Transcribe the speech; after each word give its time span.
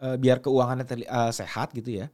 eh, 0.00 0.16
biar 0.16 0.40
keuangannya 0.40 0.84
terli- 0.84 1.08
eh, 1.08 1.32
sehat 1.32 1.70
gitu 1.72 2.00
ya. 2.00 2.06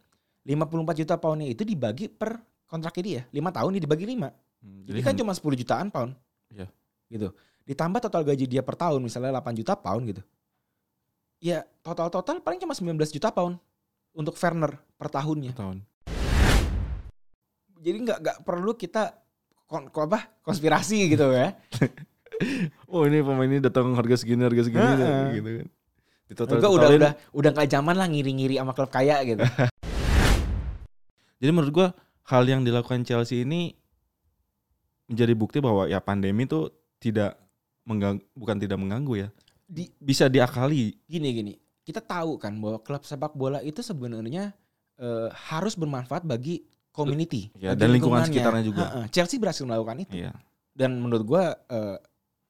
54 0.42 1.02
juta 1.02 1.14
poundnya 1.18 1.50
itu 1.50 1.62
dibagi 1.62 2.06
per 2.06 2.38
kontraknya 2.66 3.02
dia. 3.02 3.22
5 3.30 3.50
tahun 3.50 3.70
dia 3.78 3.82
dibagi 3.82 4.06
5. 4.06 4.30
Hmm, 4.62 4.82
Jadi 4.86 5.00
kan 5.02 5.14
cuma 5.14 5.32
10 5.34 5.54
jutaan 5.54 5.88
pound. 5.90 6.14
Iya. 6.50 6.66
Gitu. 7.10 7.30
Ditambah 7.66 7.98
total 7.98 8.22
gaji 8.22 8.46
dia 8.46 8.62
per 8.62 8.78
tahun 8.78 9.02
misalnya 9.02 9.34
8 9.34 9.58
juta 9.58 9.74
pound 9.74 10.06
gitu. 10.06 10.22
Ya 11.38 11.66
total-total 11.82 12.38
paling 12.40 12.58
cuma 12.58 12.72
19 12.72 12.94
juta 13.10 13.28
pound 13.30 13.58
untuk 14.14 14.38
Werner 14.38 14.78
per 14.96 15.08
tahunnya. 15.10 15.52
tahun. 15.52 15.82
Jadi 17.76 17.96
nggak 18.02 18.18
nggak 18.22 18.38
perlu 18.42 18.72
kita 18.72 19.14
kon, 19.68 19.90
ko- 19.90 20.06
apa 20.06 20.30
konspirasi 20.42 21.10
gitu 21.10 21.30
ya. 21.30 21.54
Oh 22.92 23.08
ini 23.08 23.24
pemain 23.24 23.48
ini 23.48 23.64
datang 23.64 23.96
harga 23.96 24.20
segini 24.20 24.44
harga 24.44 24.68
segini 24.68 24.84
Heeh. 24.84 25.40
gitu 25.40 25.50
kan. 25.56 25.68
Di 26.26 26.34
total 26.34 26.58
Enggak 26.58 26.72
udah 26.74 26.88
udah 26.90 27.12
udah 27.32 27.50
nggak 27.54 27.68
zaman 27.70 27.94
lah 27.94 28.06
ngiri-ngiri 28.10 28.58
sama 28.58 28.74
klub 28.74 28.90
kaya 28.90 29.22
gitu. 29.22 29.42
Jadi 31.40 31.50
menurut 31.52 31.72
gua 31.72 31.88
hal 32.26 32.42
yang 32.44 32.66
dilakukan 32.66 33.06
Chelsea 33.06 33.46
ini 33.46 33.70
menjadi 35.06 35.34
bukti 35.38 35.58
bahwa 35.62 35.86
ya 35.86 36.02
pandemi 36.02 36.48
tuh 36.50 36.72
tidak 36.98 37.38
mengganggu 37.86 38.22
bukan 38.34 38.56
tidak 38.58 38.78
mengganggu 38.80 39.12
ya. 39.22 39.28
Di 39.66 39.86
Bisa 39.98 40.26
diakali. 40.26 40.98
gini 41.06 41.28
gini 41.30 41.52
kita 41.86 42.02
tahu 42.02 42.34
kan 42.42 42.58
bahwa 42.58 42.82
klub 42.82 43.06
sepak 43.06 43.38
bola 43.38 43.62
itu 43.62 43.78
sebenarnya 43.78 44.50
eh, 44.98 45.28
harus 45.30 45.78
bermanfaat 45.78 46.26
bagi 46.26 46.66
community 46.90 47.54
Ya, 47.54 47.78
bagi 47.78 47.86
dan 47.86 47.88
lingkungan 47.94 48.26
sekitarnya 48.26 48.64
juga. 48.66 48.82
Heeh, 48.90 49.04
Chelsea 49.14 49.38
berhasil 49.38 49.62
melakukan 49.62 50.02
itu 50.02 50.26
Iya. 50.26 50.34
dan 50.74 50.98
menurut 50.98 51.22
gua 51.22 51.54
eh, 51.70 51.96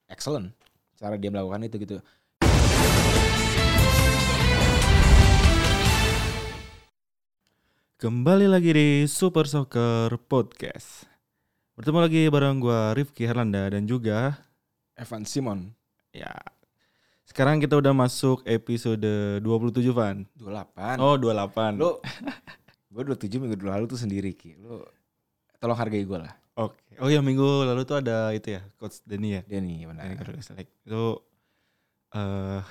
excellent 0.09 0.49
cara 0.97 1.13
dia 1.13 1.29
melakukan 1.29 1.61
itu 1.61 1.75
gitu 1.77 1.95
Kembali 7.97 8.45
lagi 8.45 8.77
di 8.77 8.89
Super 9.09 9.49
Soccer 9.49 10.21
Podcast. 10.29 11.09
Bertemu 11.73 11.97
lagi 11.97 12.29
bareng 12.29 12.61
gua 12.61 12.93
Rifki 12.93 13.25
Herlanda 13.25 13.73
dan 13.73 13.89
juga 13.89 14.37
Evan 14.93 15.25
Simon 15.25 15.73
ya 16.13 16.29
sekarang 17.25 17.57
kita 17.57 17.73
udah 17.73 17.97
masuk 17.97 18.45
episode 18.45 19.01
27 19.41 19.81
Van. 19.97 20.29
28 20.37 21.01
Oh 21.01 21.17
28. 21.17 21.81
lu 21.81 21.97
gua 22.93 23.01
27 23.17 23.41
minggu 23.41 23.65
lalu 23.65 23.89
tuh 23.89 23.97
sendiri 23.97 24.29
ki 24.37 24.61
lu 24.61 24.85
tolong 25.57 25.81
hargai 25.81 26.05
gua 26.05 26.29
lah 26.29 26.33
Oke. 26.53 27.01
Oh 27.01 27.09
ya 27.09 27.25
minggu 27.25 27.65
lalu 27.65 27.81
tuh 27.81 27.97
ada 27.97 28.29
itu 28.29 28.57
ya 28.57 28.61
Coach 28.77 29.01
Denny 29.09 29.41
ya. 29.41 29.45
nih 29.49 29.89
benar 29.89 30.05
Denny. 30.21 30.69
Itu 30.85 31.25
eh 32.13 32.61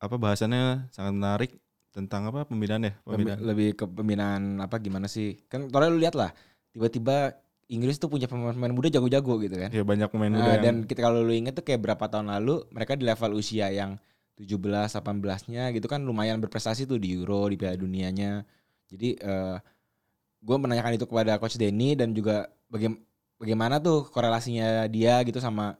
apa 0.00 0.16
bahasannya 0.16 0.88
sangat 0.88 1.12
menarik 1.12 1.52
tentang 1.94 2.26
apa 2.26 2.42
pembinaan 2.42 2.82
ya? 2.82 2.92
Pembi- 2.98 3.30
Pembinaan. 3.30 3.38
lebih 3.40 3.68
ke 3.72 3.84
pembinaan 3.86 4.42
apa 4.58 4.76
gimana 4.76 5.06
sih 5.06 5.38
kan 5.46 5.70
soalnya 5.70 5.90
lu 5.90 6.02
lihat 6.02 6.12
lah 6.12 6.34
tiba-tiba 6.70 7.38
Inggris 7.64 7.96
tuh 7.96 8.10
punya 8.10 8.26
pemain-pemain 8.26 8.74
muda 8.74 8.90
jago-jago 8.90 9.40
gitu 9.40 9.56
kan 9.56 9.70
Ya 9.70 9.80
banyak 9.80 10.10
pemain 10.10 10.28
Nah, 10.28 10.36
muda 10.36 10.50
yang 10.52 10.60
dan 10.60 10.74
kita 10.84 11.00
kalau 11.00 11.22
lu 11.22 11.32
inget 11.32 11.54
tuh 11.54 11.62
kayak 11.62 11.80
berapa 11.80 12.04
tahun 12.04 12.28
lalu 12.28 12.66
mereka 12.68 12.92
di 12.92 13.06
level 13.06 13.30
usia 13.34 13.70
yang 13.70 13.96
17 14.34 14.58
18-nya 14.90 15.70
gitu 15.70 15.86
kan 15.86 16.02
lumayan 16.02 16.42
berprestasi 16.42 16.84
tuh 16.84 16.98
di 16.98 17.14
Euro, 17.14 17.46
di 17.46 17.54
Piala 17.54 17.78
Dunianya. 17.78 18.42
Jadi 18.84 19.14
eh 19.16 19.56
gue 20.40 20.56
menanyakan 20.58 20.92
itu 20.92 21.06
kepada 21.06 21.38
coach 21.38 21.54
Denny 21.54 21.94
dan 21.94 22.10
juga 22.10 22.44
baga- 22.66 22.98
bagaimana 23.36 23.78
tuh 23.78 24.04
korelasinya 24.04 24.84
dia 24.86 25.22
gitu 25.22 25.38
sama 25.38 25.78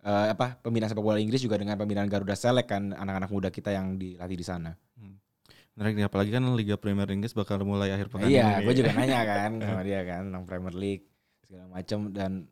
eh, 0.00 0.26
apa 0.30 0.56
pembinaan 0.56 0.88
sepak 0.88 1.02
bola 1.02 1.18
Inggris 1.18 1.42
juga 1.42 1.58
dengan 1.58 1.74
pembinaan 1.74 2.06
Garuda 2.06 2.32
Select 2.32 2.70
kan 2.70 2.94
anak-anak 2.94 3.28
muda 3.28 3.48
kita 3.50 3.74
yang 3.74 3.98
dilatih 3.98 4.38
di 4.38 4.46
sana. 4.46 4.70
Menarik 5.76 5.94
nih 6.00 6.06
apalagi 6.08 6.30
kan 6.32 6.44
Liga 6.56 6.80
Premier 6.80 7.08
Inggris 7.12 7.36
bakal 7.36 7.60
mulai 7.62 7.92
akhir 7.92 8.08
pekan 8.08 8.32
iya, 8.32 8.58
ini. 8.58 8.64
gue 8.64 8.74
juga 8.80 8.90
nanya 8.96 9.20
kan 9.28 9.50
sama 9.60 9.82
dia 9.84 10.00
kan 10.08 10.32
tentang 10.32 10.44
Premier 10.48 10.74
League 10.74 11.04
segala 11.44 11.68
macam 11.68 11.98
dan 12.16 12.48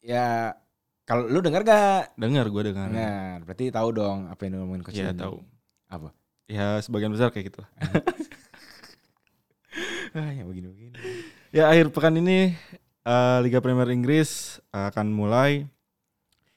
ya 0.00 0.56
kalau 1.04 1.28
lu 1.28 1.40
dengar 1.40 1.64
gak 1.64 2.12
Dengar 2.20 2.44
gue 2.52 2.62
dengar. 2.68 2.88
Dengar, 2.92 3.38
berarti 3.48 3.64
tahu 3.72 3.88
dong 3.96 4.28
apa 4.28 4.40
yang 4.44 4.60
ngomongin 4.60 4.84
coach 4.84 4.96
Iya 5.00 5.16
tahu. 5.16 5.40
Apa? 5.88 6.12
Ya 6.48 6.76
sebagian 6.84 7.12
besar 7.12 7.32
kayak 7.32 7.52
gitu. 7.52 7.62
Ah, 10.16 10.32
yang 10.32 10.48
begini-begini. 10.48 10.96
Ya 11.52 11.68
akhir 11.68 11.92
pekan 11.92 12.16
ini 12.16 12.56
eh, 13.04 13.38
Liga 13.44 13.60
Premier 13.60 13.86
Inggris 13.92 14.58
akan 14.72 15.12
mulai 15.12 15.68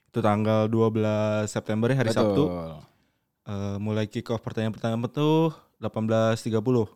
itu 0.08 0.20
tanggal 0.24 0.72
12 0.72 1.52
September 1.52 1.92
ya, 1.92 2.00
hari 2.00 2.16
Sabtu. 2.16 2.48
Eh, 3.52 3.78
mulai 3.84 4.08
kick 4.08 4.32
off 4.32 4.40
pertandingan 4.40 4.72
pertama 4.72 5.12
tuh 5.12 5.52
18.30. 5.84 6.88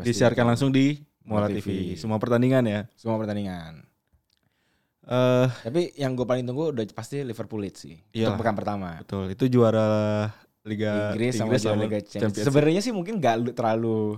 Disiarkan 0.00 0.56
langsung 0.56 0.72
di 0.72 1.04
Mola 1.20 1.52
TV. 1.52 1.60
TV. 1.60 1.68
Semua 2.00 2.16
pertandingan 2.16 2.64
ya. 2.64 2.80
semua 2.96 3.20
pertandingan. 3.20 3.84
Eh 5.08 5.48
Tapi 5.68 5.92
yang 6.00 6.16
gue 6.16 6.24
paling 6.24 6.48
tunggu 6.48 6.72
udah 6.72 6.84
pasti 6.96 7.20
Liverpool 7.20 7.60
Leeds 7.60 7.80
sih. 7.84 7.96
Iyalah. 8.16 8.32
Untuk 8.32 8.40
pekan 8.40 8.56
pertama. 8.56 8.88
betul, 9.04 9.24
itu 9.28 9.44
juara 9.52 9.88
Liga 10.64 11.12
Inggris 11.12 11.36
sama 11.36 11.60
juara 11.60 11.76
Liga 11.76 12.00
Champions. 12.00 12.40
Sebenarnya 12.40 12.80
sih 12.80 12.92
mungkin 12.96 13.20
gak 13.20 13.36
lu- 13.40 13.52
terlalu 13.56 14.16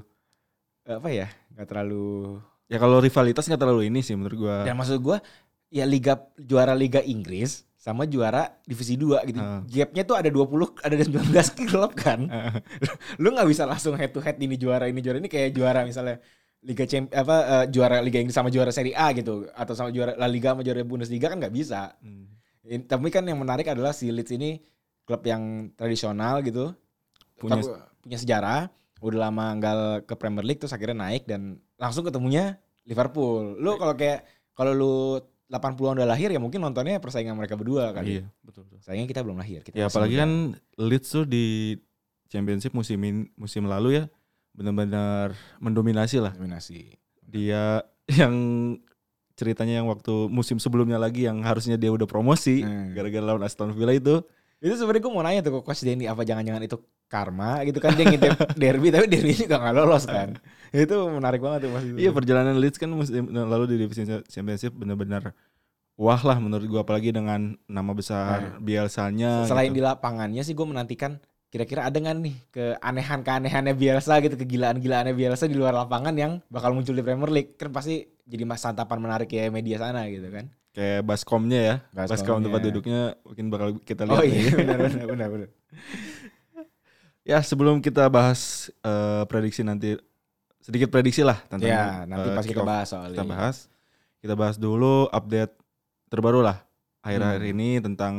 apa 0.87 1.09
ya? 1.11 1.27
Gak 1.59 1.67
terlalu 1.75 2.39
Ya 2.71 2.79
kalau 2.79 3.03
rivalitas 3.03 3.51
nggak 3.51 3.67
terlalu 3.67 3.91
ini 3.91 3.99
sih 3.99 4.15
menurut 4.15 4.47
gua. 4.47 4.63
Dan 4.63 4.79
maksud 4.79 5.03
gue 5.03 5.19
ya 5.75 5.83
liga 5.83 6.23
juara 6.39 6.71
Liga 6.75 7.03
Inggris 7.03 7.67
sama 7.81 8.05
juara 8.05 8.61
divisi 8.69 9.01
2 9.01 9.25
gitu. 9.25 9.41
Ah. 9.41 9.65
Gapnya 9.65 10.05
tuh 10.05 10.17
ada 10.21 10.29
20 10.29 10.85
ada 10.85 10.95
19 11.33 11.65
klub 11.65 11.97
kan. 11.97 12.29
lu 13.17 13.33
nggak 13.33 13.49
bisa 13.49 13.65
langsung 13.65 13.97
head 13.97 14.13
to 14.13 14.21
head 14.21 14.37
ini 14.37 14.61
juara 14.61 14.85
ini 14.85 15.01
juara 15.01 15.17
ini 15.17 15.33
kayak 15.33 15.57
juara 15.57 15.89
misalnya 15.89 16.21
Liga 16.61 16.85
Champ 16.85 17.09
apa 17.09 17.37
eh, 17.41 17.65
juara 17.73 18.05
Liga 18.05 18.21
Inggris 18.21 18.37
sama 18.37 18.53
juara 18.53 18.69
Serie 18.69 18.93
A 18.93 19.17
gitu 19.17 19.49
atau 19.57 19.73
sama 19.73 19.89
juara 19.89 20.13
La 20.21 20.29
Liga 20.29 20.53
sama 20.53 20.61
juara 20.61 20.85
Bundesliga 20.85 21.33
kan 21.33 21.41
nggak 21.41 21.57
bisa. 21.57 21.97
Hmm. 22.05 22.29
In- 22.69 22.85
tapi 22.85 23.09
kan 23.09 23.25
yang 23.25 23.41
menarik 23.41 23.65
adalah 23.65 23.97
si 23.97 24.13
Leeds 24.13 24.29
ini 24.37 24.61
klub 25.09 25.25
yang 25.25 25.73
tradisional 25.73 26.45
gitu, 26.45 26.77
Punya 27.41 27.65
Tapi 27.65 27.73
punya 28.05 28.19
sejarah, 28.21 28.61
udah 29.01 29.19
lama 29.27 29.57
nggak 29.57 30.05
ke 30.05 30.15
Premier 30.21 30.45
League 30.45 30.61
terus 30.61 30.77
akhirnya 30.77 31.09
naik 31.09 31.25
dan 31.25 31.57
langsung 31.81 32.05
ketemunya 32.05 32.61
Liverpool. 32.85 33.57
Lu 33.57 33.81
kalau 33.81 33.97
kayak 33.97 34.29
kalau 34.53 34.77
lu 34.77 34.95
80-an 35.51 35.99
udah 35.99 36.09
lahir 36.09 36.31
ya 36.31 36.39
mungkin 36.39 36.59
nontonnya 36.59 36.97
persaingan 36.97 37.35
mereka 37.35 37.55
berdua 37.55 37.91
kali. 37.91 38.19
Iya, 38.19 38.31
betul 38.41 38.63
betul. 38.65 38.79
Sayangnya 38.81 39.09
kita 39.09 39.21
belum 39.21 39.37
lahir. 39.37 39.61
Kita 39.61 39.75
Ya 39.75 39.87
apalagi 39.87 40.15
muda. 40.15 40.23
kan 40.23 40.31
Leeds 40.79 41.09
tuh 41.11 41.25
di 41.25 41.75
Championship 42.27 42.71
musim 42.71 42.99
musim 43.35 43.67
lalu 43.67 43.99
ya 43.99 44.05
benar-benar 44.53 45.35
mendominasi 45.59 46.19
lah. 46.19 46.31
dominasi. 46.33 46.95
Dia 47.21 47.83
yang 48.21 48.35
ceritanya 49.35 49.81
yang 49.81 49.89
waktu 49.89 50.29
musim 50.29 50.57
sebelumnya 50.57 50.97
lagi 50.97 51.25
yang 51.25 51.41
harusnya 51.41 51.75
dia 51.75 51.89
udah 51.89 52.05
promosi 52.05 52.61
Hmm. 52.61 52.93
gara-gara 52.93 53.25
lawan 53.25 53.43
Aston 53.43 53.73
Villa 53.73 53.91
itu 53.91 54.21
Itu 54.61 54.77
sebenarnya 54.77 55.01
gue 55.01 55.13
mau 55.13 55.25
nanya 55.25 55.41
tuh 55.41 55.57
ke 55.57 55.61
Coach 55.65 55.81
Denny 55.81 56.05
apa 56.05 56.21
jangan-jangan 56.21 56.61
itu 56.61 56.77
karma 57.09 57.65
gitu 57.65 57.81
kan 57.81 57.97
dia 57.97 58.05
ngintip 58.05 58.37
derby 58.61 58.93
tapi 58.93 59.09
derby 59.09 59.33
juga 59.35 59.57
nggak 59.57 59.73
lolos 59.75 60.05
kan. 60.05 60.37
itu 60.87 60.97
menarik 61.11 61.41
banget 61.43 61.67
tuh 61.67 61.71
pas 61.75 61.83
itu. 61.83 61.97
Iya 61.99 62.11
perjalanan 62.15 62.57
Leeds 62.59 62.79
kan 62.79 62.91
musim 62.91 63.31
lalu 63.31 63.75
di 63.75 63.77
divisi 63.83 64.07
Championship 64.31 64.75
benar-benar 64.75 65.35
wah 66.01 66.21
lah 66.25 66.41
menurut 66.41 66.65
gua 66.65 66.81
apalagi 66.81 67.13
dengan 67.13 67.61
nama 67.69 67.93
besar 67.93 68.57
Bielsanya. 68.57 69.45
Selain 69.45 69.69
di 69.69 69.85
gitu. 69.85 69.89
lapangannya 69.89 70.41
sih 70.41 70.57
gue 70.57 70.65
menantikan 70.65 71.21
kira-kira 71.51 71.91
ada 71.91 71.99
nggak 71.99 72.17
nih 72.25 72.37
keanehan-keanehannya 72.55 73.75
Bielsa 73.77 74.23
gitu, 74.25 74.39
kegilaan-gilaannya 74.39 75.13
Bielsa 75.13 75.45
di 75.51 75.59
luar 75.59 75.75
lapangan 75.77 76.15
yang 76.17 76.41
bakal 76.49 76.73
muncul 76.73 76.95
di 76.97 77.03
Premier 77.05 77.29
League. 77.29 77.59
Kan 77.61 77.75
pasti 77.75 78.07
jadi 78.25 78.47
mas 78.49 78.63
santapan 78.65 79.03
menarik 79.03 79.29
ya 79.29 79.51
media 79.53 79.77
sana 79.77 80.07
gitu 80.09 80.31
kan. 80.33 80.49
kayak 80.71 81.03
baskomnya 81.03 81.61
ya, 81.61 81.75
baskom 81.91 82.39
Baskomnya. 82.39 82.45
tempat 82.47 82.61
duduknya 82.71 83.01
mungkin 83.27 83.47
bakal 83.51 83.69
kita 83.83 84.07
lihat. 84.07 84.23
Oh 84.23 84.25
iya 84.25 84.55
benar 84.63 84.79
benar 84.87 85.07
benar 85.11 85.29
benar. 85.35 85.49
Ya 87.27 87.39
sebelum 87.43 87.83
kita 87.83 88.07
bahas 88.07 88.71
eh, 88.87 89.23
prediksi 89.27 89.67
nanti 89.67 89.99
sedikit 90.71 90.89
prediksi 90.89 91.27
lah 91.27 91.35
tentang 91.45 91.67
Ya, 91.67 92.07
nanti 92.07 92.31
eh, 92.31 92.37
pas 92.39 92.47
kita 92.47 92.63
bahas 92.63 92.87
soal 92.87 93.11
kita 93.11 93.27
bahas. 93.27 93.67
Kita 94.23 94.35
bahas 94.39 94.55
dulu 94.55 95.11
update 95.11 95.59
terbaru 96.07 96.41
lah 96.41 96.63
akhir-akhir 97.01 97.43
Hmm. 97.43 97.53
ini 97.53 97.69
tentang 97.81 98.15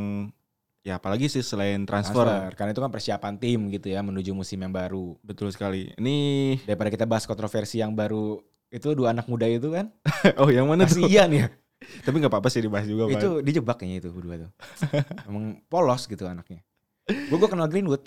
ya 0.81 0.97
apalagi 0.97 1.29
sih 1.29 1.39
selain 1.39 1.85
transfer. 1.85 2.25
transfer. 2.25 2.51
Karena 2.57 2.71
itu 2.73 2.81
kan 2.81 2.91
persiapan 2.91 3.33
tim 3.37 3.59
gitu 3.69 3.87
ya 3.87 4.01
menuju 4.01 4.33
musim 4.33 4.57
yang 4.57 4.73
baru. 4.73 5.15
Betul 5.21 5.53
sekali. 5.53 5.93
Ini 5.95 6.17
Daripada 6.65 6.89
kita 6.89 7.05
bahas 7.05 7.23
kontroversi 7.23 7.79
yang 7.79 7.93
baru 7.93 8.41
itu 8.67 8.91
dua 8.91 9.11
anak 9.11 9.27
muda 9.27 9.45
itu 9.45 9.67
kan 9.67 9.91
oh 10.41 10.47
yang 10.47 10.65
mana 10.65 10.83
tuh? 10.83 11.05
kasihan 11.05 11.29
ya. 11.29 11.47
Tapi 12.05 12.15
nggak 12.17 12.29
apa-apa 12.29 12.49
sih 12.49 12.61
dibahas 12.61 12.85
juga 12.85 13.07
itu 13.09 13.39
dijebak 13.39 13.79
kayaknya 13.79 13.97
itu 14.03 14.09
berdua 14.09 14.35
tuh. 14.41 14.51
Emang 15.29 15.61
polos 15.65 16.03
gitu 16.05 16.25
anaknya. 16.25 16.59
Gue 17.07 17.37
gue 17.37 17.49
kenal 17.49 17.69
Greenwood. 17.69 18.01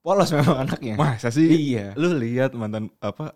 Polos 0.00 0.28
memang 0.32 0.64
anaknya. 0.64 0.96
Masa 0.96 1.28
sih? 1.28 1.44
Iya. 1.48 1.92
Lu 1.96 2.12
lihat 2.16 2.52
mantan 2.52 2.88
apa 3.00 3.32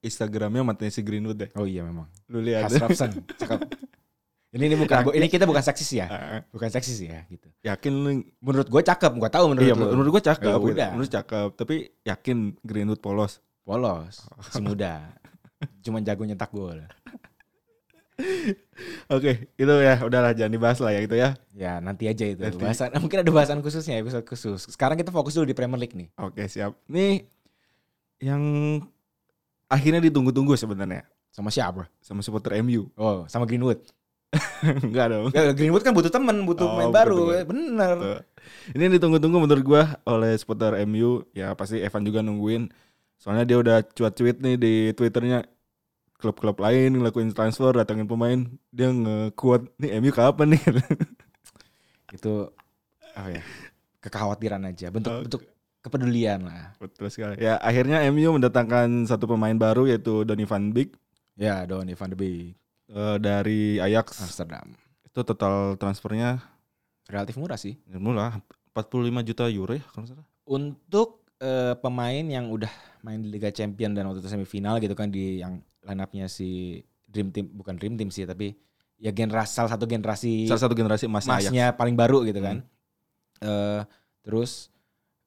Instagramnya 0.00 0.62
mantannya 0.62 0.92
si 0.92 1.00
Greenwood 1.00 1.38
deh. 1.38 1.50
Oh 1.54 1.64
iya 1.64 1.82
memang. 1.82 2.06
Lu 2.28 2.38
lihat. 2.40 2.68
Has 2.68 2.76
Robson. 2.78 3.10
Cakep. 3.36 3.60
Ini 4.56 4.72
ini 4.72 4.76
bukan 4.78 5.12
ini 5.12 5.26
kita 5.28 5.44
bukan 5.44 5.60
seksis 5.60 5.90
ya. 5.92 6.06
Ah, 6.08 6.40
Bukan 6.48 6.72
seksis 6.72 6.96
ya 6.98 7.28
gitu. 7.28 7.44
yakin 7.60 7.92
Menurut 8.40 8.68
gue 8.70 8.80
cakep, 8.80 9.12
gua 9.18 9.28
tahu 9.28 9.52
menurut 9.52 9.68
iya 9.68 9.74
lu. 9.76 9.92
menurut 9.92 10.10
gua 10.16 10.22
cakep. 10.24 10.48
Ya 10.48 10.56
udah. 10.56 10.90
Menurut 10.96 11.10
cakep, 11.12 11.48
tapi 11.60 11.74
yakin 12.02 12.56
Greenwood 12.64 13.04
polos. 13.04 13.44
Polos, 13.66 14.24
si 14.48 14.62
muda. 14.62 15.12
Cuman 15.84 16.00
jago 16.00 16.24
nyetak 16.24 16.48
gol. 16.54 16.86
Oke, 19.12 19.52
itu 19.54 19.74
ya 19.76 20.00
udahlah 20.00 20.32
jangan 20.32 20.52
dibahas 20.52 20.78
lah 20.80 20.88
ya 20.94 21.00
gitu 21.04 21.16
ya. 21.18 21.36
Ya 21.52 21.76
nanti 21.84 22.08
aja 22.08 22.24
itu 22.24 22.40
Nanti. 22.40 22.56
bahasan. 22.56 22.96
Mungkin 22.96 23.20
ada 23.20 23.32
bahasan 23.32 23.58
khususnya 23.60 24.00
episode 24.00 24.24
khusus. 24.24 24.64
Sekarang 24.72 24.96
kita 24.96 25.12
fokus 25.12 25.36
dulu 25.36 25.44
di 25.44 25.56
Premier 25.56 25.76
League 25.76 25.92
nih. 25.92 26.08
Oke, 26.16 26.48
siap. 26.48 26.72
Nih 26.88 27.28
yang 28.24 28.40
akhirnya 29.66 30.00
ditunggu-tunggu 30.02 30.54
sebenarnya 30.54 31.04
Sama 31.30 31.52
siapa? 31.52 31.84
sama 32.00 32.24
supporter 32.24 32.56
MU. 32.64 32.88
Oh, 32.96 33.28
sama 33.28 33.44
Greenwood. 33.44 33.82
Enggak 34.86 35.06
dong. 35.12 35.28
Ya, 35.32 35.52
Greenwood 35.52 35.84
kan 35.84 35.92
butuh 35.92 36.08
temen, 36.10 36.44
butuh 36.44 36.66
Oh, 36.66 36.90
baru. 36.90 37.44
temen. 37.44 37.76
Bener. 37.76 37.94
Tuh. 37.96 38.20
Ini 38.72 38.82
yang 38.88 38.94
ditunggu-tunggu 38.96 39.38
menurut 39.44 39.64
gua 39.64 39.82
oleh 40.04 40.32
supporter 40.36 40.80
MU. 40.84 41.24
Ya 41.32 41.52
pasti 41.52 41.78
Evan 41.80 42.02
juga 42.02 42.24
nungguin. 42.24 42.72
Soalnya 43.16 43.44
dia 43.44 43.56
udah 43.60 43.76
cuat-cuit 43.84 44.40
nih 44.40 44.56
di 44.56 44.74
Twitternya 44.92 45.44
klub-klub 46.16 46.56
lain 46.56 46.96
ngelakuin 46.96 47.32
transfer, 47.32 47.76
datangin 47.76 48.08
pemain, 48.08 48.48
dia 48.72 48.88
nge-quote 48.88 49.68
nih 49.76 50.00
MU 50.00 50.10
kapan 50.10 50.56
nih? 50.56 50.62
Itu 52.16 52.48
oh 53.12 53.28
ya, 53.28 53.42
kekhawatiran 54.00 54.64
aja. 54.64 54.88
Bentuk 54.88 55.12
Oke. 55.12 55.22
bentuk 55.28 55.42
kepedulian 55.86 56.42
lah. 56.42 56.74
Betul 56.82 57.06
sekali. 57.08 57.38
Ya 57.38 57.56
akhirnya 57.62 58.02
MU 58.10 58.34
mendatangkan 58.34 59.06
satu 59.06 59.30
pemain 59.30 59.54
baru 59.54 59.86
yaitu 59.86 60.26
Donny 60.26 60.42
van 60.42 60.74
Beek 60.74 60.98
Ya, 61.36 61.68
Donny 61.68 61.92
van 61.92 62.08
de 62.08 62.16
Beek, 62.16 62.56
eh, 62.88 63.16
dari 63.20 63.76
Ajax. 63.76 64.24
Amsterdam. 64.24 64.72
Itu 65.04 65.20
total 65.20 65.76
transfernya 65.76 66.40
Relatif 67.06 67.36
murah 67.38 67.60
sih. 67.60 67.78
murah 67.86 68.40
45 68.74 69.22
juta 69.22 69.44
euro 69.46 69.76
ya 69.76 69.84
kalau 69.94 70.08
salah. 70.08 70.26
Untuk 70.48 71.22
eh, 71.38 71.76
pemain 71.78 72.24
yang 72.24 72.48
udah 72.48 72.72
main 73.04 73.20
di 73.20 73.28
Liga 73.28 73.52
Champion 73.52 73.92
dan 73.92 74.08
waktu 74.08 74.24
itu 74.24 74.32
semifinal 74.32 74.80
gitu 74.80 74.96
kan 74.96 75.12
di 75.12 75.38
yang 75.44 75.60
line 75.84 76.00
up-nya 76.02 76.26
si 76.26 76.80
Dream 77.06 77.30
Team 77.30 77.52
bukan 77.52 77.76
Dream 77.78 77.94
Team 78.00 78.08
sih 78.10 78.26
tapi 78.26 78.56
ya 78.96 79.12
generasi 79.12 79.52
salah 79.60 79.70
satu 79.70 79.84
generasi 79.84 80.48
Salah 80.48 80.62
satu 80.66 80.74
generasi 80.74 81.04
emasnya 81.06 81.76
paling 81.76 81.94
baru 81.94 82.24
gitu 82.24 82.40
kan. 82.40 82.64
Eh 83.44 83.80
terus 84.24 84.72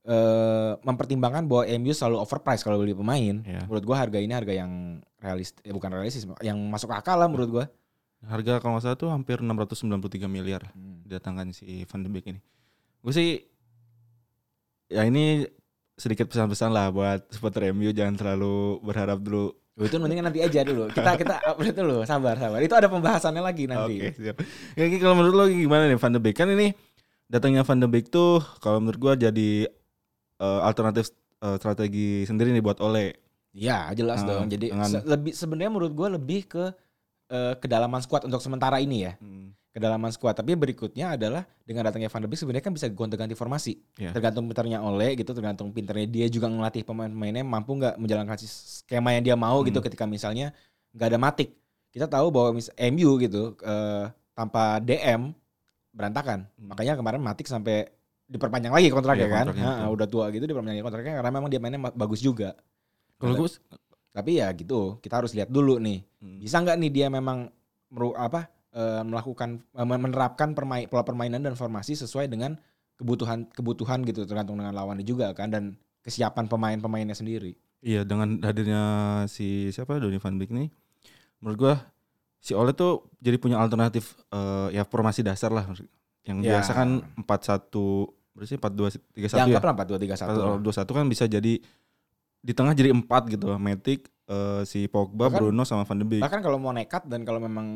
eh 0.10 0.74
mempertimbangkan 0.82 1.46
bahwa 1.46 1.70
MU 1.78 1.94
selalu 1.94 2.18
overprice 2.18 2.66
kalau 2.66 2.82
beli 2.82 2.98
pemain. 2.98 3.46
Ya. 3.46 3.62
Menurut 3.70 3.86
gua 3.86 4.02
harga 4.02 4.18
ini 4.18 4.34
harga 4.34 4.50
yang 4.50 5.06
realistis, 5.22 5.62
eh, 5.62 5.70
bukan 5.70 5.94
realistis, 5.94 6.26
yang 6.42 6.58
masuk 6.74 6.90
akal 6.90 7.22
lah 7.22 7.30
menurut 7.30 7.50
gua. 7.50 7.66
Harga 8.26 8.58
kalau 8.60 8.76
nggak 8.76 8.84
salah 8.84 8.98
tuh 9.00 9.14
hampir 9.14 9.40
693 9.40 10.28
miliar 10.28 10.68
didatangkan 11.08 11.56
si 11.56 11.88
Van 11.88 12.04
de 12.04 12.10
Beek 12.12 12.26
ini. 12.30 12.42
Gue 13.00 13.14
sih 13.16 13.40
ya 14.92 15.08
ini 15.08 15.48
sedikit 15.96 16.28
pesan-pesan 16.28 16.74
lah 16.74 16.92
buat 16.92 17.32
supporter 17.32 17.72
MU 17.72 17.96
jangan 17.96 18.20
terlalu 18.20 18.84
berharap 18.84 19.24
dulu. 19.24 19.56
Oh, 19.80 19.88
itu 19.88 19.96
mendingan 19.96 20.28
nanti 20.28 20.44
aja 20.44 20.68
dulu. 20.68 20.92
Kita 20.92 21.16
kita 21.16 21.40
update 21.56 21.80
dulu, 21.80 22.04
sabar 22.04 22.36
sabar. 22.36 22.60
Itu 22.60 22.76
ada 22.76 22.92
pembahasannya 22.92 23.40
lagi 23.40 23.64
nanti. 23.64 23.96
Oke, 24.04 24.08
siap. 24.20 24.36
Ya, 24.76 24.86
kalau 25.00 25.16
menurut 25.24 25.36
lo 25.40 25.46
gimana 25.48 25.88
nih 25.88 25.96
Van 25.96 26.12
de 26.12 26.20
Beek? 26.20 26.36
Kan 26.36 26.52
ini 26.52 26.76
datangnya 27.32 27.64
Van 27.64 27.80
de 27.80 27.88
Beek 27.88 28.12
tuh 28.12 28.44
kalau 28.60 28.84
menurut 28.84 29.00
gua 29.00 29.14
jadi 29.16 29.72
eh, 30.40 30.62
alternatif 30.62 31.12
eh, 31.38 31.56
strategi 31.56 32.24
sendiri 32.24 32.50
nih 32.50 32.60
buat 32.60 32.80
Ole. 32.80 33.16
Iya, 33.50 33.92
jelas 33.94 34.22
Nah, 34.22 34.28
dong. 34.30 34.46
Jadi 34.48 34.70
dengan- 34.70 34.88
se- 34.88 35.04
lebih 35.04 35.32
sebenarnya 35.32 35.72
menurut 35.72 35.92
gua 35.92 36.10
lebih 36.12 36.46
ke 36.46 36.64
eh, 37.28 37.54
kedalaman 37.56 38.00
squad 38.00 38.26
untuk 38.26 38.40
sementara 38.40 38.78
ini 38.78 39.04
ya. 39.04 39.14
Kedalaman 39.70 40.10
squad. 40.10 40.34
Tapi 40.34 40.54
berikutnya 40.54 41.14
adalah 41.14 41.46
dengan 41.62 41.86
datangnya 41.86 42.10
Van 42.10 42.20
de 42.20 42.28
Beek 42.28 42.36
sebenarnya 42.36 42.64
kan 42.64 42.74
bisa 42.74 42.90
gonta-ganti 42.90 43.34
formasi. 43.34 43.78
Iya. 43.96 44.10
Tergantung 44.12 44.44
pinternya 44.44 44.82
Ole 44.82 45.14
gitu, 45.14 45.30
tergantung 45.30 45.70
pinternya 45.70 46.10
dia 46.10 46.26
juga 46.26 46.50
ngelatih 46.50 46.82
pemain-pemainnya 46.82 47.44
mampu 47.44 47.78
nggak 47.78 47.96
menjalankan 47.96 48.34
skema 48.42 49.14
yang 49.14 49.24
dia 49.24 49.36
mau 49.36 49.62
gitu 49.62 49.78
Hmm. 49.78 49.86
ketika 49.86 50.04
misalnya 50.04 50.58
nggak 50.92 51.08
ada 51.08 51.20
Matik. 51.20 51.50
Kita 51.90 52.06
tahu 52.06 52.28
bahwa 52.30 52.50
mis 52.56 52.74
MU 52.76 53.18
gitu 53.20 53.54
eh, 53.60 54.06
tanpa 54.34 54.78
DM 54.80 55.30
berantakan. 55.92 56.50
Hmm. 56.50 56.66
Makanya 56.68 56.94
kemarin 56.96 57.22
Matik 57.22 57.46
sampai 57.46 57.94
diperpanjang 58.30 58.70
lagi 58.72 58.88
kontraknya 58.94 59.26
Iya, 59.26 59.34
kan. 59.34 59.46
kontraknya, 59.50 59.70
Ha, 59.74 59.86
udah 59.90 60.08
tua 60.08 60.26
gitu 60.30 60.46
diperpanjang 60.46 60.78
lagi 60.80 60.86
kontraknya 60.86 61.14
karena 61.18 61.31
memang 61.34 61.50
dia 61.50 61.60
mainnya 61.60 61.81
ma- 61.81 61.96
bagus 61.98 62.22
juga. 62.22 62.54
Kalau 63.18 63.36
gue 63.36 63.50
Tapi 64.10 64.42
ya 64.42 64.50
gitu, 64.58 64.98
kita 65.06 65.22
harus 65.22 65.31
lihat 65.38 65.54
dulu 65.54 65.78
nih. 65.78 66.02
Bisa 66.42 66.60
nggak 66.62 66.78
nih 66.81 66.92
dia 66.92 67.08
memang 67.14 67.50
meru, 67.94 68.14
apa 68.18 68.50
eh, 68.74 69.02
melakukan 69.06 69.62
eh, 69.74 69.86
menerapkan 69.86 70.54
permain, 70.58 70.86
pola 70.90 71.06
permainan 71.06 71.42
dan 71.42 71.54
formasi 71.54 71.94
sesuai 71.94 72.26
dengan 72.30 72.58
kebutuhan 72.98 73.48
kebutuhan 73.54 74.04
gitu 74.04 74.28
tergantung 74.28 74.60
dengan 74.60 74.76
lawannya 74.76 75.06
juga 75.08 75.31
kan 75.31 75.48
dan 75.54 75.64
kesiapan 76.04 76.50
pemain-pemainnya 76.52 77.16
sendiri. 77.16 77.54
Iya 77.80 78.04
dengan 78.04 78.42
hadirnya 78.44 78.84
si 79.31 79.72
siapa 79.72 80.02
Donny 80.04 80.20
van 80.20 80.36
Beek 80.36 80.52
nih, 80.52 80.68
menurut 81.40 81.58
gua 81.58 81.76
si 82.44 82.52
Ole 82.52 82.76
tuh 82.76 83.08
jadi 83.24 83.40
punya 83.40 83.56
alternatif 83.62 84.20
eh, 84.34 84.74
ya 84.76 84.84
formasi 84.84 85.24
dasar 85.24 85.54
lah 85.54 85.64
yang 86.28 86.44
Ya. 86.44 86.60
biasa 86.60 86.76
kan 86.76 86.90
empat 87.16 87.40
satu 87.48 88.10
berarti 88.31 88.56
empat 88.56 88.72
dua 88.72 88.88
tiga 88.90 89.28
Ya 89.28 89.31
satu 89.36 89.50
ya. 89.50 89.60
4 89.60 89.86
2 89.86 89.98
3 90.00 90.16
1. 90.16 90.60
Dua 90.60 90.74
satu 90.74 90.92
kan 90.92 91.06
bisa 91.06 91.26
jadi 91.26 91.54
di 92.40 92.54
tengah 92.54 92.72
jadi 92.72 92.90
empat 92.90 93.28
gitu, 93.28 93.52
Matic, 93.54 94.08
eh, 94.26 94.62
si 94.64 94.88
Pogba, 94.88 95.28
Bahkan- 95.28 95.40
Bruno 95.42 95.64
sama 95.64 95.84
Van 95.84 95.98
de 95.98 96.06
Beek. 96.06 96.24
Bahkan 96.24 96.40
kalau 96.40 96.56
mau 96.56 96.72
nekat 96.72 97.04
dan 97.04 97.22
kalau 97.22 97.38
memang 97.38 97.68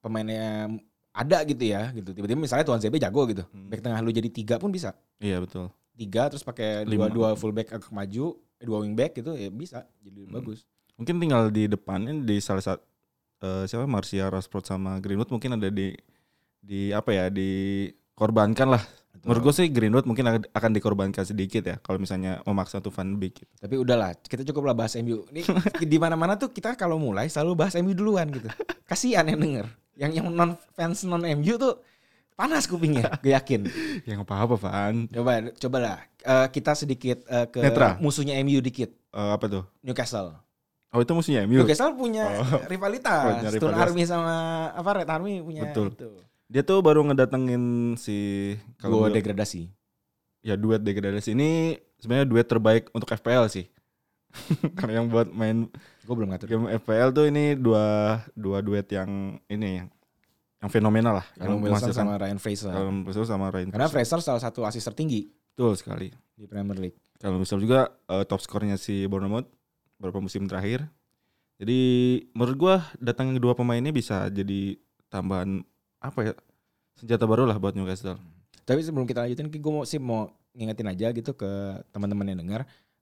pemainnya 0.00 0.72
ada 1.10 1.42
gitu 1.42 1.60
ya 1.60 1.90
gitu 1.90 2.14
tiba-tiba 2.14 2.38
misalnya 2.38 2.62
Tuan 2.62 2.78
ZB 2.78 2.96
jago 2.96 3.26
gitu 3.26 3.42
Hmm. 3.44 3.66
back 3.66 3.82
tengah 3.82 3.98
lu 3.98 4.08
jadi 4.08 4.30
tiga 4.30 4.56
pun 4.56 4.70
bisa 4.70 4.94
Iya 5.18 5.36
betul. 5.38 5.68
tiga 5.92 6.30
terus 6.30 6.40
pakai 6.40 6.86
dua 6.86 7.10
dua 7.10 7.28
fullback 7.34 7.74
agak 7.74 7.90
maju 7.90 8.38
dua 8.56 8.78
wingback 8.78 9.12
gitu 9.14 9.34
ya 9.34 9.50
bisa 9.50 9.84
jadi 9.98 10.24
Hmm. 10.24 10.32
bagus 10.32 10.64
Mungkin 10.94 11.18
tinggal 11.18 11.48
di 11.48 11.66
depannya 11.66 12.14
di 12.14 12.38
salah 12.38 12.62
satu 12.62 12.80
eh, 13.40 13.64
siapa 13.66 13.84
Martial, 13.84 14.28
Rashford 14.28 14.64
sama 14.64 14.96
Greenwood 14.96 15.28
mungkin 15.28 15.56
ada 15.56 15.66
di 15.66 15.92
di 16.56 16.88
apa 16.90 17.10
ya 17.10 17.26
dikorbankan 17.28 18.68
lah. 18.70 18.82
Menurut 19.20 19.42
gue 19.42 19.54
sih 19.54 19.68
Greenwood 19.68 20.08
mungkin 20.08 20.24
akan- 20.48 20.72
dikorbankan 20.72 21.22
sedikit 21.22 21.60
ya 21.60 21.76
kalau 21.78 21.98
misalnya 21.98 22.40
memaksa 22.42 22.78
tuh 22.78 22.88
Van 22.88 23.10
Beek. 23.14 23.44
Gitu. 23.44 23.52
Tapi 23.58 23.74
udahlah, 23.76 24.16
kita 24.16 24.46
cukup 24.48 24.62
lah 24.64 24.74
bahas 24.74 24.96
MU. 24.96 25.28
Ini 25.28 25.44
di 25.92 25.96
mana-mana 25.96 26.34
tuh 26.34 26.48
kita 26.48 26.72
kalau 26.72 26.96
mulai 26.96 27.26
selalu 27.26 27.52
bahas 27.54 27.76
MU 27.76 27.92
duluan 27.92 28.30
gitu. 28.30 28.48
Kasihan 28.84 29.24
yang 29.24 29.36
denger. 29.36 29.66
Yang 29.94 30.10
yang 30.16 30.26
non 30.28 30.50
fans 30.72 31.04
non 31.04 31.20
MU 31.20 31.54
tuh 31.54 31.76
panas 32.32 32.64
kupingnya, 32.64 33.12
gue 33.22 33.36
yakin. 33.36 33.68
Ya 34.08 34.16
nggak 34.16 34.24
apa-apa 34.24 34.56
Van. 34.56 35.04
Coba 35.06 35.32
cobalah 35.52 35.96
eh, 36.16 36.46
kita 36.48 36.72
sedikit 36.72 37.20
eh, 37.26 37.44
ke 37.46 37.60
Netral. 37.60 38.00
musuhnya 38.00 38.40
MU 38.40 38.56
dikit. 38.58 38.88
Eh, 39.12 39.30
apa 39.36 39.44
tuh? 39.44 39.68
Newcastle. 39.84 40.32
Oh 40.90 40.98
itu 40.98 41.12
musuhnya 41.12 41.44
MU. 41.44 41.60
Newcastle 41.60 41.92
punya 41.92 42.24
Oh. 42.40 42.64
rivalitas. 42.64 43.22
Punya 43.36 43.50
Stone 43.52 43.68
rivalitas. 43.68 43.84
Army 43.84 44.02
sama 44.08 44.34
apa 44.72 44.90
Red 44.96 45.10
Army 45.12 45.44
punya 45.44 45.68
Betul. 45.68 45.92
itu. 45.92 46.08
Dia 46.50 46.66
tuh 46.66 46.82
baru 46.82 47.06
ngedatengin 47.06 47.94
si 47.94 48.18
Gue 48.58 48.74
kalau 48.76 49.06
bilang- 49.06 49.14
degradasi. 49.14 49.70
ya 50.40 50.56
duet 50.56 50.80
degradasi 50.80 51.30
ini 51.30 51.76
sebenarnya 51.96 52.26
duet 52.26 52.46
terbaik 52.48 52.88
untuk 52.90 53.06
FPL 53.08 53.46
sih. 53.46 53.70
Karena 54.78 54.98
yang 54.98 55.06
buat 55.06 55.28
main 55.28 55.70
Gue 56.02 56.14
belum 56.14 56.30
ngatur. 56.30 56.46
game 56.46 56.66
FPL 56.76 57.10
tuh 57.12 57.26
ini 57.26 57.54
dua 57.54 58.18
dua 58.32 58.58
duet 58.60 58.86
yang 58.88 59.38
ini 59.46 59.78
yang 59.78 59.88
yang 60.58 60.70
fenomenal 60.70 61.22
lah. 61.22 61.26
Yang 61.36 61.54
Wilson 61.62 61.92
sama 61.92 62.14
Ryan 62.16 62.36
Fraser. 62.36 62.68
Callum 62.68 62.98
Wilson 63.04 63.26
sama 63.26 63.46
Ryan 63.48 63.70
Karena 63.70 63.86
Fraser. 63.86 64.18
Salah 64.18 64.42
satu 64.42 64.60
asis 64.62 64.82
tertinggi 64.82 65.30
Betul 65.54 65.76
sekali. 65.76 66.08
di 66.34 66.44
Premier 66.44 66.78
League. 66.78 66.98
Kalau 67.16 67.38
misal 67.38 67.60
juga 67.60 67.94
eh, 68.06 68.24
top 68.24 68.40
skornya 68.40 68.74
si 68.74 69.04
Bournemouth 69.06 69.46
beberapa 69.96 70.18
musim 70.18 70.44
terakhir. 70.44 70.88
Jadi 71.60 71.80
menurut 72.32 72.56
gua 72.56 72.74
datangnya 72.96 73.36
kedua 73.36 73.52
pemain 73.52 73.76
ini 73.76 73.92
bisa 73.92 74.26
jadi 74.26 74.74
tambahan 75.12 75.60
apa 76.00 76.18
ya 76.24 76.32
senjata 76.96 77.24
baru 77.24 77.44
lah 77.44 77.56
buat 77.56 77.72
Newcastle. 77.72 78.16
Tapi 78.64 78.80
sebelum 78.80 79.04
kita 79.04 79.24
lanjutin, 79.24 79.48
gue 79.48 79.72
mau 79.72 79.84
sih 79.84 79.96
mau 79.96 80.28
ngingetin 80.52 80.88
aja 80.88 81.06
gitu 81.10 81.32
ke 81.32 81.48
teman-teman 81.90 82.26
yang 82.28 82.40
dengar. 82.40 82.60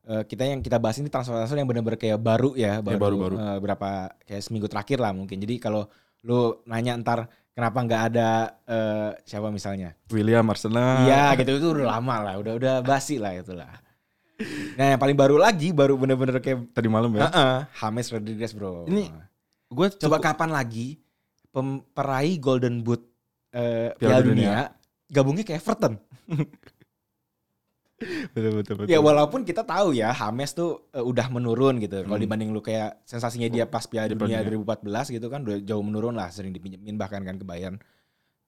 Eh, 0.09 0.23
kita 0.25 0.43
yang 0.43 0.61
kita 0.61 0.81
bahas 0.81 0.97
ini 0.97 1.07
transfer-transfer 1.07 1.57
yang 1.57 1.69
benar-benar 1.69 2.01
kayak 2.01 2.17
baru 2.17 2.57
ya, 2.57 2.81
baru, 2.81 2.97
baru-baru. 2.99 3.35
eh, 3.37 3.59
berapa 3.61 3.89
kayak 4.25 4.43
seminggu 4.43 4.67
terakhir 4.67 4.99
lah 4.99 5.13
mungkin. 5.13 5.37
Jadi 5.37 5.61
kalau 5.61 5.85
lu 6.25 6.59
nanya 6.65 6.97
ntar 6.99 7.29
kenapa 7.53 7.79
nggak 7.85 8.03
ada 8.15 8.29
eh, 8.65 9.11
siapa 9.23 9.53
misalnya, 9.53 9.93
William 10.09 10.47
Arsenal. 10.49 11.05
iya 11.05 11.35
gitu 11.37 11.59
itu 11.59 11.69
udah 11.75 11.99
lama 11.99 12.17
lah, 12.25 12.35
udah 12.41 12.53
udah 12.57 12.75
basi 12.81 13.21
lah 13.21 13.37
itulah. 13.37 13.69
Nah 14.79 14.95
yang 14.95 15.01
paling 15.03 15.19
baru 15.19 15.37
lagi, 15.37 15.75
baru 15.75 15.99
bener-bener 15.99 16.39
kayak 16.39 16.71
Tadi 16.73 16.89
malam 16.89 17.11
ya. 17.19 17.27
Heeh, 17.29 17.57
James 17.75 18.09
Rodriguez 18.09 18.53
bro. 18.55 18.87
Ini 18.87 19.11
Gua 19.69 19.91
coba 19.93 20.17
cukup- 20.17 20.25
kapan 20.25 20.51
lagi 20.55 20.97
pem- 21.51 21.83
peraih 21.93 22.37
Golden 22.39 22.81
Boot 22.83 23.03
eh, 23.51 23.93
Piala 23.97 24.19
Piala 24.19 24.19
Dunia, 24.21 24.55
gabungnya 25.09 25.45
ke 25.45 25.57
Everton? 25.57 25.97
betul 28.31 28.53
betul 28.63 28.75
betul. 28.79 28.87
Ya 28.87 29.03
walaupun 29.03 29.43
kita 29.43 29.67
tahu 29.67 29.91
ya 29.91 30.15
Hames 30.15 30.55
tuh 30.55 30.87
eh, 30.95 31.03
udah 31.03 31.27
menurun 31.35 31.83
gitu. 31.83 32.07
Kalau 32.07 32.15
Hmm. 32.15 32.23
dibanding 32.23 32.55
lu 32.55 32.63
kayak 32.63 33.03
sensasinya 33.03 33.51
dia 33.51 33.67
pas 33.67 33.83
Piala 33.85 34.07
Dunia 34.07 34.39
Dunia. 34.39 34.63
2014 34.79 35.11
gitu 35.11 35.27
kan 35.27 35.43
udah 35.43 35.59
jauh 35.61 35.83
menurun 35.83 36.15
lah, 36.15 36.31
sering 36.31 36.55
dipinjemin 36.55 36.95
bahkan 36.95 37.27
kan 37.27 37.35
ke 37.35 37.43
Bayern. 37.43 37.75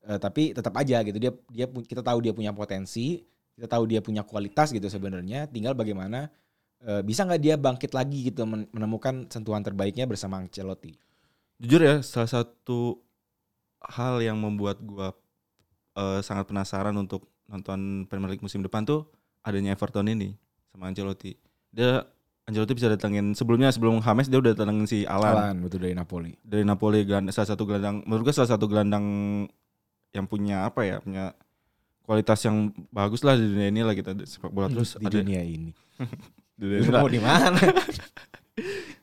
Eh, 0.07 0.17
tapi 0.17 0.55
tetap 0.55 0.71
aja 0.79 1.03
gitu 1.03 1.19
dia 1.19 1.33
dia 1.51 1.67
kita 1.67 2.01
tahu 2.01 2.23
dia 2.23 2.31
punya 2.31 2.55
potensi, 2.55 3.21
kita 3.59 3.67
tahu 3.67 3.91
dia 3.91 3.99
punya 3.99 4.23
kualitas 4.23 4.71
gitu 4.71 4.87
sebenarnya. 4.87 5.51
Tinggal 5.51 5.75
bagaimana 5.75 6.31
eh, 6.81 7.03
bisa 7.03 7.27
nggak 7.27 7.41
dia 7.43 7.59
bangkit 7.59 7.91
lagi 7.91 8.31
gitu 8.31 8.47
men- 8.47 8.71
menemukan 8.71 9.27
sentuhan 9.27 9.67
terbaiknya 9.67 10.07
bersama 10.07 10.39
Ancelotti. 10.39 10.95
Jujur 11.61 11.81
ya, 11.85 12.01
salah 12.01 12.31
satu 12.41 13.05
hal 13.85 14.25
yang 14.25 14.41
membuat 14.41 14.81
gua 14.81 15.13
eh, 15.93 16.25
sangat 16.25 16.49
penasaran 16.49 16.97
untuk 16.97 17.29
nonton 17.45 18.09
Premier 18.09 18.33
League 18.33 18.45
musim 18.45 18.65
depan 18.65 18.89
tuh 18.89 19.05
adanya 19.45 19.77
Everton 19.77 20.09
ini 20.09 20.33
sama 20.73 20.89
Ancelotti. 20.89 21.37
Dia 21.69 22.01
Ancelotti 22.49 22.81
bisa 22.81 22.89
datangin 22.89 23.37
sebelumnya 23.37 23.69
sebelum 23.69 24.01
James 24.01 24.33
dia 24.33 24.41
udah 24.41 24.57
datangin 24.57 24.89
si 24.89 25.05
Alan, 25.05 25.37
Alan 25.37 25.57
betul 25.61 25.85
dari 25.85 25.93
Napoli. 25.93 26.33
dari 26.41 26.65
Napoli 26.65 27.05
gelandang, 27.05 27.37
salah 27.37 27.53
satu 27.53 27.69
gelandang 27.69 28.01
menurut 28.09 28.33
gua 28.33 28.35
salah 28.41 28.51
satu 28.57 28.65
gelandang 28.65 29.05
yang 30.17 30.25
punya 30.25 30.65
apa 30.65 30.83
ya 30.89 30.97
punya 31.05 31.37
kualitas 32.09 32.41
yang 32.43 32.73
bagus 32.91 33.21
lah 33.23 33.37
di 33.37 33.47
dunia 33.47 33.69
ini 33.69 33.81
lah 33.85 33.95
kita 33.95 34.17
sepak 34.27 34.51
bola 34.51 34.73
terus 34.73 34.97
di 34.97 35.05
ada 35.05 35.21
dunia 35.21 35.45
ini. 35.45 35.77
di 36.59 36.65
dunia 36.65 37.05
mau 37.05 37.07
di 37.07 37.21
mana? 37.21 37.61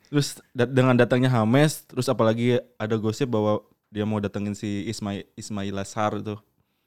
Terus 0.08 0.40
da- 0.52 0.70
dengan 0.70 0.96
datangnya 0.96 1.28
Hames, 1.30 1.84
terus 1.84 2.08
apalagi 2.08 2.58
ada 2.80 2.96
gosip 2.96 3.28
bahwa 3.28 3.60
dia 3.88 4.04
mau 4.04 4.20
datengin 4.20 4.52
si 4.52 4.88
Ismail 4.88 5.24
Ismail 5.36 5.76
Assar 5.80 6.20
itu 6.20 6.36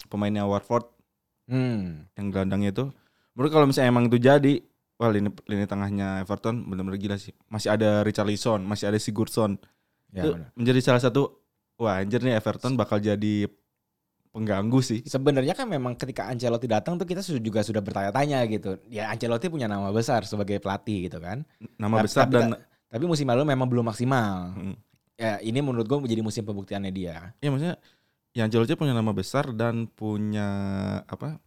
pemainnya 0.08 0.44
Watford 0.44 0.88
hmm. 1.48 2.12
yang 2.16 2.26
gelandangnya 2.32 2.70
itu. 2.72 2.84
Menurut 3.36 3.50
kalau 3.52 3.66
misalnya 3.68 3.88
emang 3.92 4.08
itu 4.08 4.18
jadi, 4.20 4.60
wah 4.96 5.08
lini 5.08 5.28
lini 5.48 5.64
tengahnya 5.64 6.24
Everton 6.24 6.64
benar-benar 6.64 7.00
gila 7.00 7.16
sih. 7.16 7.32
Masih 7.48 7.72
ada 7.72 8.04
Richarlison, 8.04 8.64
masih 8.64 8.88
ada 8.88 8.98
Sigurdsson. 9.00 9.56
Ya, 10.10 10.26
itu 10.26 10.30
benar. 10.34 10.48
menjadi 10.58 10.80
salah 10.82 11.00
satu 11.00 11.40
wah 11.78 12.02
anjir 12.02 12.20
nih 12.20 12.34
Everton 12.36 12.74
bakal 12.74 12.98
jadi 12.98 13.46
pengganggu 14.30 14.78
sih. 14.82 15.00
Sebenarnya 15.06 15.58
kan 15.58 15.66
memang 15.66 15.98
ketika 15.98 16.30
Ancelotti 16.30 16.70
datang 16.70 16.94
tuh 16.94 17.06
kita 17.06 17.18
sudah- 17.18 17.42
juga 17.42 17.60
sudah 17.66 17.82
bertanya-tanya 17.82 18.46
gitu. 18.46 18.78
Ya 18.86 19.10
Ancelotti 19.10 19.50
punya 19.50 19.66
nama 19.66 19.90
besar 19.90 20.22
sebagai 20.22 20.62
pelatih 20.62 21.10
gitu 21.10 21.18
kan. 21.18 21.42
Nama 21.78 21.94
Tapi- 21.98 22.04
besar 22.06 22.24
tapi 22.30 22.34
dan 22.38 22.48
Tapi 22.90 23.04
musim 23.06 23.24
lalu 23.30 23.46
memang 23.46 23.70
belum 23.70 23.86
maksimal. 23.86 24.52
Hmm. 24.52 24.76
Ya 25.14 25.38
ini 25.40 25.62
menurut 25.62 25.86
gue 25.86 25.98
menjadi 26.02 26.22
musim 26.26 26.42
pembuktiannya 26.42 26.90
dia. 26.90 27.30
ya 27.38 27.48
maksudnya 27.48 27.78
yang 28.34 28.46
Ancelotti 28.46 28.78
punya 28.78 28.94
nama 28.94 29.10
besar 29.14 29.50
dan 29.54 29.86
punya 29.86 30.48
apa? 31.06 31.38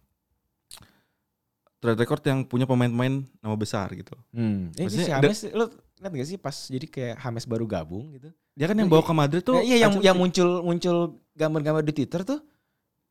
track 1.84 2.00
record 2.00 2.24
yang 2.24 2.48
punya 2.48 2.64
pemain-pemain 2.64 3.28
nama 3.44 3.56
besar 3.60 3.92
gitu. 3.92 4.16
Hmm. 4.32 4.72
Eh, 4.72 4.88
si 4.88 5.04
James, 5.04 5.44
lo 5.52 5.68
lihat 6.00 6.12
gak 6.16 6.28
sih 6.32 6.40
pas 6.40 6.56
jadi 6.72 6.88
kayak 6.88 7.20
James 7.20 7.44
baru 7.44 7.68
gabung 7.68 8.08
gitu? 8.16 8.32
Dia 8.56 8.72
kan 8.72 8.80
yang 8.80 8.88
bawa 8.88 9.04
ke 9.04 9.12
Madrid 9.12 9.44
tuh. 9.44 9.60
Nah, 9.60 9.64
iya 9.68 9.84
yang 9.84 10.00
yang 10.00 10.16
muncul 10.16 10.64
muncul 10.64 11.20
gambar-gambar 11.36 11.84
di 11.84 11.92
Twitter 11.92 12.24
tuh 12.24 12.40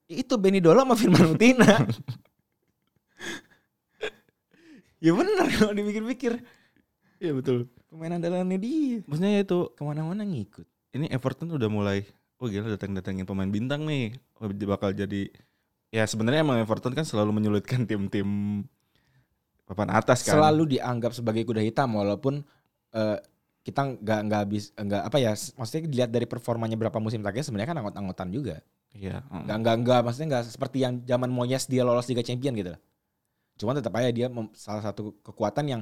itu 0.10 0.34
Benny 0.42 0.58
Dolo 0.58 0.82
sama 0.82 0.98
Firman 0.98 1.38
Utina. 1.38 1.86
ya 5.06 5.12
benar 5.14 5.48
kalau 5.54 5.74
dipikir-pikir 5.78 6.42
Iya 7.24 7.34
betul. 7.40 7.72
pemain 7.88 8.20
andalannya 8.20 8.60
dia 8.60 9.00
Maksudnya 9.08 9.32
ya 9.40 9.42
itu 9.48 9.60
ke 9.72 9.82
mana-mana 9.86 10.28
ngikut. 10.28 10.68
ini 10.94 11.08
Everton 11.10 11.50
udah 11.56 11.70
mulai 11.72 12.04
oh 12.44 12.52
gila 12.52 12.76
datang 12.76 12.92
datangin 12.92 13.24
pemain 13.24 13.48
bintang 13.48 13.88
nih 13.88 14.14
oh, 14.44 14.52
dia 14.52 14.68
bakal 14.68 14.92
jadi 14.92 15.32
ya 15.90 16.04
sebenarnya 16.04 16.44
emang 16.44 16.60
Everton 16.60 16.92
kan 16.92 17.08
selalu 17.08 17.40
menyulitkan 17.40 17.86
tim-tim 17.90 18.62
papan 19.64 19.96
atas 19.96 20.28
kan 20.28 20.36
Selalu 20.36 20.78
dianggap 20.78 21.16
sebagai 21.16 21.48
kuda 21.48 21.64
hitam 21.64 21.96
walaupun 21.96 22.44
eh, 22.92 23.18
kita 23.64 23.96
nggak 23.96 24.20
nggak 24.28 24.40
habis 24.44 24.76
nggak 24.76 25.02
apa 25.08 25.18
ya 25.24 25.32
maksudnya 25.56 25.82
dilihat 25.88 26.12
dari 26.12 26.28
performanya 26.28 26.76
berapa 26.76 27.00
musim 27.00 27.24
terakhir 27.24 27.48
sebenarnya 27.48 27.72
kan 27.72 27.78
anggot-anggotan 27.80 28.30
juga 28.36 28.60
iya 28.92 29.24
mm. 29.24 29.48
nggak 29.48 29.58
nggak 29.64 29.76
nggak 29.88 30.00
maksudnya 30.04 30.28
nggak 30.36 30.44
seperti 30.52 30.78
yang 30.84 31.00
zaman 31.08 31.32
Moyes 31.32 31.64
dia 31.72 31.88
lolos 31.88 32.12
Liga 32.12 32.28
Champion 32.28 32.60
gitu 32.60 32.76
cuman 33.64 33.80
tetap 33.80 33.96
aja 33.96 34.12
dia 34.12 34.28
salah 34.52 34.84
satu 34.84 35.16
kekuatan 35.24 35.66
yang 35.72 35.82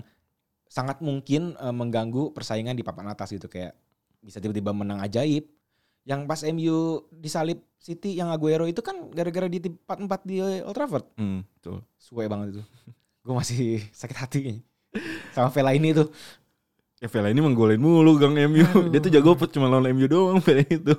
sangat 0.72 1.04
mungkin 1.04 1.51
eh, 1.54 1.75
mengganggu 1.75 2.32
persaingan 2.32 2.72
di 2.72 2.82
papan 2.82 3.12
atas 3.12 3.36
gitu. 3.36 3.51
Kayak 3.51 3.75
bisa 4.24 4.40
tiba-tiba 4.40 4.72
menang 4.72 5.04
ajaib. 5.04 5.44
Yang 6.01 6.22
pas 6.25 6.42
MU 6.48 6.78
disalip 7.12 7.62
City 7.78 8.16
yang 8.16 8.32
Aguero 8.32 8.66
itu 8.66 8.80
kan 8.80 9.12
gara-gara 9.12 9.46
di 9.46 9.60
tempat 9.60 9.98
empat 10.00 10.22
di 10.24 10.40
Old 10.40 10.74
Trafford. 10.74 11.06
Mm, 11.20 11.44
betul. 11.60 11.78
Suwe 12.00 12.25
banget 12.25 12.58
itu. 12.58 12.63
Gue 13.25 13.36
masih 13.36 13.86
sakit 13.92 14.18
hati 14.18 14.42
sama 15.32 15.51
Vela 15.51 15.75
ini 15.75 15.94
tuh. 15.94 16.10
Ya 16.98 17.10
Vela 17.10 17.30
ini 17.30 17.42
menggolin 17.42 17.78
mulu 17.78 18.18
gang 18.18 18.34
MU 18.50 18.66
Aduh. 18.66 18.90
dia 18.94 18.98
tuh 18.98 19.12
jago 19.12 19.34
put 19.34 19.50
cuma 19.50 19.70
lawan 19.70 19.94
MU 19.94 20.10
doang 20.10 20.42
Vela 20.46 20.66
itu. 20.66 20.96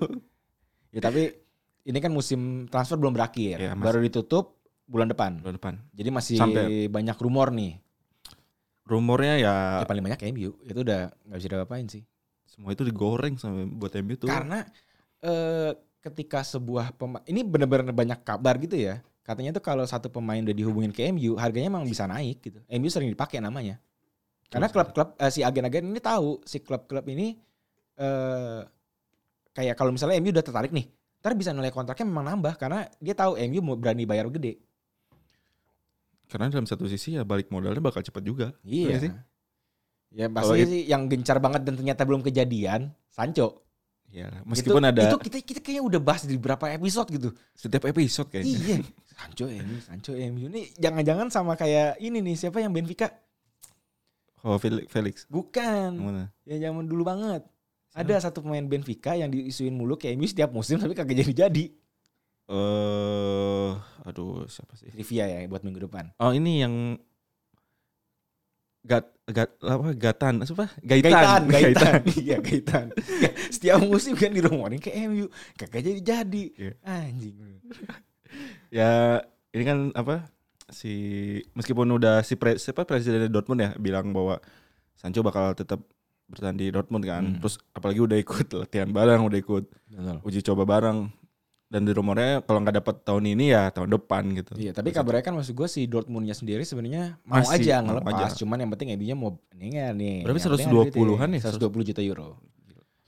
Ya 0.95 1.01
tapi 1.01 1.35
ini 1.83 1.99
kan 1.99 2.15
musim 2.15 2.71
transfer 2.71 2.95
belum 2.95 3.11
berakhir. 3.11 3.59
Ya, 3.59 3.75
masih- 3.75 3.83
baru 3.83 3.99
ditutup 4.03 4.45
bulan 4.87 5.11
depan. 5.11 5.43
Bulan 5.43 5.57
depan. 5.59 5.75
Jadi 5.91 6.09
masih 6.15 6.37
Sampai- 6.39 6.87
banyak 6.87 7.17
rumor 7.19 7.51
nih 7.51 7.83
rumornya 8.93 9.41
ya 9.41 9.55
Ya 9.81 9.87
paling 9.89 10.05
banyak 10.05 10.21
MU 10.37 10.53
itu 10.69 10.81
udah 10.85 11.09
nggak 11.27 11.39
bisa 11.41 11.49
diapain 11.49 11.87
sih. 11.89 12.05
semua 12.45 12.77
itu 12.77 12.85
digoreng 12.85 13.41
sama 13.41 13.65
buat 13.65 13.97
MU 14.05 14.15
tuh 14.21 14.29
Karena 14.29 14.61
eh, 15.25 15.73
ketika 16.03 16.43
sebuah 16.43 16.99
pemain 16.99 17.23
ini 17.25 17.47
benar-benar 17.47 17.95
banyak 17.95 18.21
kabar 18.27 18.59
gitu 18.59 18.75
ya. 18.77 19.01
Katanya 19.23 19.55
tuh 19.55 19.63
kalau 19.63 19.87
satu 19.87 20.11
pemain 20.11 20.43
udah 20.43 20.51
dihubungin 20.51 20.91
ke 20.91 21.07
MU, 21.15 21.39
harganya 21.39 21.71
emang 21.71 21.87
bisa 21.87 22.11
naik 22.11 22.43
gitu. 22.43 22.59
MU 22.67 22.91
sering 22.91 23.09
dipakai 23.15 23.39
namanya. 23.39 23.79
Karena 24.51 24.69
klub-klub 24.69 25.17
eh, 25.17 25.31
si 25.33 25.41
agen-agen 25.41 25.89
ini 25.89 26.03
tahu 26.03 26.43
si 26.45 26.61
klub-klub 26.61 27.07
ini 27.09 27.39
eh 27.97 28.61
kayak 29.55 29.79
kalau 29.79 29.95
misalnya 29.95 30.19
MU 30.19 30.35
udah 30.35 30.45
tertarik 30.45 30.73
nih, 30.75 30.91
ntar 31.23 31.33
bisa 31.39 31.55
nilai 31.55 31.71
kontraknya 31.71 32.05
memang 32.05 32.25
nambah 32.35 32.59
karena 32.59 32.85
dia 32.99 33.15
tahu 33.15 33.39
MU 33.49 33.61
mau 33.63 33.77
berani 33.79 34.05
bayar 34.05 34.27
gede. 34.29 34.59
Karena 36.33 36.49
dalam 36.49 36.65
satu 36.65 36.89
sisi 36.89 37.13
ya 37.13 37.23
balik 37.23 37.53
modalnya 37.53 37.85
bakal 37.85 38.01
cepat 38.01 38.25
juga 38.25 38.47
Iya 38.65 38.89
Iya 38.89 38.97
sih? 38.99 39.11
Ya 40.13 40.27
pasti 40.33 40.65
it- 40.65 40.69
sih 40.69 40.83
yang 40.89 41.09
gencar 41.09 41.37
banget 41.37 41.65
dan 41.65 41.77
ternyata 41.77 42.09
belum 42.09 42.25
kejadian, 42.25 42.89
Sancho. 43.13 43.61
ya 44.13 44.29
meskipun 44.45 44.85
itu, 44.85 44.91
ada 44.93 45.03
itu 45.09 45.17
kita 45.25 45.37
kita 45.41 45.61
kayaknya 45.65 45.85
udah 45.89 46.01
bahas 46.05 46.29
di 46.29 46.37
beberapa 46.37 46.69
episode 46.69 47.09
gitu. 47.09 47.29
setiap 47.57 47.89
episode 47.89 48.29
kayaknya 48.29 48.57
iya. 48.61 48.77
Sancho 49.17 49.49
MU, 49.49 49.77
Sancho 49.81 50.13
MU 50.13 50.53
ini 50.53 50.69
jangan-jangan 50.77 51.33
sama 51.33 51.57
kayak 51.57 51.97
ini 51.97 52.21
nih 52.21 52.37
siapa 52.37 52.61
yang 52.61 52.77
Benfica? 52.77 53.09
oh 54.45 54.61
Felix. 54.61 55.25
Bukan. 55.33 55.97
mana 55.97 56.25
Yang 56.45 56.61
zaman 56.69 56.85
dulu 56.85 57.09
banget. 57.09 57.43
Ada 57.93 58.29
satu 58.29 58.41
pemain 58.45 58.65
Benfica 58.65 59.17
yang 59.17 59.29
diisuin 59.29 59.73
mulu 59.73 59.97
ke 59.97 60.13
MU 60.13 60.29
setiap 60.29 60.53
musim 60.53 60.77
tapi 60.77 60.93
kagak 60.93 61.17
jadi-jadi. 61.17 61.73
Eh 62.53 63.71
aduh 64.05 64.45
siapa 64.45 64.77
sih 64.77 64.93
Trivia 64.93 65.25
ya 65.25 65.49
buat 65.49 65.65
minggu 65.65 65.89
depan. 65.89 66.13
Oh 66.21 66.31
ini 66.31 66.61
yang 66.61 67.01
gat 68.83 69.07
gat 69.31 69.55
apa 69.63 69.95
gatan 69.95 70.43
apa 70.43 70.67
Gaitan, 70.83 71.13
gaitan 71.15 71.43
Gaitan. 71.47 72.01
Iya, 72.27 72.37
Gaitan. 72.43 72.87
Setiap 73.49 73.79
musim 73.81 74.19
kan 74.19 74.35
dirumorin 74.35 74.83
ke 74.83 74.91
MU, 75.07 75.31
kagak 75.55 75.87
jadi-jadi. 75.87 76.45
Iya. 76.59 76.73
Anjing. 76.83 77.35
ya 78.79 79.23
ini 79.55 79.63
kan 79.63 79.79
apa 79.95 80.27
si 80.73 80.93
meskipun 81.53 81.85
udah 81.95 82.25
si 82.25 82.35
pre, 82.35 82.57
siapa 82.57 82.83
presiden 82.83 83.29
Dortmund 83.29 83.61
ya 83.61 83.71
bilang 83.79 84.11
bahwa 84.11 84.41
Sancho 84.97 85.21
bakal 85.21 85.53
tetap 85.55 85.85
bertahan 86.27 86.57
di 86.57 86.73
Dortmund 86.73 87.05
kan 87.05 87.23
Hmm. 87.23 87.39
terus 87.39 87.61
apalagi 87.77 88.01
udah 88.01 88.17
ikut 88.17 88.49
latihan 88.57 88.89
bareng 88.89 89.21
udah 89.29 89.39
ikut 89.39 89.65
Betul. 89.69 90.19
uji 90.25 90.41
coba 90.41 90.65
bareng 90.65 91.13
dan 91.73 91.83
di 91.83 91.91
rumornya 91.91 92.45
kalau 92.45 92.61
nggak 92.61 92.77
dapat 92.77 92.97
tahun 93.01 93.33
ini 93.33 93.45
ya 93.49 93.73
tahun 93.73 93.89
depan 93.91 94.23
gitu 94.37 94.53
Iya, 94.55 94.71
tapi 94.71 94.93
kabarnya 94.93 95.25
kan 95.25 95.33
maksud 95.33 95.57
gue 95.57 95.65
si 95.67 95.89
Dortmundnya 95.89 96.33
sendiri 96.33 96.61
sebenarnya 96.63 97.17
mau 97.23 97.41
Masih, 97.41 97.65
aja 97.65 97.81
mau 97.81 97.97
ngelepas, 97.97 98.13
aja. 98.29 98.37
cuman 98.37 98.57
yang 98.61 98.71
penting 98.71 98.89
MU-nya 98.93 99.17
mau 99.17 99.31
mendingan 99.51 99.93
nih. 99.97 100.17
Berapa 100.21 100.37
Yang 100.37 100.45
penting 100.45 100.69
ada 100.69 100.85
120-an 100.93 101.29
duitnya. 101.33 101.41
ya? 101.41 101.57
120 101.73 101.89
juta 101.89 102.03
euro. 102.03 102.29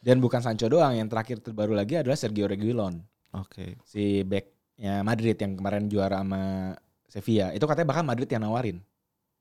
Dan 0.00 0.16
bukan 0.18 0.40
Sancho 0.40 0.64
doang, 0.66 0.92
yang 0.92 1.06
terakhir 1.06 1.40
terbaru 1.40 1.72
lagi 1.72 1.96
adalah 1.96 2.12
Sergio 2.14 2.44
Reguilon, 2.44 3.00
oke 3.32 3.80
si 3.82 4.20
backnya 4.22 5.00
Madrid 5.00 5.32
yang 5.34 5.52
kemarin 5.54 5.84
juara 5.86 6.20
sama 6.20 6.72
Sevilla. 7.06 7.52
Itu 7.52 7.64
katanya 7.64 7.88
bahkan 7.90 8.04
Madrid 8.04 8.26
yang 8.26 8.42
nawarin. 8.42 8.80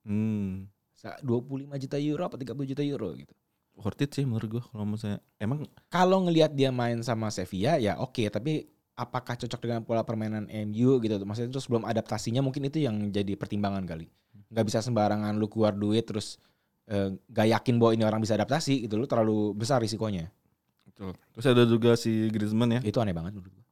hmm 0.04 0.68
Sa- 0.94 1.20
25 1.20 1.68
juta 1.78 1.96
euro 1.98 2.24
apa 2.24 2.36
30 2.36 2.64
juta 2.66 2.80
euro 2.82 3.12
gitu. 3.14 3.32
worth 3.74 4.00
it 4.00 4.12
sih 4.12 4.22
menurut 4.22 4.48
gua 4.52 4.64
kalau 4.64 4.86
misalnya 4.86 5.18
emang 5.36 5.66
Kalau 5.90 6.22
ngelihat 6.22 6.54
dia 6.54 6.70
main 6.70 7.02
sama 7.02 7.28
Sevilla 7.28 7.76
ya 7.76 7.98
oke, 7.98 8.22
tapi 8.30 8.70
apakah 8.94 9.34
cocok 9.36 9.60
dengan 9.60 9.82
pola 9.82 10.02
permainan 10.02 10.46
MU 10.68 10.98
gitu? 10.98 11.16
Maksudnya 11.20 11.50
terus 11.50 11.66
belum 11.66 11.84
adaptasinya 11.84 12.40
mungkin 12.40 12.66
itu 12.66 12.80
yang 12.80 13.10
jadi 13.10 13.34
pertimbangan 13.34 13.84
kali. 13.84 14.08
Nggak 14.50 14.66
bisa 14.66 14.80
sembarangan 14.80 15.34
lu 15.34 15.48
keluar 15.48 15.74
duit 15.74 16.04
terus 16.04 16.38
eh, 16.86 17.10
nggak 17.26 17.48
yakin 17.60 17.76
bahwa 17.78 17.92
ini 17.94 18.04
orang 18.04 18.20
bisa 18.20 18.34
adaptasi 18.34 18.86
gitu, 18.86 18.96
lu 18.96 19.06
terlalu 19.06 19.54
besar 19.54 19.80
risikonya. 19.80 20.30
betul. 20.84 21.10
terus 21.34 21.46
ada 21.50 21.64
juga 21.66 21.98
si 21.98 22.30
Griezmann 22.30 22.70
ya 22.70 22.82
Itu 22.86 23.02
aneh 23.02 23.12
banget 23.12 23.34
menurut 23.34 23.50
gua. 23.50 23.66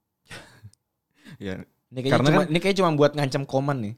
ya 1.45 1.61
Ini 1.91 1.99
kayaknya 1.99 2.11
Karena 2.17 2.27
cuma 2.31 2.41
kan- 2.41 2.49
ini 2.49 2.59
kayak 2.59 2.75
cuma 2.75 2.89
buat 2.95 3.11
ngancam 3.13 3.43
Koman 3.45 3.77
nih. 3.83 3.95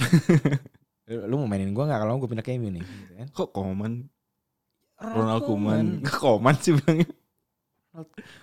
lu 1.28 1.34
mau 1.36 1.48
mainin 1.50 1.74
gua 1.74 1.90
nggak 1.90 2.00
kalau 2.00 2.16
gue 2.16 2.30
pindah 2.30 2.46
ke 2.46 2.54
MU 2.56 2.70
nih? 2.70 2.84
Gitu 2.86 3.12
kan. 3.18 3.26
kok 3.28 3.48
Koman 3.50 3.92
Ronald 5.00 5.42
Koeman 5.42 6.04
Koman 6.04 6.54
sih 6.62 6.76
bilangnya 6.76 7.08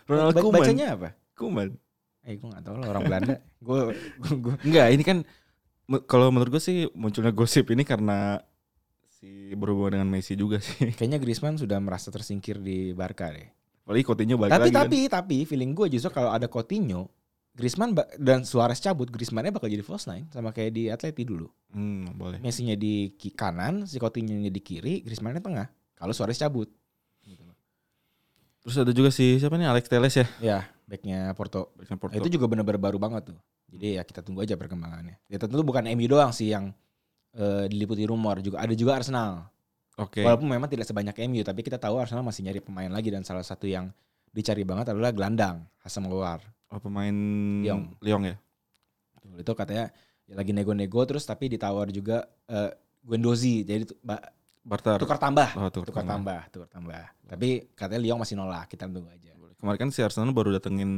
Ronald 0.05 0.35
Koeman 0.35 0.59
Bacanya 0.59 0.87
apa? 0.93 1.09
Koeman 1.38 1.77
Eh 2.27 2.36
gue 2.36 2.50
gak 2.51 2.60
tau 2.60 2.75
lah 2.75 2.91
orang 2.91 3.08
Belanda. 3.08 3.36
Gue 3.65 3.96
gue 4.20 4.56
Enggak, 4.67 4.91
ini 4.91 5.03
kan 5.08 5.24
kalau 6.03 6.27
menurut 6.27 6.60
gue 6.60 6.63
sih 6.63 6.84
munculnya 6.91 7.32
gosip 7.32 7.72
ini 7.72 7.88
karena 7.88 8.44
si 9.08 9.56
berhubungan 9.56 10.03
dengan 10.03 10.10
Messi 10.12 10.36
juga 10.36 10.60
sih. 10.60 10.91
Kayaknya 11.00 11.24
Griezmann 11.24 11.56
sudah 11.56 11.79
merasa 11.79 12.12
tersingkir 12.12 12.60
di 12.60 12.91
Barca 12.91 13.32
deh. 13.32 13.48
Apalagi 13.88 14.03
Coutinho 14.03 14.36
balik 14.36 14.51
Tapi 14.60 14.67
lagi 14.67 14.75
kan. 14.75 14.84
tapi 14.84 15.00
tapi 15.08 15.38
feeling 15.48 15.72
gue 15.72 15.88
justru 15.88 16.12
kalau 16.12 16.36
ada 16.36 16.51
Coutinho, 16.51 17.08
Griezmann 17.56 17.96
dan 18.20 18.44
Suarez 18.44 18.84
cabut, 18.84 19.08
Griezmannnya 19.08 19.56
bakal 19.56 19.72
jadi 19.72 19.82
false 19.82 20.12
nine 20.12 20.27
sama 20.29 20.51
kayak 20.51 20.72
di 20.75 20.91
Atleti 20.91 21.24
dulu. 21.24 21.48
Hmm, 21.72 22.12
boleh. 22.20 22.44
Messi-nya 22.44 22.75
di 22.75 23.15
kanan, 23.32 23.88
si 23.88 23.96
Coutinho-nya 23.98 24.51
di 24.51 24.60
kiri, 24.60 25.00
Griezmann-nya 25.00 25.39
tengah. 25.39 25.67
Kalau 25.96 26.12
Suarez 26.12 26.36
cabut. 26.36 26.67
Terus 28.67 28.83
ada 28.83 28.91
juga 28.91 29.15
si 29.15 29.39
siapa 29.39 29.55
nih 29.55 29.71
Alex 29.71 29.88
Teles 29.88 30.12
ya? 30.12 30.27
Ya, 30.43 30.59
backnya 30.83 31.31
Porto. 31.39 31.71
Backnya 31.79 31.95
Porto. 31.95 32.19
Itu 32.19 32.27
juga 32.27 32.51
benar-benar 32.51 32.75
baru 32.75 33.00
banget 33.00 33.31
tuh. 33.31 33.39
Jadi 33.71 33.95
ya 33.95 34.03
kita 34.03 34.19
tunggu 34.19 34.43
aja 34.43 34.59
perkembangannya. 34.59 35.15
Ya 35.31 35.39
tentu 35.39 35.63
bukan 35.63 35.88
MU 35.95 36.03
doang 36.12 36.36
sih 36.36 36.51
yang 36.51 36.75
eh, 37.31 37.71
diliputi 37.71 38.03
rumor 38.03 38.43
juga 38.43 38.59
ada 38.59 38.75
juga 38.75 39.00
Arsenal. 39.00 39.47
Oke. 39.95 40.19
Walaupun 40.19 40.51
memang 40.51 40.67
tidak 40.67 40.83
sebanyak 40.83 41.15
MU 41.31 41.47
tapi 41.47 41.63
kita 41.63 41.79
tahu 41.79 41.95
Arsenal 41.95 42.27
masih 42.27 42.43
nyari 42.43 42.59
pemain 42.59 42.91
lagi 42.91 43.07
dan 43.07 43.24
salah 43.24 43.47
satu 43.47 43.71
yang 43.71 43.88
dicari 44.36 44.67
banget 44.67 44.91
adalah 44.91 45.15
gelandang 45.15 45.63
Hasan 45.79 46.03
Luar. 46.12 46.43
Oh, 46.67 46.83
pemain 46.83 47.15
Lyon. 47.63 47.95
Lyon 48.03 48.36
ya. 48.36 48.36
Itu 49.39 49.55
katanya 49.55 49.95
ya 50.27 50.36
lagi 50.36 50.51
nego-nego 50.51 51.07
terus 51.07 51.24
tapi 51.24 51.47
ditawar 51.47 51.88
juga 51.88 52.27
eh 52.51 52.75
Guendouzi 53.07 53.63
jadi 53.63 53.88
tu- 54.67 54.69
ba- 54.69 54.75
Bartar. 54.75 54.97
tukar 55.00 55.15
tambah. 55.17 55.50
Oh, 55.55 55.69
tukar 55.69 55.88
Tukar 55.88 56.03
tambah, 56.05 56.39
tukar 56.50 56.69
tambah. 56.69 57.03
Tapi 57.25 57.47
katanya 57.71 58.01
Lyon 58.01 58.19
masih 58.19 58.36
nolak, 58.36 58.67
kita 58.67 58.83
tunggu 58.86 59.07
aja. 59.07 59.31
Kemarin 59.57 59.79
kan 59.79 59.89
si 59.89 60.00
Arsenal 60.00 60.29
baru 60.31 60.53
datengin 60.53 60.91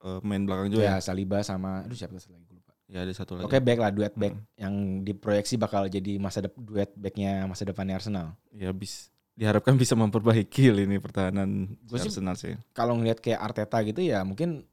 eh, 0.00 0.20
main 0.20 0.42
belakang 0.42 0.66
juga 0.68 0.82
ya. 0.82 0.90
Ya, 0.90 0.96
Saliba 0.98 1.38
sama 1.40 1.84
aduh 1.84 1.94
siapa 1.94 2.16
satu 2.16 2.32
lagi 2.32 2.50
lupa. 2.50 2.72
Ya 2.88 2.98
ada 3.00 3.12
satu 3.12 3.36
lagi. 3.36 3.46
Oke, 3.46 3.56
back 3.58 3.78
lah 3.78 3.90
duet 3.90 4.10
back 4.12 4.32
Hmm. 4.32 4.42
yang 4.56 4.74
diproyeksi 5.00 5.54
bakal 5.54 5.86
jadi 5.86 6.18
masa 6.18 6.40
dep- 6.40 6.58
duet 6.58 6.90
backnya 6.92 7.44
masa 7.44 7.62
depannya 7.62 7.94
Arsenal. 7.94 8.34
Ya 8.50 8.72
bis 8.72 9.06
diharapkan 9.32 9.76
bisa 9.76 9.94
memperbaiki 9.94 10.68
lini 10.74 10.98
pertahanan 10.98 11.78
si 11.78 11.86
Gua 11.86 11.98
sih- 11.98 12.10
Arsenal 12.10 12.34
sih. 12.34 12.58
Kalau 12.72 12.96
ngelihat 12.96 13.20
kayak 13.20 13.38
Arteta 13.38 13.78
gitu 13.82 14.02
ya 14.02 14.20
mungkin 14.22 14.66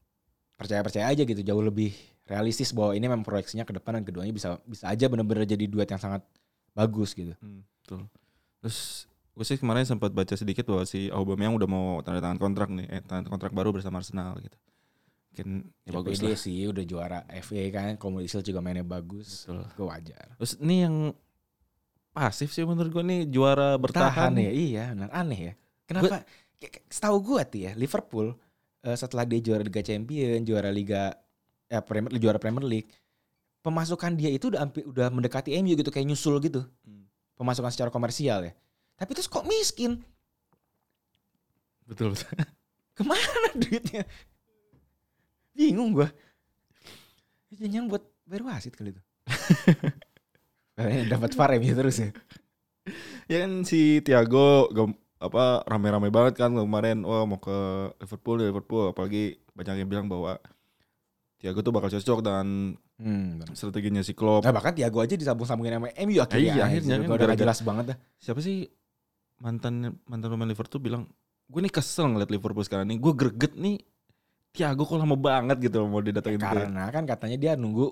percaya-percaya 0.56 1.06
aja 1.08 1.22
gitu 1.22 1.40
jauh 1.40 1.62
lebih 1.62 1.94
realistis 2.26 2.70
bahwa 2.72 2.92
ini 2.92 3.06
memang 3.06 3.22
proyeksinya 3.22 3.64
ke 3.64 3.72
depan 3.72 3.96
dan 3.96 4.04
keduanya 4.04 4.30
bisa 4.30 4.58
bisa 4.64 4.86
aja 4.86 5.06
benar-benar 5.06 5.46
jadi 5.46 5.66
duet 5.66 5.88
yang 5.88 5.98
sangat 5.98 6.26
bagus 6.72 7.14
gitu. 7.14 7.34
Hmm, 7.38 7.62
betul. 7.80 8.10
Terus 8.60 9.08
gue 9.34 9.46
sih 9.48 9.56
kemarin 9.56 9.88
sempat 9.88 10.12
baca 10.12 10.36
sedikit 10.36 10.68
bahwa 10.68 10.84
si 10.84 11.08
Aubameyang 11.08 11.56
udah 11.56 11.70
mau 11.70 11.86
tanda 12.04 12.20
tangan 12.20 12.36
kontrak 12.38 12.68
nih, 12.70 12.88
eh, 12.92 13.02
tanda 13.04 13.28
kontrak 13.28 13.56
baru 13.56 13.72
bersama 13.72 14.04
Arsenal 14.04 14.36
gitu. 14.40 14.58
Mungkin 15.32 15.48
ya, 15.86 15.90
Ya, 15.90 15.92
bagus 15.96 16.20
lah. 16.20 16.36
sih 16.36 16.68
udah 16.68 16.84
juara 16.84 17.20
FA 17.40 17.64
kan, 17.72 17.96
Community 17.96 18.28
Shield 18.28 18.46
juga 18.46 18.60
mainnya 18.60 18.84
bagus. 18.84 19.48
Betul. 19.48 19.64
Gue 19.80 19.86
wajar. 19.88 20.26
Terus 20.36 20.54
ini 20.60 20.76
yang 20.84 20.96
pasif 22.12 22.52
sih 22.52 22.68
menurut 22.68 22.92
gue 22.92 23.04
nih 23.06 23.22
juara 23.30 23.80
bertahan. 23.80 24.34
Bertahan 24.34 24.44
ya, 24.44 24.52
iya 24.52 24.84
benar 24.92 25.12
aneh 25.14 25.40
ya. 25.40 25.54
Kenapa? 25.88 26.26
Kayak 26.60 26.84
Setahu 26.92 27.18
gue 27.24 27.42
tuh 27.48 27.60
ya 27.64 27.72
Liverpool 27.74 28.36
eh, 28.84 28.98
setelah 28.98 29.24
dia 29.24 29.40
juara 29.40 29.64
Liga 29.64 29.80
Champion, 29.80 30.44
juara 30.44 30.68
Liga 30.68 31.16
ya 31.70 31.80
Premier 31.80 32.12
juara 32.20 32.36
Premier 32.36 32.66
League, 32.68 32.92
pemasukan 33.62 34.20
dia 34.20 34.28
itu 34.28 34.52
udah 34.52 34.68
hampir 34.68 34.84
udah 34.84 35.08
mendekati 35.08 35.56
MU 35.64 35.80
gitu 35.80 35.88
kayak 35.88 36.12
nyusul 36.12 36.36
gitu. 36.44 36.68
Hmm. 36.84 36.99
Pemasukan 37.40 37.72
secara 37.72 37.88
komersial 37.88 38.44
ya. 38.44 38.52
Tapi 39.00 39.16
terus 39.16 39.32
kok 39.32 39.48
miskin? 39.48 40.04
Betul. 41.88 42.14
Mana 43.08 43.56
duitnya? 43.64 44.04
Bingung 45.56 45.96
gua. 45.96 46.12
Jangan 47.56 47.88
buat 47.88 48.04
bayar 48.28 48.44
wasit 48.46 48.76
kali 48.76 48.92
itu. 48.92 49.02
Dapat 51.08 51.32
VAR 51.36 51.52
MU 51.60 51.74
terus 51.76 51.98
ya. 52.00 52.10
ya 53.28 53.48
kan 53.48 53.64
si 53.68 54.00
Thiago 54.04 54.68
gam- 54.72 55.00
apa 55.20 55.68
rame-rame 55.68 56.08
banget 56.08 56.40
kan 56.40 56.56
kemarin 56.56 57.04
wah 57.04 57.28
mau 57.28 57.36
ke 57.36 57.52
Liverpool 58.00 58.40
Liverpool 58.40 58.96
apalagi 58.96 59.36
banyak 59.52 59.84
yang 59.84 59.90
bilang 59.92 60.08
bahwa 60.08 60.40
Thiago 61.40 61.64
tuh 61.64 61.72
bakal 61.72 61.88
cocok 61.88 62.20
dengan 62.20 62.76
Hmm, 63.00 63.40
bener. 63.40 63.56
strateginya 63.56 64.04
si 64.04 64.12
Klopp. 64.12 64.44
Nah, 64.44 64.52
bahkan 64.52 64.76
Tiago 64.76 65.00
aja 65.00 65.16
disambung-sambungin 65.16 65.80
sama 65.80 65.88
MU 65.96 66.20
akhirnya. 66.20 66.52
Iya, 66.52 66.64
akhirnya 66.68 66.96
kan 67.00 67.10
Udah 67.16 67.38
jelas 67.40 67.60
banget 67.64 67.86
dah. 67.96 67.98
Siapa 68.20 68.44
sih 68.44 68.68
mantan 69.40 69.96
mantan 70.04 70.28
pemain 70.28 70.44
Liverpool 70.46 70.68
tuh 70.68 70.84
bilang 70.84 71.08
gue 71.48 71.60
nih 71.64 71.72
kesel 71.72 72.12
ngeliat 72.12 72.28
Liverpool 72.28 72.62
sekarang 72.62 72.92
nih 72.92 73.00
gue 73.00 73.14
greget 73.16 73.56
nih 73.56 73.80
Thiago 74.52 74.84
kok 74.84 75.00
lama 75.00 75.16
banget 75.16 75.64
gitu 75.64 75.88
mau 75.88 76.04
didatengin 76.04 76.42
ke 76.42 76.44
Karena 76.44 76.84
kan 76.92 77.04
katanya 77.08 77.38
dia 77.40 77.52
nunggu 77.56 77.88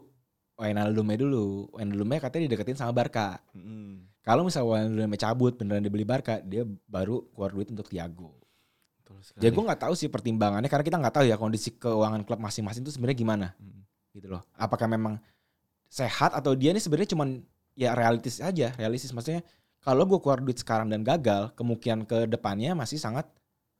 Wijnaldum 0.57 1.07
dulu. 1.15 1.69
Wijnaldum 1.71 2.09
katanya 2.17 2.43
dideketin 2.49 2.75
sama 2.75 2.91
Barca. 2.91 3.37
Mm, 3.53 4.09
Kalau 4.25 4.43
misalnya 4.43 4.67
Wijnaldum 4.91 5.15
cabut 5.15 5.53
beneran 5.55 5.85
dibeli 5.85 6.03
Barca, 6.03 6.41
dia 6.43 6.65
baru 6.89 7.29
keluar 7.31 7.53
duit 7.53 7.69
untuk 7.71 7.87
Tiago. 7.87 8.35
Betul 9.07 9.23
sekali. 9.23 9.41
Ya 9.47 9.49
gue 9.55 9.63
nggak 9.63 9.81
tahu 9.87 9.93
sih 9.95 10.11
pertimbangannya 10.11 10.67
karena 10.67 10.83
kita 10.83 10.97
nggak 10.99 11.15
tahu 11.15 11.25
ya 11.31 11.39
kondisi 11.39 11.79
keuangan 11.79 12.27
klub 12.27 12.43
masing-masing 12.43 12.83
itu 12.83 12.91
sebenarnya 12.91 13.17
gimana 13.17 13.47
Mm. 13.55 13.81
gitu 14.19 14.27
loh. 14.35 14.43
Apakah 14.59 14.91
memang 14.91 15.15
sehat 15.87 16.35
atau 16.35 16.51
dia 16.51 16.75
ini 16.75 16.83
sebenarnya 16.83 17.15
cuman 17.15 17.39
ya 17.79 17.95
realistis 17.95 18.43
aja, 18.43 18.75
realistis 18.75 19.15
maksudnya 19.15 19.39
kalau 19.79 20.03
gue 20.03 20.19
keluar 20.19 20.43
duit 20.43 20.59
sekarang 20.59 20.91
dan 20.91 20.99
gagal, 21.07 21.55
kemungkinan 21.55 22.03
ke 22.03 22.27
depannya 22.27 22.75
masih 22.75 22.99
sangat 22.99 23.23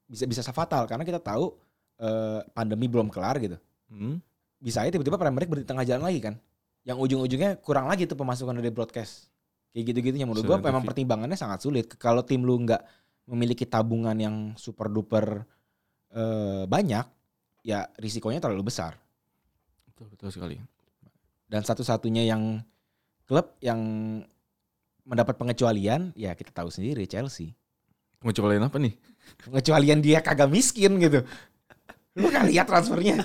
bisa 0.08 0.24
bisa 0.24 0.40
fatal 0.56 0.88
karena 0.88 1.04
kita 1.04 1.20
tahu 1.20 1.52
eh, 2.00 2.40
pandemi 2.56 2.88
belum 2.88 3.12
kelar 3.12 3.36
gitu. 3.44 3.60
Mm, 3.92 4.24
Bisa 4.58 4.82
aja 4.82 4.90
tiba-tiba 4.90 5.20
Premier 5.22 5.46
League 5.46 5.52
berhenti 5.54 5.70
tengah 5.70 5.86
jalan 5.86 6.08
lagi 6.10 6.18
kan. 6.24 6.34
Yang 6.82 6.98
ujung-ujungnya 7.04 7.60
kurang 7.62 7.86
lagi 7.92 8.08
tuh 8.10 8.18
pemasukan 8.18 8.58
dari 8.58 8.72
broadcast. 8.74 9.30
Kayak 9.70 9.94
gitu-gitu 9.94 10.18
yang 10.18 10.30
menurut 10.34 10.50
gue 10.50 10.58
memang 10.58 10.82
pertimbangannya 10.82 11.38
sangat 11.38 11.62
sulit. 11.62 11.86
Kalau 12.00 12.26
tim 12.26 12.42
lu 12.42 12.58
nggak 12.66 12.82
memiliki 13.28 13.68
tabungan 13.68 14.16
yang 14.16 14.36
super 14.56 14.88
duper 14.88 15.44
eh, 16.16 16.64
banyak, 16.66 17.06
ya 17.68 17.86
risikonya 18.00 18.40
terlalu 18.40 18.72
besar. 18.72 18.96
betul 19.92 20.08
betul 20.14 20.30
sekali. 20.32 20.58
Dan 21.48 21.64
satu-satunya 21.64 22.28
yang 22.28 22.64
klub 23.28 23.60
yang 23.60 23.80
mendapat 25.08 25.40
pengecualian, 25.40 26.12
ya 26.16 26.36
kita 26.36 26.52
tahu 26.52 26.72
sendiri 26.72 27.08
Chelsea. 27.08 27.56
Pengecualian 28.20 28.68
apa 28.68 28.80
nih? 28.80 28.96
Pengecualian 29.48 30.00
dia 30.04 30.20
kagak 30.24 30.52
miskin 30.52 31.00
gitu. 31.00 31.24
Lu 32.18 32.28
kan 32.34 32.48
lihat 32.50 32.66
transfernya. 32.66 33.24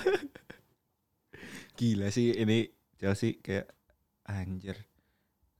Gila 1.73 2.13
sih 2.13 2.37
ini 2.37 2.69
Chelsea 3.01 3.41
kayak 3.41 3.67
anjir. 4.29 4.77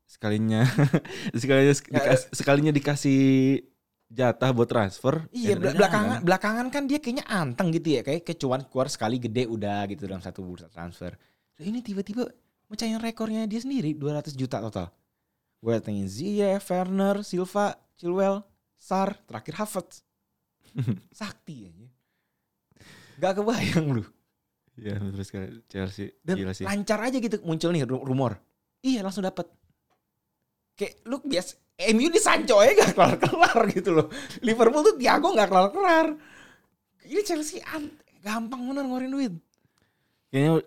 Sekalinya 0.05 0.61
sekalinya 1.41 1.73
dikas- 1.73 2.29
sekalinya 2.31 2.71
dikasih 2.71 3.21
jatah 4.13 4.53
buat 4.53 4.69
transfer. 4.69 5.25
Iya 5.33 5.49
ya 5.49 5.55
bel- 5.57 5.61
udah 5.65 5.73
belakangan 5.75 6.07
jangan. 6.13 6.25
belakangan 6.25 6.67
kan 6.69 6.83
dia 6.85 6.99
kayaknya 7.01 7.25
anteng 7.25 7.73
gitu 7.73 7.87
ya 7.89 8.01
kayak 8.01 8.21
kecuan 8.23 8.61
keluar 8.69 8.87
sekali 8.87 9.17
gede 9.17 9.43
udah 9.45 9.89
gitu 9.89 10.05
dalam 10.05 10.21
satu 10.21 10.45
bursa 10.45 10.69
transfer. 10.69 11.17
Nah, 11.57 11.65
ini 11.65 11.81
tiba-tiba 11.81 12.29
mecahin 12.69 13.01
rekornya 13.01 13.43
dia 13.43 13.57
sendiri 13.57 13.97
200 13.97 14.33
juta 14.33 14.61
total. 14.61 14.93
Gue 15.57 15.73
datengin 15.73 16.05
Ziyech, 16.05 16.61
Werner, 16.61 17.23
Silva, 17.23 17.73
Chilwell, 17.95 18.43
Sar, 18.75 19.17
terakhir 19.23 19.55
Havertz. 19.57 20.03
Sakti 21.15 21.69
aja. 21.69 21.87
Gak 23.15 23.39
kebayang 23.39 23.87
lu. 23.93 24.03
Iya 24.73 24.97
sekali 25.21 25.61
Chelsea. 25.69 26.17
Dan 26.25 26.35
Gila 26.41 26.51
sih. 26.51 26.65
lancar 26.65 26.99
aja 26.99 27.17
gitu 27.17 27.37
muncul 27.45 27.69
nih 27.69 27.85
ru- 27.85 28.01
rumor. 28.01 28.41
Iya 28.81 29.05
langsung 29.05 29.21
dapet. 29.21 29.45
Kayak 30.73 30.93
lu 31.05 31.17
bias 31.21 31.57
MU 31.93 32.07
di 32.07 32.21
Sancho 32.21 32.61
aja 32.61 32.73
gak 32.73 32.93
kelar-kelar 32.93 33.57
gitu 33.69 33.89
loh. 33.93 34.07
Liverpool 34.41 34.81
tuh 34.83 34.95
Thiago 34.95 35.33
gak 35.33 35.49
kelar-kelar. 35.49 36.17
Ini 37.03 37.21
Chelsea 37.21 37.59
an- 37.65 37.93
gampang 38.21 38.61
bener 38.63 38.85
ngeluarin 38.85 39.11
duit. 39.11 39.33
Kayaknya 40.29 40.63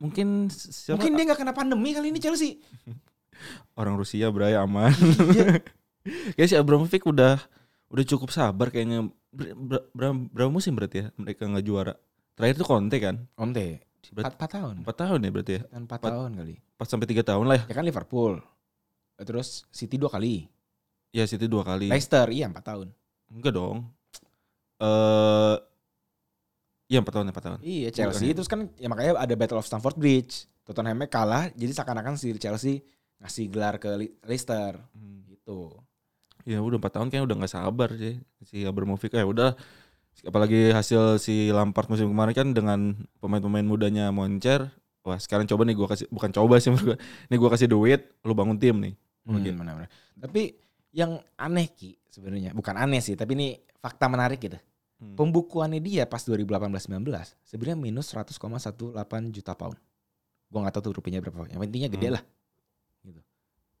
mungkin 0.00 0.28
siapa 0.48 0.96
Mungkin 0.96 1.12
dia 1.16 1.24
gak 1.28 1.40
kena 1.40 1.52
pandemi 1.52 1.90
kali 1.92 2.12
ini 2.12 2.20
Chelsea. 2.20 2.60
orang 3.80 3.96
Rusia 3.96 4.28
Bray 4.28 4.56
aman. 4.56 4.92
Iya. 5.32 5.60
Kayaknya 6.36 6.48
si 6.48 6.56
Abramovich 6.56 7.04
udah 7.04 7.36
udah 7.90 8.04
cukup 8.06 8.30
sabar 8.32 8.70
kayaknya 8.70 9.10
Ber- 9.30 9.54
ber- 9.54 9.86
berapa, 9.94 10.16
berapa 10.32 10.50
musim 10.50 10.74
berarti 10.74 11.04
ya 11.04 11.06
mereka 11.14 11.46
nggak 11.46 11.62
juara. 11.62 11.94
Terakhir 12.34 12.56
tuh 12.58 12.66
Conte 12.66 12.96
kan. 12.98 13.16
Conte. 13.36 13.84
4, 14.10 14.26
tahun. 14.26 14.74
4 14.82 14.90
tahun 14.90 15.18
ya 15.22 15.30
berarti 15.30 15.52
ya. 15.54 15.62
4 15.70 15.76
Empat. 15.86 15.98
tahun 16.02 16.30
kali. 16.34 16.54
4 16.56 16.88
sampai 16.88 17.06
3 17.14 17.22
tahun 17.30 17.44
lah 17.46 17.56
ya. 17.60 17.64
Ya 17.70 17.74
kan 17.78 17.84
Liverpool. 17.86 18.32
Terus 19.20 19.68
City 19.68 19.94
dua 19.94 20.08
kali. 20.08 20.48
Ya 21.10 21.24
City 21.24 21.44
dua 21.44 21.62
kali. 21.62 21.90
Leicester 21.90 22.26
iya 22.30 22.46
4 22.46 22.56
tahun. 22.60 22.88
Enggak 23.28 23.52
dong. 23.52 23.78
Eh 24.78 25.56
Iya 26.90 26.98
4 26.98 27.14
tahun 27.14 27.26
4 27.30 27.38
tahun. 27.38 27.58
Iya 27.62 27.88
Chelsea 27.94 28.26
Bukan. 28.26 28.36
terus 28.36 28.48
kan 28.50 28.60
ya 28.74 28.90
makanya 28.90 29.14
ada 29.14 29.34
Battle 29.34 29.62
of 29.62 29.66
Stamford 29.66 29.94
Bridge. 29.94 30.50
Tottenhamnya 30.66 31.06
kalah 31.06 31.46
jadi 31.54 31.70
seakan-akan 31.70 32.14
si 32.14 32.34
Chelsea 32.36 32.82
ngasih 33.18 33.46
gelar 33.46 33.78
ke 33.78 33.90
Le- 33.94 34.16
Leicester 34.24 34.74
Hmm. 34.90 35.22
gitu. 35.24 35.70
Ya 36.42 36.58
udah 36.58 36.78
4 36.78 36.90
tahun 36.90 37.06
kayaknya 37.06 37.26
udah 37.26 37.36
nggak 37.38 37.52
sabar 37.52 37.88
sih 37.94 38.18
si 38.42 38.64
Abramovich 38.64 39.12
ya 39.12 39.22
udah 39.22 39.54
apalagi 40.26 40.74
hasil 40.74 41.22
si 41.22 41.48
Lampard 41.48 41.86
musim 41.86 42.10
kemarin 42.10 42.34
kan 42.34 42.48
dengan 42.50 42.80
pemain-pemain 43.20 43.62
mudanya 43.62 44.10
moncer 44.10 44.66
wah 45.00 45.16
sekarang 45.16 45.46
coba 45.46 45.62
nih 45.64 45.76
gua 45.76 45.88
kasih 45.88 46.10
bukan 46.10 46.28
coba 46.28 46.58
sih 46.58 46.74
menurut 46.74 46.98
nih 47.30 47.38
gua 47.38 47.50
kasih 47.54 47.68
duit 47.70 48.04
lu 48.20 48.34
bangun 48.34 48.58
tim 48.58 48.76
nih 48.76 48.94
Hmm, 49.26 49.36
Oke. 49.40 49.50
benar-benar. 49.52 49.90
Tapi 50.16 50.42
yang 50.90 51.20
aneh 51.38 51.68
Ki 51.70 51.94
sebenarnya, 52.10 52.50
bukan 52.56 52.74
aneh 52.74 53.00
sih, 53.04 53.14
tapi 53.14 53.36
ini 53.36 53.48
fakta 53.78 54.10
menarik 54.10 54.40
gitu. 54.40 54.58
Hmm. 55.00 55.16
Pembukuannya 55.16 55.80
dia 55.80 56.04
pas 56.04 56.20
2018-19 56.20 57.08
sebenarnya 57.40 57.78
minus 57.80 58.12
100,18 58.12 59.32
juta 59.32 59.52
pound. 59.56 59.76
Gua 60.50 60.58
nggak 60.66 60.74
tahu 60.76 60.82
tuh 60.90 60.92
rupiahnya 61.00 61.24
berapa. 61.24 61.48
Yang 61.56 61.62
intinya 61.72 61.88
gede 61.88 62.08
Hmm. 62.10 62.14
lah. 62.18 62.22
Gitu. 63.06 63.20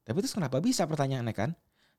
Tapi 0.06 0.16
terus 0.24 0.34
kenapa 0.34 0.56
bisa 0.64 0.88
pertanyaannya 0.88 1.34
kan? 1.36 1.50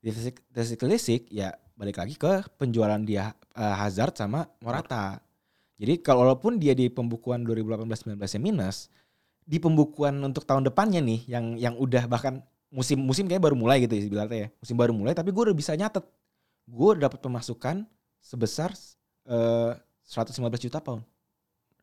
Detik 0.02 1.30
ya 1.30 1.54
balik 1.78 2.02
lagi 2.02 2.18
ke 2.18 2.42
penjualan 2.58 2.98
dia 3.06 3.38
eh, 3.54 3.76
Hazard 3.78 4.18
sama 4.18 4.50
Morata. 4.66 5.22
Jadi 5.78 6.02
kalau 6.02 6.26
walaupun 6.26 6.58
dia 6.62 6.74
di 6.74 6.90
pembukuan 6.90 7.42
2018-19 7.46 8.18
nya 8.18 8.42
minus, 8.42 8.90
di 9.46 9.58
pembukuan 9.58 10.18
untuk 10.22 10.46
tahun 10.46 10.66
depannya 10.66 11.02
nih 11.02 11.20
yang 11.30 11.46
yang 11.58 11.74
udah 11.78 12.06
bahkan 12.06 12.42
musim 12.72 12.98
musim 13.04 13.28
kayak 13.28 13.44
baru 13.44 13.54
mulai 13.60 13.84
gitu 13.84 13.94
ibaratnya 13.94 14.48
ya. 14.48 14.50
Musim 14.64 14.76
baru 14.80 14.96
mulai 14.96 15.12
tapi 15.12 15.30
gue 15.36 15.44
udah 15.52 15.56
bisa 15.56 15.76
nyatet. 15.76 16.08
Gue 16.66 16.96
udah 16.96 17.12
dapat 17.12 17.20
pemasukan 17.20 17.84
sebesar 18.24 18.72
eh 19.28 19.74
115 20.08 20.66
juta 20.68 20.80
pound 20.82 21.04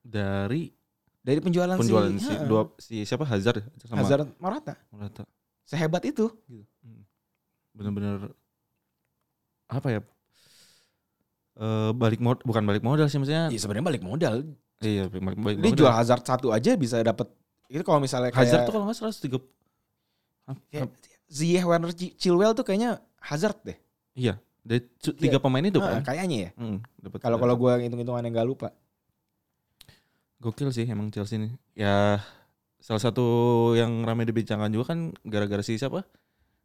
Dari 0.03 0.73
dari 1.21 1.39
penjualan, 1.45 1.77
penjualan 1.77 2.09
si, 2.17 2.25
si, 2.25 2.35
dua 2.49 2.63
si 2.81 2.97
siapa 3.05 3.29
Hazard 3.29 3.61
ya? 3.61 3.65
sama 3.85 4.01
Hazard 4.01 4.33
Morata. 4.41 4.75
Morata. 4.89 5.23
Sehebat 5.69 6.01
itu 6.09 6.33
gitu. 6.49 6.65
Bener-bener 7.77 8.33
apa 9.69 9.89
ya? 9.93 10.01
Eh 11.59 11.91
balik 11.93 12.23
mod 12.25 12.41
bukan 12.49 12.65
balik 12.65 12.81
modal 12.81 13.07
sih 13.13 13.21
maksudnya. 13.21 13.53
Iya 13.53 13.61
sebenarnya 13.61 13.87
balik 13.93 14.03
modal. 14.07 14.35
Iya, 14.79 15.11
balik, 15.11 15.37
balik 15.37 15.57
Dia 15.59 15.71
modal. 15.75 15.81
jual 15.85 15.93
Hazard 15.93 16.23
satu 16.25 16.49
aja 16.55 16.73
bisa 16.79 17.03
dapat 17.03 17.29
itu 17.69 17.83
kalau 17.85 18.01
misalnya 18.01 18.33
kayak 18.33 18.47
Hazard 18.49 18.63
tuh 18.65 18.73
kalau 18.79 18.87
nggak 18.89 18.97
salah 18.97 19.13
130 19.13 19.37
kayak 20.69 20.89
Ziyech 21.29 21.65
Werner 21.65 21.93
Chi- 21.93 22.15
Chilwell 22.15 22.53
tuh 22.53 22.65
kayaknya 22.65 22.99
Hazard 23.21 23.61
deh. 23.63 23.77
Iya, 24.13 24.41
dari 24.63 24.81
cu- 24.97 25.13
tiga 25.13 25.39
pemain 25.39 25.61
itu 25.61 25.77
Heeh, 25.79 26.01
kan. 26.01 26.03
kayaknya 26.05 26.37
ya. 26.49 26.51
Hmm, 26.57 26.79
Kalau 27.19 27.37
kalau 27.37 27.55
gue 27.55 27.73
hitung-hitungan 27.85 28.23
yang 28.23 28.35
gak 28.35 28.49
lupa. 28.49 28.69
gokil 30.39 30.71
sih 30.71 30.87
emang 30.87 31.11
Chelsea 31.11 31.35
ini. 31.35 31.51
Ya 31.75 32.23
salah 32.79 33.03
satu 33.03 33.25
yang 33.75 34.07
ramai 34.07 34.23
dibincangkan 34.23 34.71
juga 34.71 34.95
kan 34.95 35.11
gara-gara 35.27 35.61
si 35.61 35.75
siapa? 35.75 36.07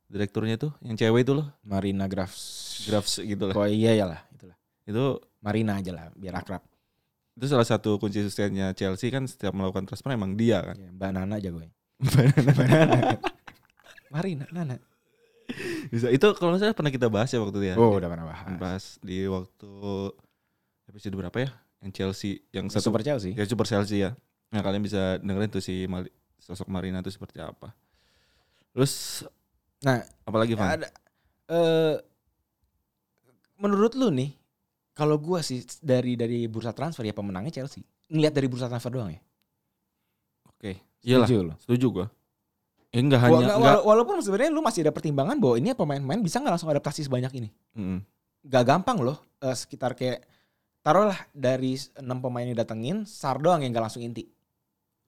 Direkturnya 0.06 0.62
tuh 0.62 0.69
yang 0.80 0.93
cewek 0.93 1.26
itu 1.26 1.34
loh, 1.34 1.50
Marina 1.65 2.06
Grafs. 2.06 2.86
Grafs 2.86 3.17
gitu 3.17 3.50
lah. 3.50 3.56
Oh 3.58 3.65
iya 3.65 3.98
ya 3.98 4.06
lah, 4.06 4.22
itulah. 4.30 4.54
Itu 4.86 5.17
Marina 5.41 5.82
aja 5.82 5.89
lah, 5.89 6.06
biar 6.13 6.38
akrab. 6.38 6.62
itu 7.34 7.50
salah 7.50 7.65
satu 7.65 7.98
kunci 7.98 8.22
suksesnya 8.22 8.78
Chelsea 8.78 9.10
kan 9.10 9.26
setiap 9.26 9.58
melakukan 9.58 9.89
transfer 9.89 10.13
emang 10.13 10.38
dia 10.38 10.62
kan. 10.62 10.78
Iya, 10.78 10.93
Mbak 10.93 11.10
Nana 11.17 11.36
jago. 11.41 11.65
Marina, 12.13 12.52
Nana. 12.86 13.17
Bisa 15.89 16.08
itu 16.08 16.28
kalau 16.38 16.56
salah 16.56 16.71
pernah 16.71 16.89
kita 16.89 17.10
bahas 17.10 17.28
ya 17.28 17.41
waktu 17.41 17.58
itu 17.58 17.67
ya. 17.73 17.76
Oh, 17.76 17.97
udah 17.97 18.08
pernah 18.08 18.26
bahas. 18.26 18.47
bahas 18.56 18.84
di 19.02 19.26
waktu 19.26 19.69
episode 20.88 21.15
berapa 21.17 21.38
ya? 21.38 21.49
Yang 21.84 21.91
Chelsea 21.93 22.32
yang 22.49 22.71
Satu 22.71 22.80
satu 22.80 22.86
Super 22.93 23.04
Chelsea. 23.04 23.32
ya 23.34 23.43
Super 23.43 23.67
Chelsea 23.67 23.97
ya. 23.99 24.15
Nah 24.49 24.62
kalian 24.62 24.80
bisa 24.82 25.19
dengerin 25.19 25.49
tuh 25.49 25.60
si 25.60 25.84
Mali- 25.86 26.13
sosok 26.39 26.69
Marina 26.69 27.02
itu 27.02 27.10
seperti 27.10 27.41
apa. 27.41 27.73
Terus 28.71 29.26
Nah, 29.84 29.99
apalagi 30.23 30.56
Van? 30.56 30.80
ada 30.80 30.88
eh 31.52 31.99
menurut 33.60 33.93
lu 33.93 34.08
nih, 34.10 34.32
kalau 34.95 35.19
gua 35.19 35.43
sih 35.43 35.60
dari 35.80 36.15
dari 36.15 36.47
bursa 36.47 36.71
transfer 36.71 37.04
ya 37.04 37.12
pemenangnya 37.12 37.52
Chelsea. 37.52 37.84
Ngeliat 38.08 38.32
dari 38.32 38.47
bursa 38.47 38.71
transfer 38.71 38.91
doang 38.91 39.12
ya. 39.12 39.19
Oke. 40.47 40.80
Iyalah, 41.04 41.28
Setuju 41.28 41.52
setuju 41.60 41.88
gua. 41.91 42.08
Eh, 42.93 43.01
enggak 43.01 43.25
hanya 43.25 43.34
nggak, 43.34 43.58
enggak. 43.58 43.73
wala- 43.73 43.84
walaupun 43.84 44.21
sebenarnya 44.21 44.53
lu 44.53 44.62
masih 44.62 44.86
ada 44.86 44.93
pertimbangan 44.93 45.36
bahwa 45.41 45.58
ini 45.58 45.73
pemain-pemain 45.73 46.21
bisa 46.21 46.38
nggak 46.38 46.53
langsung 46.53 46.69
adaptasi 46.69 47.01
sebanyak 47.03 47.34
ini. 47.36 47.49
Mm-mm. 47.73 47.99
Gak 48.45 48.63
gampang 48.63 49.01
loh. 49.01 49.17
eh, 49.39 49.51
sekitar 49.51 49.91
kayak 49.91 50.23
taruhlah 50.79 51.19
dari 51.32 51.75
enam 51.97 52.21
pemain 52.21 52.45
yang 52.45 52.56
datengin, 52.56 53.03
Sar 53.03 53.36
doang 53.39 53.60
yang 53.60 53.75
gak 53.75 53.91
langsung 53.91 53.99
inti. 53.99 54.23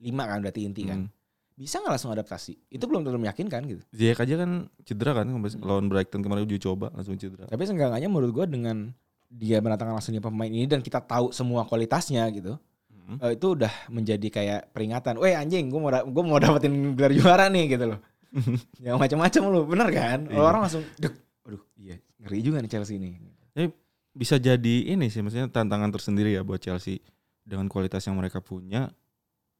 Lima 0.01 0.27
kan 0.27 0.43
berarti 0.43 0.65
inti 0.65 0.83
kan. 0.83 1.07
Mm. 1.07 1.09
Bisa 1.55 1.79
nggak 1.79 1.93
langsung 1.95 2.11
adaptasi? 2.11 2.51
Itu 2.67 2.83
belum 2.83 3.07
tentu 3.07 3.15
meyakinkan 3.15 3.63
gitu. 3.63 3.79
Ziyech 3.95 4.19
aja 4.19 4.35
kan 4.35 4.67
cedera 4.83 5.15
kan 5.15 5.31
Hmm. 5.31 5.39
lawan 5.63 5.87
Brighton 5.87 6.19
kemarin 6.19 6.43
uji 6.43 6.59
coba 6.59 6.91
langsung 6.91 7.15
cedera. 7.15 7.47
Tapi 7.47 7.63
seenggaknya 7.63 8.11
menurut 8.11 8.31
gua 8.33 8.43
dengan 8.43 8.91
dia 9.31 9.63
mendatangkan 9.63 9.95
langsung 9.95 10.11
pemain 10.19 10.51
ini 10.51 10.67
dan 10.67 10.83
kita 10.83 10.99
tahu 10.99 11.31
semua 11.31 11.63
kualitasnya 11.63 12.27
gitu. 12.27 12.59
Mm. 13.05 13.17
eh, 13.21 13.31
itu 13.37 13.47
udah 13.53 13.73
menjadi 13.93 14.27
kayak 14.33 14.61
peringatan. 14.73 15.21
Weh 15.21 15.37
anjing, 15.37 15.69
gue 15.69 15.77
mau 15.77 15.93
gua 15.93 16.23
mau 16.25 16.41
dapetin 16.41 16.97
gelar 16.97 17.13
juara 17.13 17.45
nih 17.53 17.77
gitu 17.77 17.85
loh. 17.93 17.99
Yang 18.85 18.97
macam-macam 18.97 19.41
lu, 19.47 19.61
bener 19.69 19.87
kan? 19.93 20.19
Iya. 20.27 20.41
Orang 20.41 20.65
langsung, 20.65 20.83
dek, 20.97 21.13
aduh, 21.45 21.61
iya 21.77 22.01
ngeri 22.25 22.39
juga 22.41 22.57
nih 22.65 22.71
Chelsea 22.73 22.97
ini. 22.97 23.21
Bisa 24.15 24.39
jadi 24.39 24.95
ini 24.95 25.11
sih 25.11 25.19
maksudnya 25.19 25.51
tantangan 25.51 25.91
tersendiri 25.91 26.31
ya 26.31 26.41
buat 26.41 26.63
Chelsea 26.63 27.03
dengan 27.43 27.67
kualitas 27.67 28.01
yang 28.07 28.15
mereka 28.15 28.39
punya. 28.39 28.87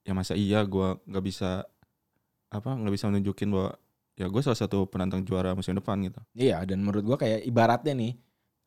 Ya 0.02 0.16
masa 0.16 0.32
iya 0.32 0.64
gua 0.64 0.96
nggak 1.04 1.24
bisa 1.24 1.68
apa 2.48 2.70
nggak 2.72 2.94
bisa 2.94 3.04
menunjukin 3.12 3.52
bahwa 3.52 3.76
ya 4.16 4.32
gue 4.32 4.40
salah 4.40 4.56
satu 4.56 4.88
penantang 4.88 5.28
juara 5.28 5.52
musim 5.52 5.76
depan 5.76 6.00
gitu. 6.08 6.20
Iya, 6.32 6.64
dan 6.64 6.80
menurut 6.80 7.04
gua 7.04 7.16
kayak 7.20 7.44
ibaratnya 7.44 7.92
nih, 7.92 8.16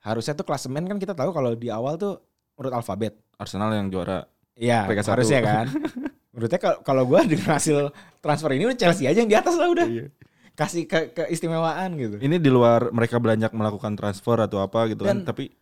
harusnya 0.06 0.38
tuh 0.38 0.46
klasemen 0.46 0.86
kan 0.86 1.02
kita 1.02 1.18
tahu 1.18 1.34
kalau 1.34 1.58
di 1.58 1.74
awal 1.74 1.98
tuh 1.98 2.22
menurut 2.54 2.74
alfabet. 2.78 3.18
Arsenal 3.42 3.74
yang 3.74 3.90
juara 3.90 4.30
Iya, 4.60 4.86
harusnya 4.86 5.40
kan. 5.40 5.66
Menurutnya 6.36 6.60
kalau 6.60 6.78
kalau 6.84 7.04
gue 7.08 7.20
dengan 7.32 7.56
hasil 7.56 7.96
transfer 8.20 8.52
ini 8.54 8.68
udah 8.68 8.78
Chelsea 8.78 9.08
aja 9.08 9.18
yang 9.24 9.32
di 9.32 9.38
atas 9.40 9.56
lah 9.56 9.72
udah. 9.72 9.88
Iya. 9.88 10.12
Kasih 10.54 10.84
ke 10.84 11.16
keistimewaan 11.16 11.96
gitu. 11.96 12.20
Ini 12.20 12.36
di 12.36 12.52
luar 12.52 12.92
mereka 12.92 13.16
banyak 13.16 13.56
melakukan 13.56 13.96
transfer 13.96 14.36
atau 14.44 14.60
apa 14.60 14.92
gitu 14.92 15.08
Dan, 15.08 15.24
kan, 15.24 15.32
tapi 15.32 15.56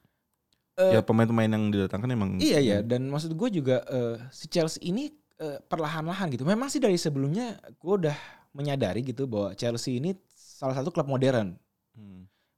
Eh, 0.78 0.94
ya 0.94 1.02
pemain-pemain 1.02 1.50
yang 1.50 1.74
didatangkan 1.74 2.10
emang 2.14 2.30
Iya 2.38 2.62
iya 2.62 2.78
dan 2.86 3.10
maksud 3.10 3.34
gue 3.34 3.50
juga 3.50 3.82
eh, 3.90 4.22
si 4.30 4.46
Chelsea 4.46 4.78
ini 4.86 5.10
eh, 5.42 5.58
perlahan-lahan 5.66 6.30
gitu. 6.30 6.46
Memang 6.46 6.70
sih 6.70 6.78
dari 6.78 6.94
sebelumnya 7.02 7.58
gue 7.82 7.94
udah 8.06 8.14
menyadari 8.54 9.02
gitu 9.02 9.26
bahwa 9.26 9.58
Chelsea 9.58 9.98
ini 9.98 10.14
salah 10.30 10.78
satu 10.78 10.94
klub 10.94 11.10
modern 11.10 11.58
Hmm. 11.58 11.67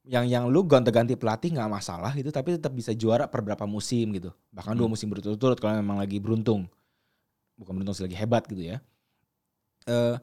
Yang 0.08 0.24
yang 0.24 0.44
lu 0.48 0.64
gonta-ganti 0.64 1.12
pelatih 1.12 1.52
nggak 1.52 1.68
masalah 1.68 2.16
gitu 2.16 2.32
tapi 2.32 2.56
tetap 2.56 2.72
bisa 2.72 2.90
juara 2.96 3.28
per 3.28 3.44
berapa 3.44 3.68
musim 3.68 4.10
gitu. 4.16 4.32
Bahkan 4.50 4.72
dua 4.72 4.88
Hmm. 4.88 4.94
musim 4.96 5.08
berturut-turut 5.12 5.60
kalau 5.60 5.76
memang 5.76 6.00
lagi 6.00 6.16
beruntung. 6.16 6.64
Bukan 7.60 7.72
beruntung 7.76 7.92
sih 7.92 8.04
lagi 8.08 8.16
hebat 8.16 8.48
gitu 8.48 8.64
ya. 8.64 8.80
Eh 9.84 10.16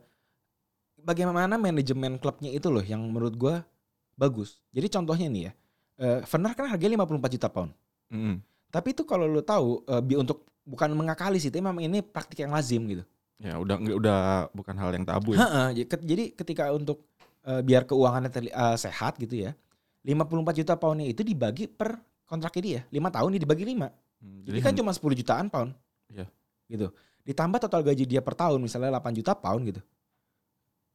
bagaimana 0.98 1.56
manajemen 1.56 2.18
klubnya 2.18 2.50
itu 2.50 2.68
loh 2.68 2.82
yang 2.82 3.00
menurut 3.06 3.38
gue 3.38 3.56
bagus. 4.18 4.58
Jadi 4.74 4.88
contohnya 4.90 5.28
nih 5.30 5.44
ya. 5.46 5.52
Eh 5.98 6.20
Werner 6.26 6.54
kan 6.54 6.66
harganya 6.70 6.98
54 6.98 7.34
juta 7.38 7.48
pound. 7.48 7.72
Mm-mm. 8.10 8.42
Tapi 8.68 8.98
itu 8.98 9.06
kalau 9.06 9.30
lu 9.30 9.42
tahu 9.42 9.86
eh, 9.86 10.02
bi 10.02 10.18
untuk 10.18 10.44
bukan 10.68 10.92
mengakali 10.92 11.38
sih, 11.38 11.48
tapi 11.48 11.64
memang 11.64 11.80
ini 11.80 12.02
praktik 12.02 12.42
yang 12.42 12.52
lazim 12.52 12.84
gitu. 12.90 13.04
Ya 13.38 13.56
udah 13.56 13.78
udah 13.78 14.20
bukan 14.52 14.74
hal 14.74 14.90
yang 14.98 15.06
tabu 15.06 15.38
ya. 15.38 15.46
Heeh, 15.46 15.68
jadi 15.78 15.86
ket- 15.88 16.06
jadi 16.10 16.24
ketika 16.34 16.74
untuk 16.74 17.06
biar 17.48 17.88
keuangannya 17.88 18.28
terli- 18.28 18.52
eh, 18.52 18.76
sehat 18.76 19.16
gitu 19.16 19.40
ya, 19.40 19.56
54 20.08 20.60
juta 20.64 20.74
poundnya 20.80 21.12
itu 21.12 21.20
dibagi 21.20 21.68
per 21.68 22.00
kontraknya 22.24 22.62
dia. 22.64 22.82
5 22.88 23.16
tahun 23.16 23.30
dia 23.36 23.42
dibagi 23.44 23.64
5. 23.68 23.92
Hmm, 24.24 24.40
Jadi 24.48 24.60
kan 24.64 24.72
cuma 24.72 24.92
10 24.96 25.20
jutaan 25.20 25.52
pound. 25.52 25.76
Iya. 26.08 26.26
Gitu. 26.72 26.88
Ditambah 27.28 27.60
total 27.60 27.84
gaji 27.84 28.08
dia 28.08 28.24
per 28.24 28.40
tahun 28.40 28.64
misalnya 28.64 29.04
8 29.04 29.12
juta 29.20 29.36
pound 29.36 29.68
gitu. 29.68 29.82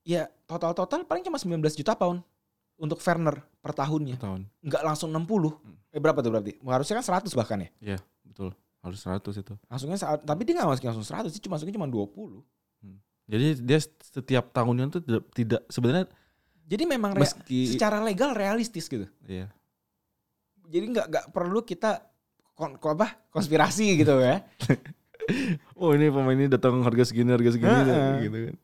Ya 0.03 0.33
total-total 0.48 1.05
paling 1.05 1.22
cuma 1.29 1.37
19 1.37 1.61
juta 1.77 1.92
pound 1.92 2.25
untuk 2.81 2.98
Werner 3.05 3.44
per 3.61 3.77
tahunnya. 3.77 4.16
tahun. 4.16 4.48
Nggak 4.64 4.83
langsung 4.83 5.12
60. 5.12 5.20
Hmm. 5.20 5.77
Eh 5.92 6.01
berapa 6.01 6.18
tuh 6.25 6.33
berarti? 6.33 6.57
Harusnya 6.64 7.05
kan 7.05 7.20
100 7.20 7.37
bahkan 7.37 7.59
ya. 7.85 8.01
Betul. 8.25 8.57
Harus 8.81 8.98
100 9.05 9.44
itu. 9.44 9.55
Langsungnya 9.68 10.01
saat, 10.01 10.25
tapi 10.25 10.42
dia 10.42 10.57
nggak 10.59 10.72
masukin 10.72 10.88
langsung 10.90 11.07
100 11.07 11.31
sih, 11.31 11.38
cuma 11.38 11.61
masuknya 11.61 11.77
cuma 11.77 11.87
20. 11.87 12.42
Jadi 13.31 13.62
dia 13.62 13.79
setiap 14.03 14.51
tahunnya 14.51 14.98
tuh 14.98 15.01
tidak 15.31 15.62
sebenarnya 15.70 16.11
Jadi 16.72 16.85
memang 16.88 17.12
meski 17.12 17.76
secara 17.76 18.00
legal 18.00 18.32
realistis 18.32 18.88
gitu. 18.88 19.04
iya. 19.28 19.52
Jadi 20.72 20.88
nggak 20.88 21.06
nggak 21.12 21.24
perlu 21.37 21.61
kita 21.61 22.00
kon, 22.56 22.80
ko- 22.80 22.96
apa 22.96 23.28
konspirasi 23.28 24.00
gitu 24.00 24.16
ya. 24.18 24.40
Oh 25.78 25.94
ini 25.94 26.11
pemain 26.11 26.35
ini 26.35 26.50
datang 26.50 26.82
harga 26.82 27.06
segini 27.06 27.30
harga 27.30 27.54
segini 27.54 27.70
Heeh. 27.70 28.14
gitu 28.26 28.38
kan. 28.50 28.56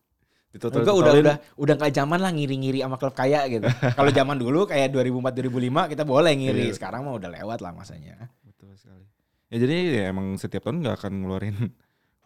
Enggak 0.75 0.97
udah 0.97 1.13
udah 1.15 1.37
udah 1.55 1.75
nggak 1.79 1.93
zaman 1.95 2.19
lah 2.19 2.35
ngiri-ngiri 2.35 2.83
sama 2.83 2.99
klub 2.99 3.15
kaya 3.15 3.47
gitu. 3.47 3.63
Kalau 3.69 4.11
zaman 4.11 4.35
dulu 4.35 4.67
kayak 4.67 4.91
2004 4.91 5.39
2005 5.39 5.93
kita 5.95 6.03
boleh 6.03 6.33
ngiri. 6.35 6.67
Iya. 6.67 6.75
Sekarang 6.75 7.07
mah 7.07 7.15
udah 7.15 7.31
lewat 7.31 7.63
lah 7.63 7.71
masanya. 7.71 8.27
Betul 8.43 8.75
sekali. 8.75 9.07
Ya 9.55 9.57
jadi 9.63 9.77
ya 10.03 10.05
emang 10.11 10.35
setiap 10.35 10.67
tahun 10.67 10.83
nggak 10.83 10.99
akan 10.99 11.13
ngeluarin 11.23 11.57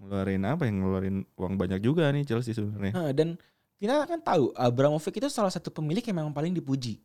ngeluarin 0.01 0.42
apa 0.49 0.62
yang 0.64 0.77
ngeluarin 0.81 1.16
uang 1.37 1.55
banyak 1.61 1.81
juga 1.85 2.09
nih 2.09 2.25
Chelsea 2.25 2.57
sebenarnya. 2.57 2.92
Nah, 2.97 3.11
dan 3.12 3.37
kita 3.83 4.07
kan 4.07 4.23
tahu 4.23 4.55
Abramovich 4.55 5.18
itu 5.18 5.27
salah 5.27 5.51
satu 5.51 5.75
pemilik 5.75 5.99
yang 6.01 6.23
memang 6.23 6.31
paling 6.31 6.55
dipuji 6.55 7.03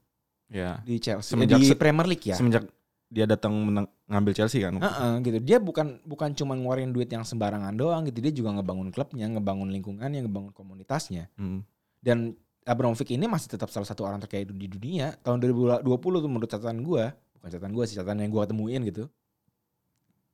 Ya. 0.48 0.80
di 0.86 1.02
Chelsea 1.02 1.34
Semenjak 1.34 1.58
di 1.58 1.74
Premier 1.74 2.06
League 2.06 2.24
ya. 2.24 2.38
Semenjak 2.38 2.70
dia 3.10 3.26
datang 3.26 3.52
menang, 3.52 3.88
ngambil 4.06 4.32
Chelsea 4.36 4.62
kan. 4.62 4.78
Heeh, 4.78 5.14
gitu. 5.26 5.38
Dia 5.42 5.58
bukan 5.58 6.00
bukan 6.06 6.32
cuma 6.38 6.54
ngeluarin 6.56 6.94
duit 6.94 7.08
yang 7.08 7.24
sembarangan 7.26 7.74
doang 7.74 8.06
gitu. 8.06 8.20
Dia 8.22 8.32
juga 8.32 8.56
ngebangun 8.56 8.92
klubnya, 8.92 9.26
ngebangun 9.28 9.72
lingkungannya, 9.74 10.28
ngebangun 10.28 10.52
komunitasnya. 10.54 11.32
Hmm. 11.36 11.64
Dan 12.00 12.36
Abramovich 12.68 13.08
ini 13.10 13.26
masih 13.26 13.48
tetap 13.48 13.72
salah 13.72 13.88
satu 13.88 14.04
orang 14.04 14.20
terkaya 14.20 14.44
di 14.44 14.68
dunia 14.68 15.16
tahun 15.24 15.40
2020 15.40 15.88
tuh 15.88 16.28
menurut 16.28 16.50
catatan 16.52 16.84
gua 16.84 17.16
bukan 17.40 17.48
catatan 17.48 17.72
gua 17.72 17.84
sih 17.88 17.96
catatan 17.96 18.28
yang 18.28 18.32
gua 18.36 18.44
temuin 18.44 18.84
gitu 18.84 19.08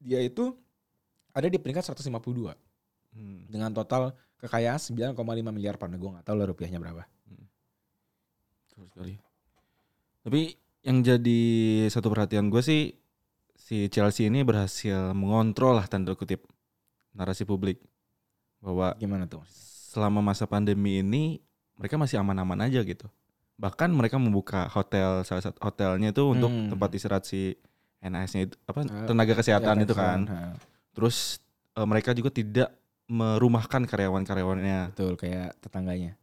dia 0.01 0.17
itu 0.17 0.57
ada 1.29 1.45
di 1.45 1.61
peringkat 1.61 1.93
152 1.93 2.57
Hmm. 3.13 3.45
dengan 3.45 3.69
total 3.69 4.17
kekayaan 4.43 4.75
9,5 4.77 5.15
miliar 5.49 5.79
pound 5.79 5.95
gua 5.95 6.19
nggak 6.19 6.27
tahu 6.27 6.35
lah 6.35 6.47
rupiahnya 6.47 6.77
berapa 6.77 7.03
Betul 8.67 8.85
sekali. 8.89 9.13
Tapi 10.23 10.41
yang 10.83 10.99
jadi 10.99 11.41
satu 11.87 12.11
perhatian 12.11 12.49
gue 12.49 12.59
sih 12.59 12.91
si 13.55 13.87
Chelsea 13.87 14.27
ini 14.27 14.43
berhasil 14.43 15.15
mengontrol 15.15 15.79
lah 15.79 15.87
tanda 15.87 16.11
kutip 16.13 16.43
narasi 17.13 17.45
publik 17.45 17.79
bahwa 18.59 18.91
gimana 18.97 19.23
tuh 19.23 19.43
selama 19.93 20.19
masa 20.19 20.43
pandemi 20.43 20.99
ini 20.99 21.37
mereka 21.77 21.95
masih 21.95 22.19
aman-aman 22.19 22.65
aja 22.65 22.81
gitu. 22.81 23.07
Bahkan 23.55 23.93
mereka 23.93 24.17
membuka 24.17 24.65
hotel 24.67 25.21
salah 25.23 25.43
satu 25.45 25.59
hotelnya 25.61 26.09
itu 26.09 26.23
untuk 26.25 26.49
Hmm. 26.49 26.67
tempat 26.73 26.89
istirahat 26.91 27.23
si 27.23 27.53
NAS-nya 28.01 28.49
itu 28.49 28.55
apa 28.65 28.83
Eh, 28.83 29.07
tenaga 29.07 29.33
kesehatan 29.37 29.75
Ya, 29.79 29.83
itu 29.85 29.93
kan. 29.93 30.19
Terus 30.91 31.39
eh, 31.77 31.87
mereka 31.87 32.11
juga 32.11 32.33
tidak 32.33 32.69
merumahkan 33.05 33.83
karyawan-karyawannya. 33.83 34.95
betul 34.95 35.13
kayak 35.15 35.59
tetangganya 35.59 36.15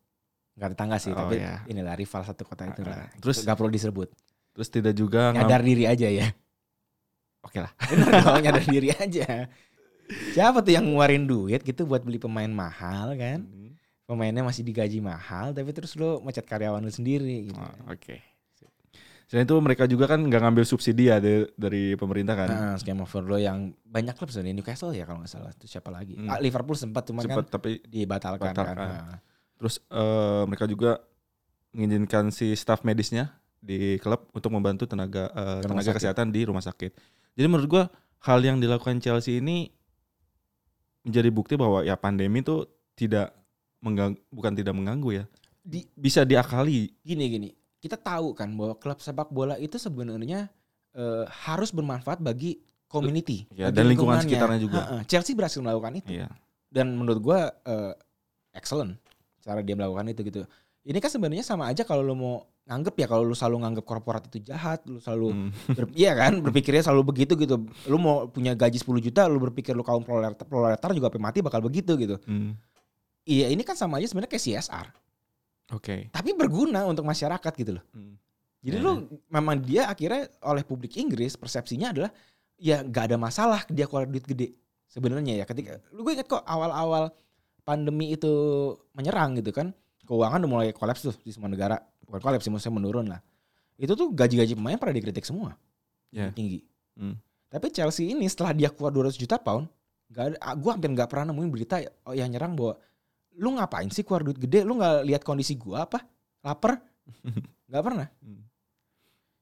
nggak 0.57 0.71
tetangga 0.77 0.97
sih 0.97 1.13
Oh, 1.13 1.19
tapi 1.19 1.41
iya. 1.41 1.65
inilah 1.65 1.95
rival 1.95 2.21
satu 2.21 2.45
kota 2.45 2.69
itu 2.69 2.83
lah 2.83 3.09
Terus- 3.17 3.45
nggak 3.45 3.57
perlu 3.57 3.71
disebut 3.71 4.09
Terus 4.51 4.69
tidak 4.69 4.93
juga 4.93 5.31
nyadar 5.31 5.63
diri 5.63 5.87
aja 5.87 6.05
ya 6.05 6.29
Oke 7.41 7.65
lah. 7.65 7.73
Dong 8.21 8.45
nyadar 8.45 8.65
diri 8.65 8.93
aja 8.93 9.49
siapa 10.35 10.59
tuh 10.61 10.75
yang 10.75 10.85
ngeluarin 10.85 11.25
duit 11.25 11.63
gitu 11.63 11.87
buat 11.87 12.03
beli 12.03 12.19
pemain 12.19 12.51
mahal 12.51 13.15
kan 13.15 13.47
pemainnya 14.05 14.43
masih 14.43 14.67
digaji 14.67 14.99
mahal 14.99 15.55
tapi 15.55 15.71
terus 15.71 15.95
lo 15.95 16.19
mecat 16.19 16.43
karyawan 16.43 16.83
lu 16.83 16.91
sendiri 16.91 17.47
gitu. 17.47 17.57
Oh, 17.57 17.95
Oke. 17.95 18.19
Selain 19.31 19.47
itu 19.47 19.55
mereka 19.63 19.87
juga 19.87 20.11
kan 20.11 20.19
nggak 20.19 20.43
ngambil 20.43 20.67
subsidi 20.67 21.07
ya 21.07 21.23
dari, 21.23 21.47
dari 21.55 21.95
pemerintah 21.95 22.35
kan. 22.35 22.49
Nah, 22.51 22.75
skema 22.75 23.07
overload 23.07 23.39
yang 23.39 23.71
banyak 23.87 24.19
klub 24.19 24.27
sebenarnya 24.27 24.59
Newcastle 24.59 24.91
ya 24.91 25.07
kalau 25.07 25.23
nggak 25.23 25.31
salah 25.31 25.55
itu 25.55 25.71
siapa 25.71 25.87
lagi 25.95 26.19
Hmm. 26.19 26.27
Ah, 26.27 26.43
Liverpool 26.43 26.75
sempat 26.75 27.07
Sempat 27.07 27.47
kan 27.47 27.47
tapi 27.47 27.79
dibatalkan 27.87 28.51
Batalkan. 28.51 28.75
kan 28.75 28.91
Nah, 28.91 29.19
terus 29.55 29.79
eh, 29.87 30.43
mereka 30.51 30.67
juga 30.67 30.99
mengizinkan 31.71 32.35
si 32.35 32.51
staff 32.59 32.83
medisnya 32.83 33.31
di 33.63 34.03
klub 34.03 34.27
untuk 34.35 34.51
membantu 34.51 34.91
tenaga 34.91 35.31
Rumah 35.31 35.63
tenaga 35.63 35.83
sakit. 35.87 35.99
kesehatan 36.03 36.27
di 36.35 36.41
rumah 36.43 36.65
sakit. 36.67 36.91
Jadi 37.39 37.47
menurut 37.47 37.69
gua 37.71 37.85
hal 38.27 38.43
yang 38.43 38.59
dilakukan 38.59 38.99
Chelsea 38.99 39.39
ini 39.39 39.71
menjadi 41.07 41.31
bukti 41.31 41.55
bahwa 41.55 41.81
ya 41.81 41.95
pandemi 41.95 42.43
itu 42.43 42.67
tidak 42.93 43.31
mengganggu 43.79 44.19
bukan 44.29 44.53
tidak 44.59 44.75
mengganggu 44.75 45.23
ya. 45.23 45.25
di 45.63 45.87
Bisa 45.95 46.27
diakali. 46.27 46.91
gini 47.01 47.25
gini 47.31 47.49
kita 47.81 47.97
tahu 47.97 48.33
kan 48.33 48.53
bahwa 48.53 48.77
klub 48.77 48.99
sepak 48.99 49.29
bola 49.29 49.57
itu 49.57 49.75
sebenarnya 49.75 50.53
eh, 50.93 51.25
harus 51.45 51.71
bermanfaat 51.71 52.21
bagi 52.21 52.61
community 52.87 53.47
Ya, 53.51 53.69
bagi 53.69 53.77
dan 53.77 53.85
lingkungan 53.87 54.19
sekitarnya 54.21 54.59
juga. 54.59 54.81
Ha-ha. 54.81 54.97
Chelsea 55.05 55.33
berhasil 55.33 55.59
melakukan 55.59 55.97
itu 55.97 56.11
Iya. 56.13 56.29
dan 56.69 56.93
menurut 56.93 57.19
gua 57.19 57.39
eh, 57.63 57.95
excellent 58.53 58.99
cara 59.41 59.61
dia 59.61 59.73
melakukan 59.73 60.05
itu 60.07 60.21
gitu 60.23 60.41
ini 60.83 60.97
kan 60.97 61.09
sebenarnya 61.09 61.41
sama 61.41 61.67
aja 61.67 61.81
kalau 61.81 62.01
lu 62.01 62.13
mau 62.13 62.35
nganggep 62.63 62.95
ya 62.95 63.07
kalau 63.07 63.23
lu 63.23 63.33
selalu 63.33 63.57
nganggep 63.61 63.85
korporat 63.85 64.23
itu 64.27 64.45
jahat 64.45 64.85
lu 64.85 64.99
selalu 64.99 65.29
Hmm. 65.31 65.51
ber- 65.77 65.95
iya 65.95 66.13
kan 66.13 66.39
berpikirnya 66.39 66.83
selalu 66.83 67.03
begitu 67.09 67.33
gitu 67.35 67.57
lu 67.87 67.97
mau 67.97 68.27
punya 68.27 68.53
gaji 68.53 68.77
10 68.77 69.01
juta 69.01 69.25
lu 69.25 69.41
berpikir 69.41 69.73
lu 69.73 69.81
kaum 69.81 70.03
proletar, 70.03 70.43
proletar 70.43 70.91
juga 70.91 71.09
sampai 71.09 71.23
mati 71.23 71.39
bakal 71.41 71.61
begitu 71.61 71.97
gitu 71.97 72.17
Hmm. 72.27 72.53
iya 73.23 73.49
ini 73.49 73.63
kan 73.63 73.75
sama 73.75 73.97
aja 73.97 74.07
sebenarnya 74.07 74.29
kayak 74.29 74.45
CSR 74.45 74.87
Oke. 75.71 76.11
tapi 76.11 76.35
berguna 76.35 76.85
untuk 76.85 77.03
masyarakat 77.05 77.53
gitu 77.57 77.79
loh 77.79 77.85
Hmm. 77.91 78.15
jadi 78.61 78.77
Ya, 78.77 78.85
lu 78.85 78.93
memang 79.27 79.57
dia 79.59 79.87
akhirnya 79.87 80.29
oleh 80.43 80.63
publik 80.63 80.97
Inggris 80.97 81.35
persepsinya 81.35 81.91
adalah 81.91 82.11
ya 82.57 82.83
nggak 82.83 83.05
ada 83.09 83.17
masalah 83.17 83.65
dia 83.67 83.87
keluar 83.87 84.05
duit 84.05 84.23
gede 84.23 84.53
sebenarnya 84.87 85.41
ya 85.41 85.45
ketika 85.45 85.81
lu 85.91 86.03
gue 86.03 86.13
inget 86.13 86.27
kok 86.27 86.43
awal-awal 86.45 87.09
pandemi 87.63 88.13
itu 88.13 88.31
menyerang 88.93 89.39
gitu 89.39 89.51
kan 89.51 89.71
keuangan 90.05 90.43
udah 90.43 90.51
mulai 90.51 90.69
kolaps 90.75 91.07
tuh 91.07 91.15
di 91.23 91.31
semua 91.31 91.47
negara 91.47 91.79
bukan 92.03 92.21
kolaps 92.21 92.43
sih 92.43 92.51
maksudnya 92.51 92.77
menurun 92.77 93.07
lah 93.07 93.21
itu 93.79 93.95
tuh 93.95 94.11
gaji-gaji 94.13 94.53
pemain 94.53 94.77
pada 94.77 94.93
dikritik 94.93 95.25
semua 95.25 95.55
Ya. 96.11 96.35
tinggi 96.35 96.67
Hmm. 96.99 97.15
tapi 97.47 97.71
Chelsea 97.71 98.11
ini 98.11 98.27
setelah 98.27 98.51
dia 98.51 98.69
keluar 98.69 98.91
200 98.91 99.15
juta 99.15 99.39
pound 99.39 99.71
gak 100.11 100.35
ada 100.35 100.37
gue 100.53 100.71
hampir 100.75 100.91
nggak 100.91 101.07
pernah 101.07 101.31
nemuin 101.31 101.51
berita 101.55 101.79
oh, 102.03 102.13
yang 102.13 102.27
nyerang 102.27 102.59
bahwa 102.59 102.75
lu 103.41 103.57
ngapain 103.57 103.89
sih 103.89 104.05
keluar 104.05 104.21
duit 104.21 104.37
gede? 104.37 104.63
Lu 104.63 104.77
nggak 104.77 105.09
lihat 105.09 105.23
kondisi 105.25 105.57
gua 105.57 105.89
apa? 105.89 106.05
Lapar? 106.45 106.79
Nggak 107.71 107.85
pernah. 107.87 108.09
Hmm. 108.23 108.43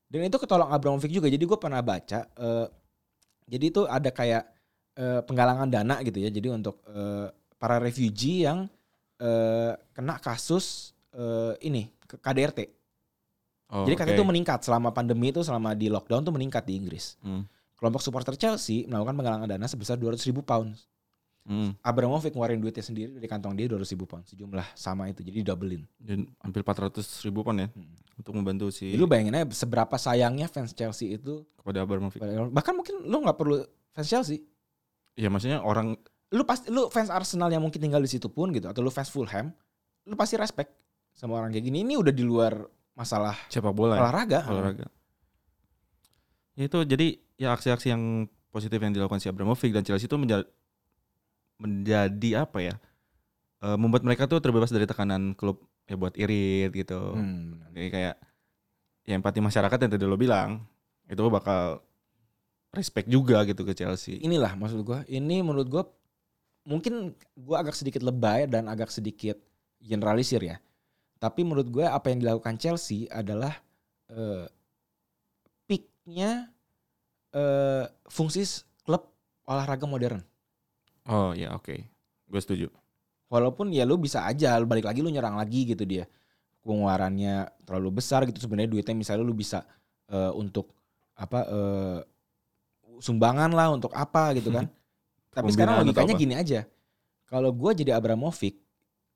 dan 0.08 0.24
itu 0.24 0.38
ketolong 0.40 0.72
Abramovich 0.72 1.12
juga. 1.12 1.28
Jadi 1.28 1.44
gue 1.44 1.58
pernah 1.60 1.84
baca 1.84 2.24
eh, 2.24 2.66
jadi 3.48 3.64
itu 3.72 3.84
ada 3.84 4.08
kayak 4.08 4.44
eh, 4.96 5.20
penggalangan 5.24 5.68
dana 5.68 6.00
gitu 6.00 6.16
ya. 6.20 6.32
Jadi 6.32 6.48
untuk 6.48 6.80
eh, 6.88 7.28
para 7.60 7.76
refugee 7.76 8.44
yang 8.48 8.68
eh, 9.20 9.72
kena 9.92 10.16
kasus 10.20 10.96
eh, 11.12 11.56
ini 11.64 11.92
ke 12.08 12.16
KDRT 12.20 12.78
Oh, 13.68 13.84
jadi 13.84 14.00
katanya 14.00 14.16
oke. 14.16 14.20
itu 14.24 14.28
meningkat. 14.32 14.58
Selama 14.64 14.88
pandemi 14.96 15.28
itu 15.28 15.44
selama 15.44 15.76
di 15.76 15.92
lockdown 15.92 16.24
tuh 16.24 16.32
meningkat 16.32 16.64
di 16.64 16.76
Inggris. 16.76 17.20
Hmm. 17.20 17.44
kelompok 17.78 18.02
supporter 18.02 18.34
Chelsea 18.34 18.90
melakukan 18.90 19.14
penggalangan 19.14 19.46
dana 19.54 19.66
sebesar 19.70 19.94
200 20.02 20.18
ribu 20.26 20.42
pound 20.42 20.74
Hmm. 21.48 21.72
Abramovich 21.80 22.30
ngeluarin 22.30 22.60
duitnya 22.60 22.84
sendiri 22.84 23.08
dari 23.08 23.24
kantong 23.24 23.56
dia 23.56 23.64
200 23.66 23.88
ribu 23.88 24.04
pound 24.04 24.28
sejumlah 24.28 24.76
sama 24.76 25.08
itu 25.08 25.24
jadi 25.24 25.40
doublein 25.42 25.88
Dan 25.96 26.28
hampir 26.38 26.60
400 26.60 27.00
ribu 27.24 27.40
pound 27.40 27.58
ya 27.58 27.68
Hmm. 27.72 27.88
untuk 28.14 28.36
membantu 28.36 28.68
si 28.68 28.92
Jadi 28.92 29.00
lu 29.00 29.08
bayangin 29.08 29.32
aja 29.32 29.48
seberapa 29.56 29.96
sayangnya 29.96 30.44
fans 30.46 30.70
Chelsea 30.70 31.16
itu 31.16 31.48
kepada 31.56 31.80
Abramovich. 31.80 32.20
bahkan 32.52 32.76
mungkin 32.76 33.00
lu 33.00 33.24
nggak 33.24 33.34
perlu 33.34 33.64
fans 33.90 34.06
Chelsea 34.06 34.44
Ya 35.16 35.26
maksudnya 35.26 35.58
orang 35.58 35.96
lu 36.28 36.44
pasti 36.44 36.68
lu 36.68 36.86
fans 36.88 37.08
Arsenal 37.08 37.48
yang 37.48 37.64
mungkin 37.64 37.80
tinggal 37.80 37.98
di 37.98 38.06
situ 38.06 38.28
pun 38.28 38.52
gitu 38.52 38.68
atau 38.68 38.78
lu 38.78 38.92
fans 38.92 39.08
Fulham 39.08 39.48
lu 40.04 40.12
pasti 40.12 40.36
respect 40.36 40.76
sama 41.10 41.34
orang 41.34 41.48
kayak 41.48 41.64
gini 41.64 41.80
ini 41.80 41.96
udah 41.96 42.12
di 42.12 42.22
luar 42.22 42.60
masalah 42.92 43.32
sepak 43.46 43.72
bola 43.72 43.96
ya, 43.96 44.04
olahraga 44.04 44.40
olahraga. 44.44 44.86
Ya 46.54 46.66
itu 46.66 46.78
jadi 46.82 47.06
ya 47.34 47.54
aksi-aksi 47.54 47.88
yang 47.88 48.02
positif 48.48 48.76
yang 48.76 48.90
dilakukan 48.90 49.16
si 49.16 49.26
Abramovich 49.26 49.70
dan 49.70 49.80
Chelsea 49.80 50.04
itu 50.04 50.14
menjadi 50.14 50.42
menjadi 51.58 52.46
apa 52.46 52.58
ya? 52.62 52.74
eh, 53.62 53.76
membuat 53.78 54.06
mereka 54.06 54.30
tuh 54.30 54.38
terbebas 54.38 54.70
dari 54.70 54.86
tekanan 54.86 55.34
klub 55.34 55.58
ya 55.90 55.98
buat 55.98 56.14
irit 56.14 56.70
gitu. 56.70 57.18
Hmm. 57.18 57.58
Jadi 57.74 57.88
kayak 57.90 58.16
ya 59.08 59.14
empati 59.16 59.40
masyarakat 59.40 59.78
yang 59.82 59.90
tadi 59.96 60.04
lo 60.04 60.20
bilang 60.20 60.60
itu 61.08 61.24
bakal 61.32 61.80
respect 62.76 63.08
juga 63.08 63.40
gitu 63.48 63.64
ke 63.64 63.72
Chelsea. 63.72 64.20
inilah 64.20 64.52
maksud 64.52 64.84
gua 64.84 65.00
ini 65.08 65.40
menurut 65.40 65.64
gua 65.72 65.84
mungkin 66.68 67.16
gua 67.32 67.64
agak 67.64 67.72
sedikit 67.72 68.04
lebay 68.04 68.44
dan 68.44 68.68
agak 68.68 68.92
sedikit 68.92 69.40
generalisir 69.80 70.44
ya 70.44 70.60
tapi 71.16 71.40
menurut 71.40 71.72
gua 71.72 71.96
apa 71.96 72.12
yang 72.12 72.20
dilakukan 72.20 72.60
Chelsea 72.60 73.08
adalah 73.08 73.56
eh, 74.12 74.44
peaknya 75.64 76.52
eh, 77.32 77.88
fungsi 78.12 78.44
klub 78.84 79.08
olahraga 79.48 79.88
modern 79.88 80.20
Oh 81.08 81.32
ya 81.32 81.56
oke. 81.56 81.74
Gue 82.28 82.40
setuju. 82.40 82.68
walaupun 83.28 83.68
ya 83.68 83.84
lu 83.84 84.00
bisa 84.00 84.24
aja 84.24 84.56
lu 84.56 84.64
balik 84.64 84.88
lagi 84.88 85.04
lu 85.04 85.12
nyerang 85.12 85.36
lagi 85.36 85.68
gitu 85.68 85.84
dia. 85.84 86.08
Pengeluarannya 86.64 87.48
terlalu 87.64 88.00
besar 88.00 88.24
gitu 88.24 88.40
sebenarnya 88.40 88.72
duitnya 88.72 88.96
misalnya 88.96 89.24
lu 89.24 89.36
bisa 89.36 89.68
eh, 90.08 90.32
untuk 90.32 90.72
apa 91.12 91.40
eh, 91.44 91.98
sumbangan 93.04 93.52
lah 93.52 93.68
untuk 93.72 93.92
apa 93.92 94.32
gitu 94.36 94.48
kan. 94.52 94.68
Tapi 95.36 95.52
sekarang 95.52 95.80
Pembinaan 95.80 95.88
logikanya 95.92 96.14
gini 96.16 96.34
aja. 96.36 96.60
Kalau 97.28 97.52
gue 97.52 97.70
jadi 97.84 97.96
Abramovich 97.96 98.56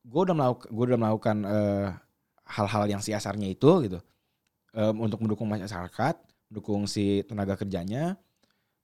gue 0.03 0.21
udah 0.29 0.37
melakukan 0.37 0.69
gue 0.69 0.85
udah 0.93 1.01
melakukan 1.01 1.37
eh, 1.49 1.89
hal-hal 2.53 2.85
yang 2.89 3.01
CSR-nya 3.01 3.49
itu 3.49 3.71
gitu. 3.89 3.99
Em, 4.73 4.97
untuk 5.01 5.21
mendukung 5.21 5.49
masyarakat 5.49 6.17
mendukung 6.49 6.85
si 6.85 7.25
tenaga 7.25 7.57
kerjanya 7.57 8.17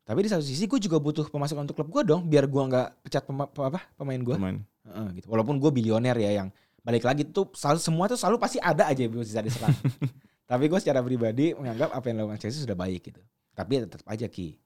tapi 0.08 0.24
di 0.24 0.32
satu 0.32 0.40
sisi 0.40 0.64
gue 0.64 0.80
juga 0.80 0.96
butuh 0.96 1.28
pemasukan 1.28 1.68
untuk 1.68 1.76
klub 1.76 1.92
gue 1.92 2.02
dong 2.08 2.24
biar 2.24 2.48
gue 2.48 2.62
nggak 2.64 3.04
pecat 3.04 3.28
pema- 3.28 3.52
apa 3.52 3.92
pemain 3.92 4.16
gue 4.16 4.36
Pemain. 4.40 4.56
Heeh, 4.88 5.06
gitu. 5.20 5.26
Walaupun 5.28 5.60
gue 5.60 5.68
bilioner 5.68 6.16
ya 6.16 6.40
yang 6.40 6.48
balik 6.80 7.04
lagi 7.04 7.28
tuh 7.28 7.52
selalu 7.52 7.76
semua 7.76 8.08
tuh 8.08 8.16
selalu 8.16 8.40
pasti 8.40 8.56
ada 8.56 8.88
aja 8.88 9.04
yang 9.04 9.12
bisa 9.12 9.44
diserang. 9.44 9.76
Tapi 10.48 10.64
gue 10.64 10.80
secara 10.80 11.04
pribadi 11.04 11.52
menganggap 11.52 11.92
apa 11.92 12.08
yang 12.08 12.24
dilakukan 12.24 12.40
Chelsea 12.40 12.64
sudah 12.64 12.72
baik 12.72 13.12
gitu. 13.12 13.20
Tapi 13.52 13.70
ya 13.76 13.80
tetap 13.84 14.08
aja 14.08 14.24
Ki. 14.32 14.56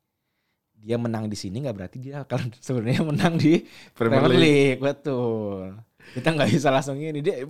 Dia 0.78 0.94
menang 0.94 1.26
di 1.26 1.34
sini 1.34 1.58
nggak 1.58 1.74
berarti 1.74 1.98
dia 1.98 2.22
akan 2.22 2.54
sebenarnya 2.70 3.02
menang 3.02 3.34
di 3.34 3.66
Premier 3.98 4.22
Premier 4.22 4.38
League. 4.38 4.78
League. 4.78 4.80
Betul. 4.80 5.74
Kita 6.14 6.28
nggak 6.30 6.48
bisa 6.54 6.70
langsung 6.70 7.02
ini 7.02 7.18
dia 7.18 7.42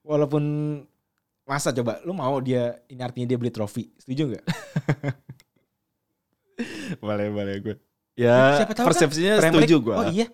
walaupun 0.00 0.42
masa 1.44 1.76
coba 1.76 2.00
lu 2.08 2.16
mau 2.16 2.40
dia 2.40 2.80
ini 2.88 3.04
artinya 3.04 3.28
dia 3.28 3.36
beli 3.36 3.52
trofi. 3.52 3.92
Setuju 4.00 4.32
nggak? 4.32 4.44
boleh 6.98 7.28
boleh 7.30 7.54
gue. 7.60 7.76
Ya 8.14 8.62
Siapa 8.62 8.72
tahu 8.72 8.86
kan 8.86 8.88
persepsinya 8.94 9.32
Premier 9.42 9.62
setuju 9.66 9.76
gue. 9.82 9.94
Oh 9.94 10.06
iya. 10.08 10.26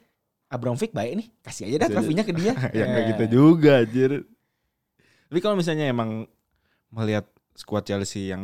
Abramovich 0.51 0.93
baik 0.93 1.13
nih. 1.17 1.27
Kasih 1.41 1.71
aja 1.71 1.87
dah 1.87 1.89
trofinya 1.91 2.25
ke 2.27 2.33
dia. 2.35 2.53
ya 2.77 2.85
nggak 2.85 3.05
Eh. 3.05 3.09
gitu 3.15 3.25
juga 3.31 3.73
anjir. 3.81 4.11
Tapi 5.31 5.39
kalau 5.39 5.57
misalnya 5.57 5.87
emang 5.87 6.27
melihat 6.91 7.25
skuad 7.55 7.87
Chelsea 7.87 8.29
yang 8.29 8.43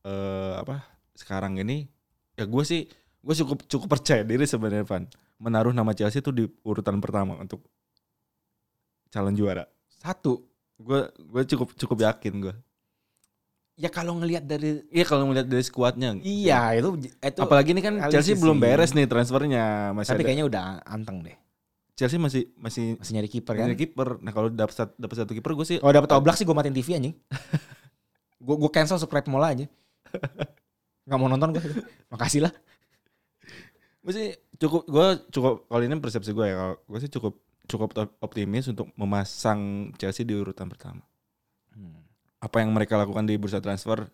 eh 0.00 0.54
apa 0.56 0.80
sekarang 1.12 1.60
ini 1.60 1.84
ya 2.32 2.48
gue 2.48 2.64
sih 2.64 2.88
gue 3.20 3.34
cukup 3.44 3.68
cukup 3.68 3.88
percaya 3.92 4.24
diri 4.24 4.48
sebenarnya 4.48 4.88
Van 4.88 5.04
menaruh 5.36 5.76
nama 5.76 5.92
Chelsea 5.92 6.24
itu 6.24 6.32
di 6.32 6.48
urutan 6.64 6.96
pertama 7.04 7.36
untuk 7.36 7.60
calon 9.10 9.34
juara. 9.34 9.66
Satu, 9.90 10.46
Gue 10.80 11.04
gue 11.12 11.42
cukup 11.44 11.76
cukup 11.76 11.98
yakin 12.08 12.40
gue. 12.40 12.54
Ya 13.80 13.88
kalau 13.88 14.12
ngelihat 14.14 14.44
dari 14.44 14.84
Iya 14.86 15.04
kalau 15.04 15.24
melihat 15.24 15.48
dari 15.48 15.64
skuadnya. 15.64 16.12
iya 16.20 16.76
itu 16.76 17.00
itu 17.00 17.40
Apalagi 17.40 17.72
ini 17.72 17.80
kan 17.80 17.96
Chelsea 18.06 18.36
belum 18.36 18.54
sih. 18.54 18.62
beres 18.62 18.92
nih 18.92 19.06
transfernya 19.06 19.64
masih 19.90 20.10
tapi 20.10 20.20
ada- 20.20 20.26
kayaknya 20.26 20.46
udah 20.46 20.62
anteng 20.84 21.24
deh. 21.24 21.36
Chelsea 21.94 22.16
masih 22.16 22.48
masih 22.54 22.96
Masih 22.96 23.12
nyari 23.14 23.28
kiper 23.28 23.52
kan. 23.54 23.64
nyari 23.66 23.76
kiper. 23.78 24.08
Nah 24.18 24.30
kalau 24.30 24.48
dapat 24.48 24.72
dapat 24.94 25.16
satu 25.18 25.32
kiper 25.32 25.52
gue 25.54 25.66
sih 25.66 25.78
Kalau 25.78 25.92
dapet 25.94 26.10
oblak 26.10 26.32
sih 26.34 26.44
gue 26.44 26.52
matiin 26.52 26.72
TV 26.72 26.88
anjing. 26.94 27.14
gue 28.40 28.56
gue 28.56 28.70
cancel 28.70 28.96
subscribe 28.96 29.24
mola 29.26 29.50
aja. 29.50 29.64
Gak 31.02 31.16
mau 31.16 31.26
nonton 31.26 31.52
gue. 31.52 31.64
Makasih 32.08 32.42
lah. 32.42 32.52
gue 34.00 34.12
sih 34.14 34.28
cukup 34.56 34.82
gue 34.86 35.06
cukup 35.30 35.54
kalau 35.66 35.82
ini 35.82 35.92
persepsi 35.98 36.32
gue 36.32 36.46
ya 36.46 36.56
kalau 36.58 36.76
gue 36.80 36.98
sih 36.98 37.10
cukup 37.10 37.36
cukup 37.66 37.88
op- 37.94 38.16
optimis 38.22 38.64
untuk 38.66 38.88
memasang 38.94 39.60
Chelsea 39.94 40.22
di 40.22 40.32
urutan 40.32 40.66
pertama. 40.66 41.04
Apa 42.40 42.56
yang 42.64 42.72
mereka 42.72 42.96
lakukan 42.96 43.28
di 43.28 43.36
bursa 43.36 43.60
transfer 43.60 44.08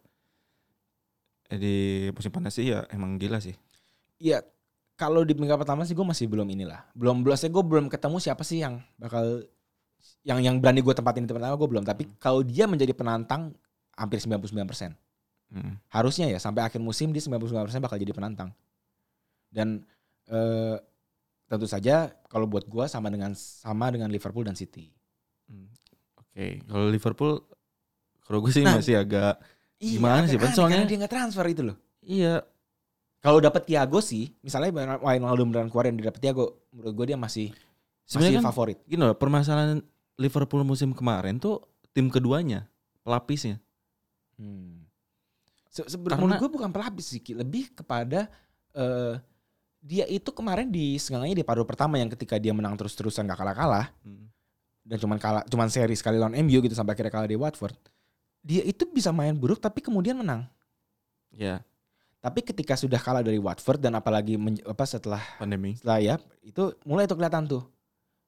eh, 1.50 1.58
di 1.58 1.76
musim 2.10 2.34
panas 2.34 2.58
sih 2.58 2.74
ya 2.74 2.82
emang 2.90 3.18
gila 3.22 3.38
sih 3.38 3.54
Iya, 4.16 4.40
kalau 4.96 5.22
di 5.28 5.36
minggu 5.36 5.56
pertama 5.60 5.84
sih 5.84 5.92
gue 5.92 6.06
masih 6.06 6.24
belum 6.28 6.48
inilah. 6.48 6.88
Belum 6.96 7.20
belum 7.20 7.36
saya 7.36 7.52
gue 7.52 7.64
belum 7.64 7.86
ketemu 7.92 8.16
siapa 8.16 8.42
sih 8.42 8.64
yang 8.64 8.80
bakal 8.96 9.44
yang 10.24 10.40
yang 10.40 10.56
berani 10.56 10.80
gue 10.80 10.94
tempatin 10.96 11.24
di 11.24 11.28
tempat 11.28 11.44
pertama 11.44 11.56
gue 11.60 11.68
belum. 11.68 11.84
Tapi 11.84 12.02
kalau 12.16 12.40
dia 12.40 12.64
menjadi 12.64 12.96
penantang 12.96 13.52
hampir 13.92 14.20
99%. 14.20 14.96
Hmm. 15.46 15.78
Harusnya 15.92 16.26
ya 16.32 16.40
sampai 16.40 16.64
akhir 16.64 16.80
musim 16.80 17.12
dia 17.12 17.20
99% 17.22 17.84
bakal 17.84 17.96
jadi 18.00 18.12
penantang. 18.16 18.50
Dan 19.52 19.84
eh, 20.32 20.76
tentu 21.46 21.68
saja 21.68 22.10
kalau 22.26 22.48
buat 22.48 22.64
gue 22.64 22.84
sama 22.88 23.12
dengan 23.12 23.36
sama 23.36 23.92
dengan 23.92 24.08
Liverpool 24.08 24.48
dan 24.48 24.56
City. 24.56 24.90
Hmm. 25.46 25.70
oke 26.18 26.66
kalau 26.66 26.90
Liverpool 26.90 27.38
kalau 28.26 28.38
gue 28.38 28.50
sih 28.50 28.60
Nah, 28.60 28.76
masih 28.76 28.98
agak 28.98 29.38
Gimana 29.78 30.26
sih, 30.26 30.34
agak 30.34 30.40
Pan? 30.40 30.46
aneh 30.46 30.56
Soalnya- 30.56 30.84
dia 30.84 30.98
nggak 30.98 31.12
transfer 31.12 31.46
itu 31.46 31.62
loh. 31.62 31.76
iya 32.00 32.34
Kalau 33.16 33.38
dapat 33.38 33.62
Thiago 33.64 33.98
sih, 33.98 34.30
misalnya 34.38 34.70
Wijnaldum 34.98 35.50
dan 35.50 35.66
keluar 35.66 35.86
yang 35.86 35.96
didapat 35.96 36.20
Thiago, 36.20 36.62
menurut 36.70 36.94
gue 36.94 37.06
dia 37.06 37.18
masih 37.18 37.50
masih 37.50 37.58
sebenarnya 38.06 38.38
kan 38.38 38.46
favorit. 38.46 38.78
gini 38.84 39.02
loh 39.02 39.14
permasalahan 39.14 39.82
Liverpool 40.16 40.62
musim 40.62 40.90
kemarin 40.90 41.36
tuh 41.36 41.58
tim 41.90 42.06
keduanya 42.06 42.70
pelapisnya 43.00 43.58
Hmm. 44.36 44.84
Se- 45.66 45.82
Karena- 45.84 46.16
menurut 46.18 46.38
gue 46.38 46.50
bukan 46.52 46.70
pelapis 46.70 47.06
sih, 47.08 47.22
lebih 47.30 47.72
kepada 47.72 48.28
eh, 48.72 49.16
dia 49.80 50.04
itu 50.04 50.28
kemarin 50.30 50.68
di 50.68 50.94
setengahnya 50.94 51.32
di 51.32 51.42
paruh 51.42 51.64
pertama 51.64 51.96
yang 51.96 52.08
ketika 52.08 52.36
dia 52.36 52.52
menang 52.52 52.76
terus-terusan 52.76 53.24
gak 53.24 53.38
kalah-kalah 53.38 53.88
Hmm. 54.02 54.28
dan 54.82 54.96
cuman 54.96 55.16
kalah 55.16 55.42
cuman 55.44 55.66
seri 55.66 55.94
sekali 55.94 56.16
lawan 56.16 56.36
MU 56.36 56.60
gitu 56.60 56.72
sampai 56.72 56.92
akhirnya 56.92 57.10
kalah 57.10 57.24
di 57.24 57.34
Watford. 57.34 57.74
Dia 58.46 58.62
itu 58.62 58.86
bisa 58.86 59.10
main 59.10 59.34
buruk 59.34 59.58
tapi 59.58 59.82
kemudian 59.82 60.14
menang. 60.22 60.46
ya 61.34 61.58
Tapi 62.22 62.46
ketika 62.46 62.78
sudah 62.78 62.98
kalah 63.02 63.26
dari 63.26 63.42
Watford 63.42 63.82
dan 63.82 63.98
apalagi 63.98 64.38
men- 64.38 64.62
apa 64.62 64.86
setelah 64.86 65.22
pandemi 65.38 65.74
setelah 65.74 65.98
ya 65.98 66.14
itu 66.46 66.70
mulai 66.86 67.10
tuh 67.10 67.18
kelihatan 67.18 67.46
tuh 67.50 67.66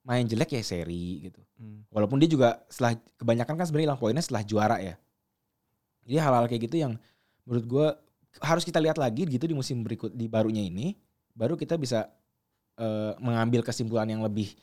main 0.02 0.26
jelek 0.26 0.59
ya 0.59 0.62
seri 0.64 1.31
gitu. 1.31 1.40
Hmm. 1.61 1.85
Walaupun 1.92 2.18
dia 2.18 2.31
juga 2.31 2.59
setelah 2.72 2.98
kebanyakan 3.20 3.54
kan 3.61 3.64
sebenarnya 3.68 3.87
hilang 3.92 4.00
poinnya 4.00 4.24
setelah 4.24 4.42
juara 4.42 4.76
ya. 4.83 4.94
Jadi 6.09 6.16
hal-hal 6.16 6.44
kayak 6.48 6.62
gitu 6.66 6.76
yang 6.81 6.92
menurut 7.44 7.64
gue 7.68 7.87
harus 8.40 8.64
kita 8.64 8.81
lihat 8.81 8.96
lagi 8.96 9.28
gitu 9.28 9.44
di 9.44 9.52
musim 9.52 9.85
berikut 9.85 10.14
di 10.16 10.24
barunya 10.24 10.64
ini, 10.64 10.96
baru 11.37 11.61
kita 11.61 11.76
bisa 11.76 12.09
eh, 12.81 13.12
mengambil 13.20 13.61
kesimpulan 13.61 14.09
yang 14.09 14.24
lebih 14.24 14.57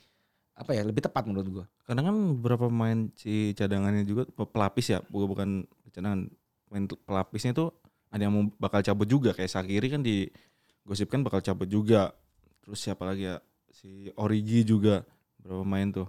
apa 0.56 0.72
ya 0.72 0.88
lebih 0.88 1.04
tepat 1.04 1.28
menurut 1.28 1.48
gue. 1.52 1.66
Karena 1.84 2.02
kan 2.08 2.16
beberapa 2.40 2.72
pemain 2.72 3.12
si 3.20 3.52
cadangannya 3.54 4.08
juga 4.08 4.24
pe- 4.24 4.48
pelapis 4.48 4.96
ya, 4.96 5.00
bukan 5.12 5.28
bukan 5.28 5.50
cadangan. 5.92 6.32
Pemain 6.66 6.84
tu- 6.88 7.00
pelapisnya 7.04 7.52
itu 7.52 7.70
ada 8.10 8.22
yang 8.24 8.34
mau 8.34 8.44
bakal 8.56 8.80
cabut 8.80 9.08
juga 9.08 9.36
kayak 9.36 9.52
Sakiri 9.52 9.88
kan 9.92 10.02
digosipkan 10.02 11.22
bakal 11.28 11.44
cabut 11.44 11.68
juga. 11.68 12.16
Terus 12.64 12.80
siapa 12.80 13.04
lagi 13.04 13.28
ya? 13.28 13.44
Si 13.70 14.10
Origi 14.16 14.64
juga 14.64 15.04
beberapa 15.38 15.68
pemain 15.68 15.88
tuh. 15.92 16.08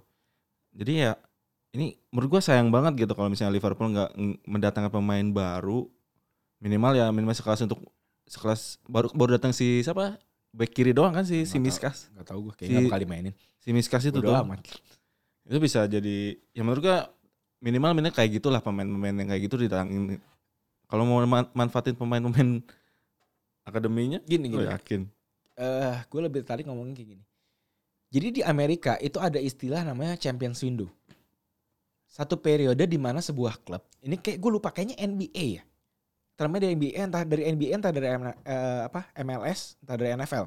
Jadi 0.72 0.92
ya 1.02 1.18
ini 1.74 1.98
menurut 2.14 2.38
gua 2.38 2.42
sayang 2.42 2.70
banget 2.70 3.04
gitu 3.04 3.12
kalau 3.12 3.28
misalnya 3.28 3.52
Liverpool 3.58 3.90
nggak 3.92 4.10
ng- 4.14 4.40
mendatangkan 4.46 4.94
pemain 4.94 5.26
baru 5.28 5.90
minimal 6.62 6.96
ya 6.96 7.06
minimal 7.12 7.36
sekelas 7.36 7.66
untuk 7.68 7.84
sekelas 8.26 8.80
baru 8.88 9.12
baru 9.12 9.36
datang 9.36 9.52
si 9.52 9.84
siapa 9.84 10.16
back 10.56 10.72
kiri 10.72 10.90
doang 10.90 11.12
kan 11.12 11.22
si 11.22 11.44
si 11.44 11.52
Nggak 11.52 11.52
tahu. 11.52 11.64
Miskas 11.68 11.96
Gak 12.10 12.24
tau 12.24 12.38
gue 12.40 12.52
Si- 12.52 12.58
kayaknya 12.58 12.80
bakal 12.88 13.00
dimainin. 13.02 13.34
si 13.60 13.68
Miskas 13.70 14.02
itu 14.02 14.16
Bodo 14.16 14.32
tuh 14.32 14.36
amat. 14.40 14.58
itu 15.44 15.58
bisa 15.60 15.84
jadi 15.84 16.16
ya 16.50 16.62
menurut 16.64 16.82
gua 16.82 16.98
minimal 17.58 17.92
minimal 17.92 18.12
kayak 18.12 18.30
gitulah 18.34 18.58
pemain-pemain 18.58 19.14
yang 19.14 19.28
kayak 19.28 19.42
gitu 19.44 19.56
ditangin 19.56 20.16
kalau 20.86 21.04
mau 21.04 21.20
man- 21.22 21.52
manfaatin 21.52 21.94
pemain-pemain 21.94 22.64
akademinya 23.62 24.18
Gini 24.22 24.46
gue 24.48 24.62
gini. 24.62 24.72
yakin 24.72 25.02
Eh, 25.56 25.96
gue 26.04 26.20
lebih 26.20 26.44
tertarik 26.44 26.68
ngomongin 26.68 26.92
kayak 26.92 27.08
gini. 27.16 27.24
Jadi 28.12 28.28
di 28.30 28.42
Amerika 28.44 29.00
itu 29.00 29.16
ada 29.16 29.40
istilah 29.40 29.82
namanya 29.82 30.14
Champions 30.14 30.60
Window. 30.60 30.84
Satu 32.06 32.36
periode 32.36 32.84
di 32.84 33.00
mana 33.00 33.18
sebuah 33.18 33.64
klub, 33.64 33.80
ini 33.98 34.14
kayak 34.14 34.36
gue 34.36 34.50
lupa 34.52 34.68
kayaknya 34.68 35.00
NBA 35.00 35.46
ya. 35.56 35.64
Termnya 36.36 36.68
dari 36.68 36.72
NBA, 36.76 37.00
entah 37.00 37.22
dari 37.24 37.42
NBA, 37.48 37.70
entah 37.80 37.92
dari 37.92 38.08
M- 38.12 38.40
eh, 38.44 38.80
apa 38.84 39.08
MLS, 39.24 39.80
entah 39.80 39.96
dari 39.96 40.12
NFL. 40.12 40.44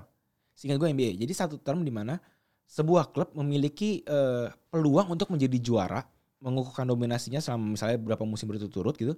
Seingat 0.54 0.78
gue 0.78 0.88
NBA. 0.94 1.18
Jadi 1.18 1.34
satu 1.34 1.58
term 1.58 1.82
di 1.82 1.90
mana 1.90 2.22
sebuah 2.70 3.10
klub 3.10 3.34
memiliki 3.34 4.06
eh, 4.06 4.54
peluang 4.70 5.18
untuk 5.18 5.34
menjadi 5.34 5.58
juara, 5.58 6.06
mengukuhkan 6.46 6.86
dominasinya 6.86 7.42
selama 7.42 7.74
misalnya 7.74 7.98
beberapa 7.98 8.22
musim 8.22 8.46
berturut-turut 8.46 8.94
gitu. 9.02 9.14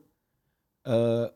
Eh, 0.88 1.28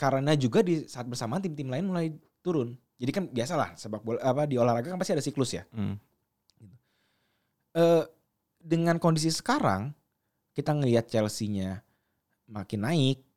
karena 0.00 0.32
juga 0.38 0.64
di 0.64 0.88
saat 0.88 1.04
bersamaan 1.04 1.44
tim-tim 1.44 1.68
lain 1.68 1.84
mulai 1.84 2.08
turun. 2.40 2.72
Jadi 2.96 3.10
kan 3.12 3.24
biasalah 3.28 3.76
sepak 3.76 4.00
bola 4.02 4.18
apa 4.24 4.48
di 4.48 4.56
olahraga 4.56 4.88
kan 4.88 4.98
pasti 4.98 5.12
ada 5.12 5.22
siklus 5.22 5.52
ya. 5.52 5.68
Hmm. 5.70 6.00
Eh 7.76 8.04
dengan 8.58 8.96
kondisi 8.98 9.30
sekarang 9.30 9.94
kita 10.56 10.74
ngelihat 10.74 11.06
Chelsea-nya 11.06 11.84
makin 12.50 12.82
naik 12.82 13.27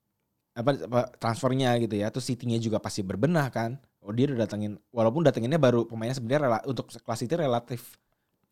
apa, 0.51 0.71
apa 0.75 1.01
transfernya 1.17 1.79
gitu 1.79 1.95
ya. 1.95 2.11
Terus 2.11 2.27
City-nya 2.27 2.59
juga 2.59 2.77
pasti 2.77 3.01
berbenah 3.01 3.47
kan. 3.51 3.79
Oh 4.01 4.09
dia 4.09 4.25
udah 4.27 4.49
datengin 4.49 4.81
walaupun 4.89 5.21
datenginnya 5.21 5.61
baru 5.61 5.85
pemainnya 5.85 6.17
sebenarnya 6.17 6.41
rela- 6.49 6.65
untuk 6.65 6.89
kelas 6.89 7.21
itu 7.21 7.37
relatif 7.37 8.01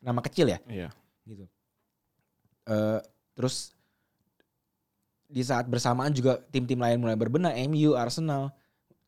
nama 0.05 0.21
kecil 0.21 0.45
ya 0.45 0.59
iya 0.69 0.89
gitu. 1.25 1.45
Eh 2.69 3.01
terus 3.33 3.73
di 5.29 5.41
saat 5.45 5.69
bersamaan 5.69 6.09
juga 6.13 6.41
tim-tim 6.49 6.77
lain 6.81 6.97
mulai 6.97 7.13
berbenah, 7.13 7.53
MU, 7.69 7.93
Arsenal, 7.93 8.49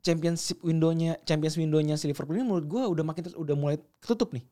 championship 0.06 0.62
window-nya, 0.62 1.18
Champions 1.26 1.58
window-nya 1.58 1.98
si 1.98 2.06
Liverpool 2.06 2.38
ini 2.38 2.46
menurut 2.46 2.66
gua 2.66 2.86
udah 2.86 3.02
makin 3.02 3.30
udah 3.34 3.56
mulai 3.58 3.76
ketutup 3.98 4.34
nih. 4.34 4.46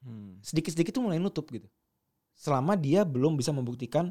Hmm. 0.00 0.40
Sedikit-sedikit 0.40 0.96
tuh 0.96 1.04
mulai 1.04 1.20
nutup 1.20 1.44
gitu. 1.52 1.68
Selama 2.32 2.76
dia 2.76 3.04
belum 3.04 3.36
bisa 3.36 3.52
membuktikan 3.52 4.08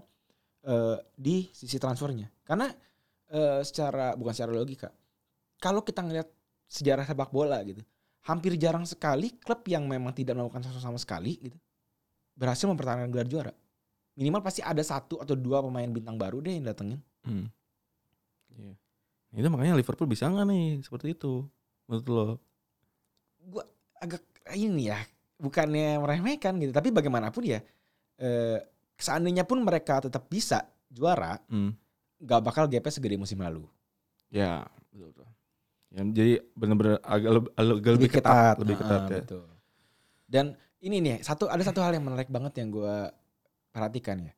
eh, 0.65 0.97
di 1.17 1.49
sisi 1.49 1.81
transfernya. 1.81 2.29
Karena 2.45 2.69
eh, 3.29 3.61
secara 3.65 4.13
bukan 4.17 4.33
secara 4.33 4.51
logika, 4.53 4.89
kalau 5.61 5.81
kita 5.85 6.01
ngelihat 6.03 6.29
sejarah 6.69 7.05
sepak 7.05 7.33
bola 7.33 7.61
gitu, 7.65 7.81
hampir 8.25 8.53
jarang 8.59 8.85
sekali 8.85 9.33
klub 9.41 9.65
yang 9.65 9.85
memang 9.89 10.13
tidak 10.13 10.37
melakukan 10.37 10.65
sesuatu 10.65 10.83
sama 10.83 10.99
sekali 11.01 11.37
gitu 11.39 11.57
berhasil 12.39 12.71
mempertahankan 12.71 13.11
gelar 13.11 13.27
juara. 13.27 13.53
Minimal 14.15 14.39
pasti 14.39 14.63
ada 14.63 14.79
satu 14.79 15.19
atau 15.19 15.35
dua 15.35 15.59
pemain 15.59 15.87
bintang 15.91 16.15
baru 16.15 16.39
deh 16.39 16.55
yang 16.55 16.71
datengin. 16.71 17.03
Hmm. 17.27 17.51
Iya. 18.55 18.73
Itu 19.35 19.47
makanya 19.51 19.75
Liverpool 19.75 20.07
bisa 20.07 20.31
nggak 20.31 20.47
nih 20.47 20.65
seperti 20.79 21.19
itu 21.19 21.43
menurut 21.91 22.07
lo? 22.07 22.25
Gua 23.43 23.63
agak 23.99 24.23
ini 24.55 24.87
ya, 24.87 24.99
bukannya 25.35 25.99
meremehkan 25.99 26.55
gitu, 26.63 26.71
tapi 26.71 26.89
bagaimanapun 26.95 27.43
ya, 27.43 27.59
eh, 28.17 28.59
seandainya 28.95 29.43
pun 29.43 29.59
mereka 29.61 30.07
tetap 30.07 30.31
bisa 30.31 30.63
juara, 30.87 31.37
Hmm. 31.51 31.75
Nggak 32.19 32.41
bakal 32.43 32.63
gapnya 32.67 32.91
segede 32.91 33.15
musim 33.15 33.39
lalu. 33.39 33.63
Ya 34.29 34.67
betul. 34.91 35.09
betul. 35.11 35.27
Ya, 35.89 36.01
jadi 36.05 36.33
benar-benar 36.53 37.01
agak, 37.01 37.31
lebih- 37.33 37.53
agak 37.57 37.93
lebih 37.97 38.09
ketat, 38.13 38.55
lebih 38.61 38.75
ketat 38.77 39.01
Ah, 39.01 39.09
ya. 39.09 39.17
betul. 39.25 39.45
Dan 40.29 40.45
ini 40.85 41.01
nih 41.01 41.25
satu 41.25 41.49
ada 41.49 41.63
satu 41.65 41.81
hal 41.81 41.97
yang 41.97 42.05
menarik 42.05 42.29
banget 42.29 42.61
yang 42.61 42.69
gue 42.69 42.95
perhatikan 43.73 44.21
ya. 44.21 44.33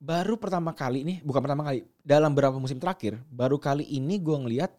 Baru 0.00 0.40
pertama 0.40 0.72
kali 0.72 1.04
nih, 1.04 1.18
bukan 1.20 1.40
pertama 1.44 1.62
kali, 1.68 1.84
dalam 2.00 2.32
beberapa 2.32 2.56
musim 2.56 2.80
terakhir, 2.80 3.20
baru 3.28 3.60
kali 3.60 3.84
ini 3.84 4.16
gue 4.20 4.36
ngelihat 4.36 4.72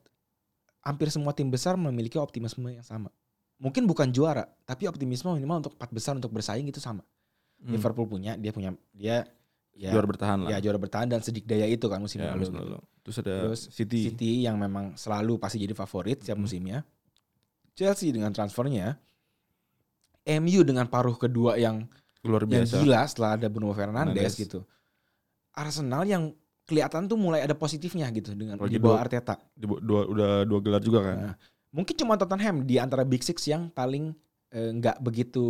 hampir 0.86 1.09
semua 1.09 1.34
tim 1.34 1.49
besar 1.49 1.78
memiliki 1.78 2.18
optimisme 2.18 2.66
yang 2.70 2.86
sama. 2.86 3.09
Mungkin 3.57 3.86
bukan 3.89 4.09
juara, 4.13 4.45
tapi 4.68 4.86
optimisme 4.86 5.34
minimal 5.34 5.66
untuk 5.66 5.74
empat 5.78 5.89
besar 5.93 6.13
untuk 6.18 6.30
bersaing 6.30 6.66
itu 6.68 6.78
sama. 6.82 7.01
Hmm. 7.61 7.74
Liverpool 7.74 8.05
punya, 8.05 8.38
dia 8.38 8.51
punya 8.53 8.74
dia 8.91 9.26
ya, 9.76 9.91
juara 9.91 10.07
bertahan 10.07 10.38
lah. 10.41 10.49
ya 10.49 10.57
juara 10.57 10.76
bertahan 10.76 11.05
dan 11.05 11.19
sedikdaya 11.19 11.65
itu 11.65 11.86
kan 11.86 11.99
musim 11.99 12.19
Ya, 12.19 12.32
lalu. 12.32 12.39
musim 12.41 12.53
gitu. 12.53 12.63
lalu. 12.65 12.80
Terus 13.01 13.15
ada 13.19 13.34
Terus 13.45 13.61
City. 13.69 13.99
City 14.09 14.32
yang 14.41 14.55
memang 14.55 14.95
selalu 14.95 15.36
pasti 15.36 15.59
jadi 15.59 15.71
favorit 15.71 16.19
setiap 16.19 16.36
Hmm. 16.36 16.43
musimnya. 16.43 16.80
Chelsea 17.73 18.09
dengan 18.09 18.32
transfernya. 18.32 18.95
MU 20.26 20.61
dengan 20.61 20.88
paruh 20.88 21.13
kedua 21.13 21.53
yang 21.55 21.86
luar 22.23 22.41
yang 22.43 22.65
biasa. 22.65 22.82
gila 22.82 23.01
setelah 23.05 23.32
ada 23.36 23.45
Bruno 23.45 23.69
Fernandes 23.69 24.15
Fernandes. 24.15 24.34
gitu. 24.39 24.59
Arsenal 25.53 26.01
yang 26.03 26.34
kelihatan 26.63 27.05
tuh 27.05 27.13
mulai 27.15 27.39
ada 27.39 27.53
positifnya 27.53 28.09
gitu 28.09 28.34
dengan 28.34 28.57
Lagi 28.57 28.71
di 28.71 28.80
bawah 28.80 28.97
dua- 28.97 29.03
Arteta. 29.05 29.36
Di 29.53 29.65
dua, 29.69 30.01
udah 30.03 30.30
dua 30.41 30.59
gelar 30.59 30.82
juga 30.82 30.99
kan. 31.03 31.17
Nah, 31.21 31.36
mungkin 31.69 31.93
cuma 31.93 32.15
Tottenham 32.15 32.65
di 32.65 32.76
antara 32.76 33.03
Big 33.03 33.21
Six 33.21 33.45
yang 33.45 33.69
paling 33.69 34.17
eh, 34.49 34.71
nggak 34.71 34.97
begitu 34.99 35.45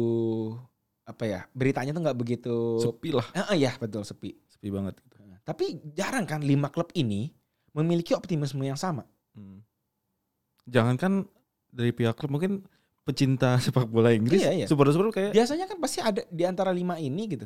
apa 1.05 1.23
ya 1.23 1.39
beritanya 1.53 1.93
tuh 1.93 2.01
nggak 2.01 2.17
begitu. 2.17 2.81
Sepi 2.81 3.13
lah, 3.13 3.25
Ah, 3.31 3.53
ah, 3.53 3.57
ya 3.57 3.77
betul 3.77 4.01
sepi. 4.01 4.33
sepi 4.49 4.67
banget. 4.69 4.97
Gitu. 4.99 5.17
Tapi 5.45 5.65
jarang 5.93 6.25
kan 6.25 6.41
lima 6.41 6.67
klub 6.67 6.89
ini 6.93 7.29
memiliki 7.71 8.17
optimisme 8.17 8.61
yang 8.61 8.75
sama. 8.75 9.05
Hmm. 9.37 9.61
Jangankan 10.65 11.29
dari 11.69 11.93
pihak 11.93 12.17
klub 12.17 12.33
mungkin 12.33 12.65
pecinta 13.05 13.57
sepak 13.63 13.85
bola 13.85 14.09
Inggris, 14.09 14.41
Iya, 14.41 14.51
iya. 14.51 14.65
supporter-supporter 14.65 15.13
kayak 15.13 15.31
Biasanya 15.37 15.65
kan 15.69 15.77
pasti 15.77 16.01
ada 16.01 16.25
di 16.25 16.41
antara 16.41 16.73
lima 16.73 16.97
ini 16.97 17.29
gitu. 17.29 17.45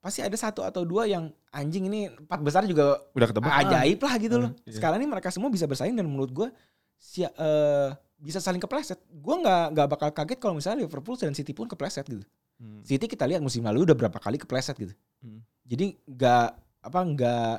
Pasti 0.00 0.20
ada 0.20 0.32
satu 0.32 0.64
atau 0.64 0.84
dua 0.84 1.04
yang 1.04 1.28
anjing 1.48 1.88
ini 1.88 2.08
empat 2.08 2.40
besar 2.40 2.64
juga 2.64 3.00
udah 3.12 3.28
ketebak. 3.28 3.52
ajaib 3.52 4.00
lah 4.00 4.14
gitu 4.16 4.36
loh. 4.38 4.50
Ah, 4.52 4.64
iya. 4.64 4.72
Sekarang 4.72 4.96
ini 4.96 5.08
mereka 5.08 5.28
semua 5.28 5.52
bisa 5.52 5.68
bersaing 5.68 5.92
dan 5.92 6.08
menurut 6.08 6.32
gue 6.32 6.48
si, 6.96 7.20
eh, 7.20 7.88
bisa 8.16 8.40
saling 8.40 8.60
kepleset. 8.60 8.96
Gue 9.10 9.36
nggak 9.36 9.64
nggak 9.76 9.88
bakal 9.92 10.08
kaget 10.14 10.38
kalau 10.40 10.56
misalnya 10.56 10.84
Liverpool 10.84 11.16
dan 11.16 11.36
City 11.36 11.52
pun 11.52 11.68
kepleset 11.68 12.08
gitu. 12.08 12.24
Hmm. 12.64 12.80
City 12.80 13.04
kita 13.04 13.28
lihat 13.28 13.44
musim 13.44 13.60
lalu 13.60 13.84
udah 13.84 13.92
berapa 13.92 14.16
kali 14.16 14.40
kepleset 14.40 14.72
gitu. 14.80 14.96
Hmm. 15.20 15.44
Jadi 15.68 16.00
nggak 16.08 16.48
apa 16.80 16.98
nggak 17.04 17.54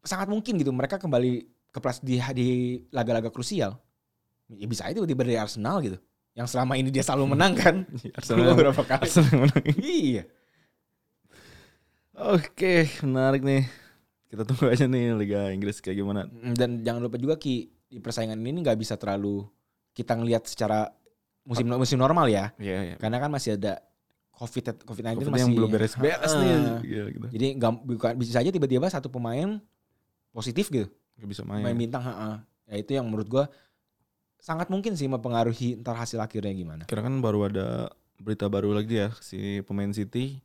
sangat 0.00 0.32
mungkin 0.32 0.56
gitu 0.56 0.72
mereka 0.72 0.96
kembali 0.96 1.44
kepleset 1.76 2.00
di 2.00 2.16
di 2.32 2.48
laga-laga 2.88 3.28
krusial. 3.28 3.76
Ya 4.48 4.64
bisa 4.64 4.88
itu 4.88 5.04
tiba-tiba 5.04 5.28
dari 5.28 5.36
Arsenal 5.36 5.84
gitu. 5.84 6.00
Yang 6.32 6.56
selama 6.56 6.80
ini 6.80 6.88
dia 6.88 7.04
selalu 7.04 7.36
menang 7.36 7.52
kan. 7.60 7.84
Arsenal 8.16 8.56
beberapa 8.56 8.80
kali. 8.80 9.04
Arsenal 9.04 9.44
menang. 9.44 9.64
iya. 9.84 10.24
Oke, 12.16 12.88
menarik 13.04 13.44
nih. 13.44 13.68
Kita 14.32 14.48
tunggu 14.48 14.72
aja 14.72 14.88
nih 14.88 15.12
Liga 15.12 15.52
Inggris 15.52 15.84
kayak 15.84 16.00
gimana. 16.00 16.24
Dan 16.32 16.80
jangan 16.80 17.04
lupa 17.04 17.20
juga 17.20 17.36
Ki 17.36 17.68
di 17.86 18.00
persaingan 18.00 18.40
ini 18.40 18.64
nggak 18.64 18.80
bisa 18.80 18.96
terlalu 18.96 19.44
kita 19.92 20.16
ngelihat 20.16 20.48
secara 20.48 20.90
musim 21.46 21.66
musim 21.70 21.96
normal 21.96 22.26
ya. 22.26 22.50
Iya, 22.58 22.78
iya. 22.82 22.96
Karena 22.98 23.16
kan 23.16 23.30
masih 23.30 23.54
ada 23.54 23.78
COVID 24.36 24.84
COVID-19 24.84 25.16
Covid 25.16 25.32
masih 25.32 25.42
yang 25.48 25.54
belum 25.56 25.70
beres-beres 25.72 26.32
nih. 26.34 26.48
Gila, 26.84 27.08
gitu. 27.08 27.26
Jadi 27.32 27.46
nggak 27.56 27.72
bukan 27.80 28.12
bisa 28.18 28.36
aja 28.36 28.50
tiba-tiba 28.50 28.86
satu 28.90 29.08
pemain 29.08 29.56
positif 30.28 30.68
gitu. 30.68 30.90
Gak 31.16 31.28
bisa 31.32 31.40
Pemain 31.48 31.64
main. 31.64 31.78
bintang, 31.78 32.04
ha 32.04 32.44
Ya 32.66 32.76
itu 32.76 32.92
yang 32.92 33.08
menurut 33.08 33.24
gua 33.24 33.44
sangat 34.36 34.68
mungkin 34.68 34.92
sih 34.92 35.08
mempengaruhi 35.08 35.80
ntar 35.80 35.96
hasil 35.96 36.20
akhirnya 36.20 36.52
gimana. 36.52 36.82
Karena 36.84 37.08
kan 37.08 37.14
baru 37.24 37.48
ada 37.48 37.88
berita 38.20 38.50
baru 38.50 38.76
lagi 38.76 39.00
ya 39.00 39.08
si 39.20 39.64
pemain 39.64 39.88
City 39.92 40.40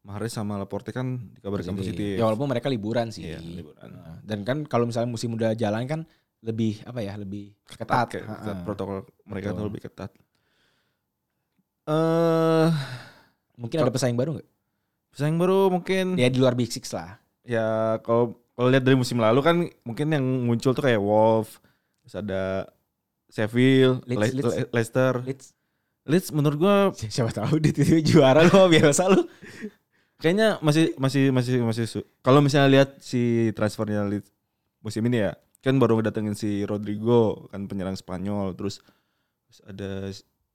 Mahrez 0.00 0.32
sama 0.32 0.54
Laporte 0.56 0.94
kan 0.94 1.18
dikabarkan 1.34 1.74
positif. 1.74 2.16
Ya 2.16 2.24
walaupun 2.24 2.46
mereka 2.46 2.70
liburan 2.70 3.10
sih. 3.10 3.26
Iya, 3.26 3.42
liburan. 3.42 3.90
Nah, 3.90 4.22
Dan 4.22 4.46
kan 4.46 4.62
kalau 4.64 4.86
misalnya 4.86 5.10
musim 5.10 5.34
udah 5.34 5.52
jalan 5.52 5.84
kan 5.84 6.00
lebih 6.40 6.78
apa 6.86 7.02
ya 7.02 7.18
lebih 7.18 7.52
ketat. 7.66 8.06
kayak 8.14 8.24
Ha-ha. 8.24 8.38
ketat. 8.38 8.56
protokol 8.62 8.98
mereka 9.26 9.50
Betul. 9.50 9.58
tuh 9.58 9.66
lebih 9.66 9.82
ketat. 9.82 10.10
Eh, 11.86 12.68
Mungkin 13.56 13.78
ada 13.78 13.94
pesaing 13.94 14.18
baru 14.18 14.36
nggak? 14.36 14.48
pesaing 15.16 15.38
baru 15.40 15.72
mungkin 15.72 16.20
Ya 16.20 16.28
di 16.28 16.36
luar 16.36 16.52
Big 16.52 16.68
Six 16.68 16.92
lah. 16.92 17.16
ya 17.40 17.96
kalau 18.04 18.36
kalau 18.52 18.68
lihat 18.68 18.84
dari 18.84 18.98
musim 18.98 19.16
lalu 19.16 19.40
kan 19.40 19.56
mungkin 19.80 20.10
yang 20.12 20.26
muncul 20.44 20.74
tuh 20.74 20.82
kayak 20.82 20.98
Wolf, 21.00 21.56
terus 22.04 22.14
ada 22.18 22.66
Sheffield, 23.30 24.02
Leeds, 24.04 24.20
Le- 24.20 24.34
Leeds. 24.36 24.54
Le- 24.60 24.70
Leicester. 24.74 25.12
Leeds 25.24 25.46
Leeds 26.04 26.28
menurut 26.34 26.58
gua 26.60 26.76
Si- 26.98 27.08
siapa 27.08 27.32
tahu 27.32 27.56
di 27.62 27.70
titik 27.72 28.02
juara 28.04 28.44
lo 28.44 28.66
biasa 28.74 29.08
lu. 29.08 29.24
kayaknya 30.18 30.60
masih 30.60 30.92
masih 30.96 31.28
masih 31.32 31.60
masih 31.64 31.84
kalau 32.20 32.40
misalnya 32.40 32.68
lihat 32.72 32.88
si 33.00 33.52
transfernya 33.56 34.04
Leeds 34.04 34.28
musim 34.80 35.00
ini 35.06 35.28
ya 35.28 35.32
kan 35.64 35.76
baru 35.80 35.96
ngedatengin 35.96 36.36
si 36.36 36.62
Rodrigo 36.64 37.48
kan 37.48 37.64
penyerang 37.66 37.96
Spanyol 37.96 38.52
terus, 38.52 38.80
terus 39.48 39.58
ada 39.64 39.90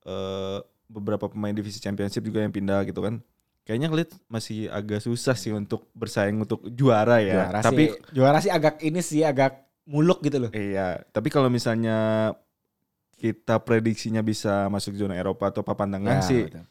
eh, 0.05 0.59
beberapa 0.91 1.31
pemain 1.31 1.55
divisi 1.55 1.79
Championship 1.79 2.19
juga 2.21 2.43
yang 2.43 2.51
pindah 2.51 2.83
gitu 2.83 2.99
kan 2.99 3.23
kayaknya 3.63 3.87
Leeds 3.87 4.19
masih 4.27 4.67
agak 4.67 4.99
susah 4.99 5.37
sih 5.39 5.55
untuk 5.55 5.87
bersaing 5.95 6.35
untuk 6.35 6.59
juara 6.67 7.23
ya 7.23 7.47
Juara 7.47 7.59
tapi 7.63 7.83
sih, 7.87 8.11
juara 8.11 8.37
sih 8.43 8.51
agak 8.51 8.83
ini 8.83 8.99
sih 8.99 9.23
agak 9.23 9.63
muluk 9.87 10.19
gitu 10.21 10.37
loh. 10.37 10.51
iya 10.51 10.99
tapi 11.09 11.31
kalau 11.31 11.47
misalnya 11.47 12.31
kita 13.15 13.61
prediksinya 13.61 14.19
bisa 14.19 14.65
masuk 14.67 14.97
zona 14.97 15.13
Eropa 15.13 15.47
atau 15.47 15.61
papan 15.61 15.93
tengah 15.93 16.19
sih 16.25 16.49
betul. 16.49 16.65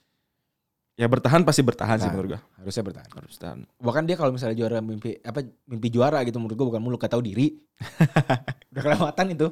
ya 0.98 1.06
bertahan 1.06 1.40
pasti 1.46 1.62
bertahan 1.62 1.96
sih 1.96 2.10
Bertahan. 2.10 2.12
menurut 2.12 2.28
gua 2.36 2.40
harusnya 2.58 2.82
bertahan. 2.84 3.08
harus 3.14 3.30
bertahan 3.38 3.58
Bahkan 3.80 4.02
dia 4.04 4.16
kalau 4.18 4.30
misalnya 4.34 4.56
juara 4.58 4.78
mimpi 4.82 5.16
apa 5.22 5.40
mimpi 5.64 5.88
juara 5.88 6.20
gitu 6.26 6.36
menurut 6.42 6.58
gua 6.58 6.66
bukan 6.74 6.82
muluk 6.82 6.98
gak 7.00 7.14
tahu 7.14 7.22
diri. 7.22 7.54
udah 8.74 8.82
kelewatan 8.82 9.26
itu. 9.32 9.48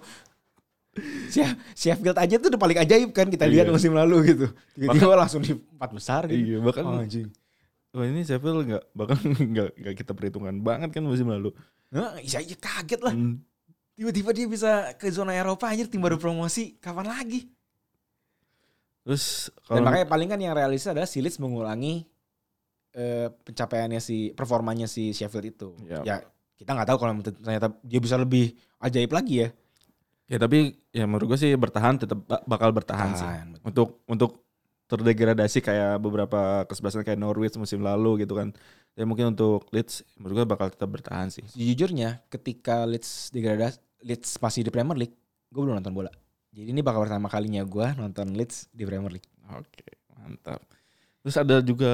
Shef- 1.29 1.59
Sheffield 1.73 2.17
aja 2.17 2.35
tuh 2.37 2.49
udah 2.49 2.61
paling 2.61 2.79
ajaib 2.79 3.11
kan 3.11 3.27
kita 3.27 3.45
lihat 3.45 3.67
Iya. 3.67 3.73
musim 3.73 3.93
lalu 3.93 4.17
gitu. 4.33 4.47
Tiba-tiba 4.75 5.15
langsung 5.15 5.41
di 5.41 5.53
empat 5.55 5.91
besar 5.91 6.27
gitu. 6.27 6.37
iya 6.37 6.57
bahkan 6.59 6.85
Oh, 6.85 6.99
anjing. 6.99 7.29
Wah 7.91 8.05
ini 8.05 8.23
Sheffield 8.23 8.69
nggak 8.69 8.85
bahkan 8.93 9.19
nggak 9.23 9.69
nggak 9.77 9.95
kita 9.97 10.13
perhitungkan 10.13 10.61
banget 10.61 10.93
kan 10.93 11.03
musim 11.03 11.27
lalu. 11.27 11.51
Nah, 11.89 12.21
iya 12.21 12.39
iya 12.39 12.55
kaget 12.55 13.01
lah. 13.01 13.13
Hmm. 13.13 13.41
Tiba-tiba 13.95 14.31
dia 14.31 14.47
bisa 14.47 14.71
ke 14.95 15.09
zona 15.09 15.35
Eropa 15.35 15.67
anjir 15.67 15.89
tim 15.89 15.99
baru 15.99 16.15
promosi. 16.17 16.79
Kapan 16.79 17.09
lagi? 17.09 17.51
Terus 19.03 19.49
Dan 19.49 19.65
kalau 19.65 19.89
makanya 19.89 20.07
paling 20.07 20.29
kan 20.29 20.39
yang 20.39 20.55
realistis 20.55 20.93
adalah 20.93 21.09
si 21.09 21.19
Leeds 21.19 21.41
mengulangi 21.41 22.05
eh, 22.93 23.29
pencapaiannya 23.33 23.99
si 23.99 24.31
performanya 24.33 24.85
si 24.85 25.11
Sheffield 25.11 25.47
itu. 25.49 25.69
Ya. 25.89 26.01
Ya, 26.05 26.17
kita 26.61 26.77
nggak 26.77 26.89
tahu 26.89 26.99
kalau 27.01 27.13
ternyata 27.23 27.73
dia 27.81 27.99
bisa 27.99 28.15
lebih 28.15 28.53
ajaib 28.79 29.11
lagi 29.11 29.43
ya. 29.43 29.49
ya 30.29 30.37
tapi 30.37 30.77
ya 30.99 31.07
menurut 31.07 31.31
gue 31.31 31.39
sih 31.39 31.55
bertahan 31.55 31.95
tetap 32.03 32.19
ba- 32.27 32.43
bakal 32.43 32.75
bertahan 32.75 33.15
sih. 33.15 33.23
Tahan, 33.23 33.47
betul. 33.55 33.67
Untuk 33.71 33.89
untuk 34.11 34.31
terdegradasi 34.89 35.61
kayak 35.61 36.01
beberapa 36.03 36.65
kesebelasan 36.67 37.05
kayak 37.07 37.21
Norwich 37.21 37.55
musim 37.55 37.85
lalu 37.85 38.27
gitu 38.27 38.35
kan. 38.35 38.51
Ya 38.99 39.07
mungkin 39.07 39.31
untuk 39.31 39.71
Leeds 39.71 40.03
menurut 40.19 40.43
gue 40.43 40.47
bakal 40.49 40.75
tetap 40.75 40.91
bertahan 40.91 41.31
sih. 41.31 41.47
Sejujurnya 41.47 42.27
ketika 42.27 42.83
Leeds 42.83 43.31
degradasi, 43.31 43.79
Leeds 44.03 44.43
masih 44.43 44.67
di 44.67 44.71
Premier 44.75 44.99
League, 44.99 45.15
gue 45.55 45.61
belum 45.63 45.79
nonton 45.79 45.95
bola. 45.95 46.11
Jadi 46.51 46.75
ini 46.75 46.81
bakal 46.83 47.07
pertama 47.07 47.31
kalinya 47.31 47.63
gue 47.63 47.87
nonton 47.95 48.35
Leeds 48.35 48.73
di 48.75 48.83
Premier 48.83 49.15
League. 49.15 49.29
Oke 49.55 50.03
mantap. 50.19 50.61
Terus 51.23 51.37
ada 51.39 51.57
juga 51.63 51.93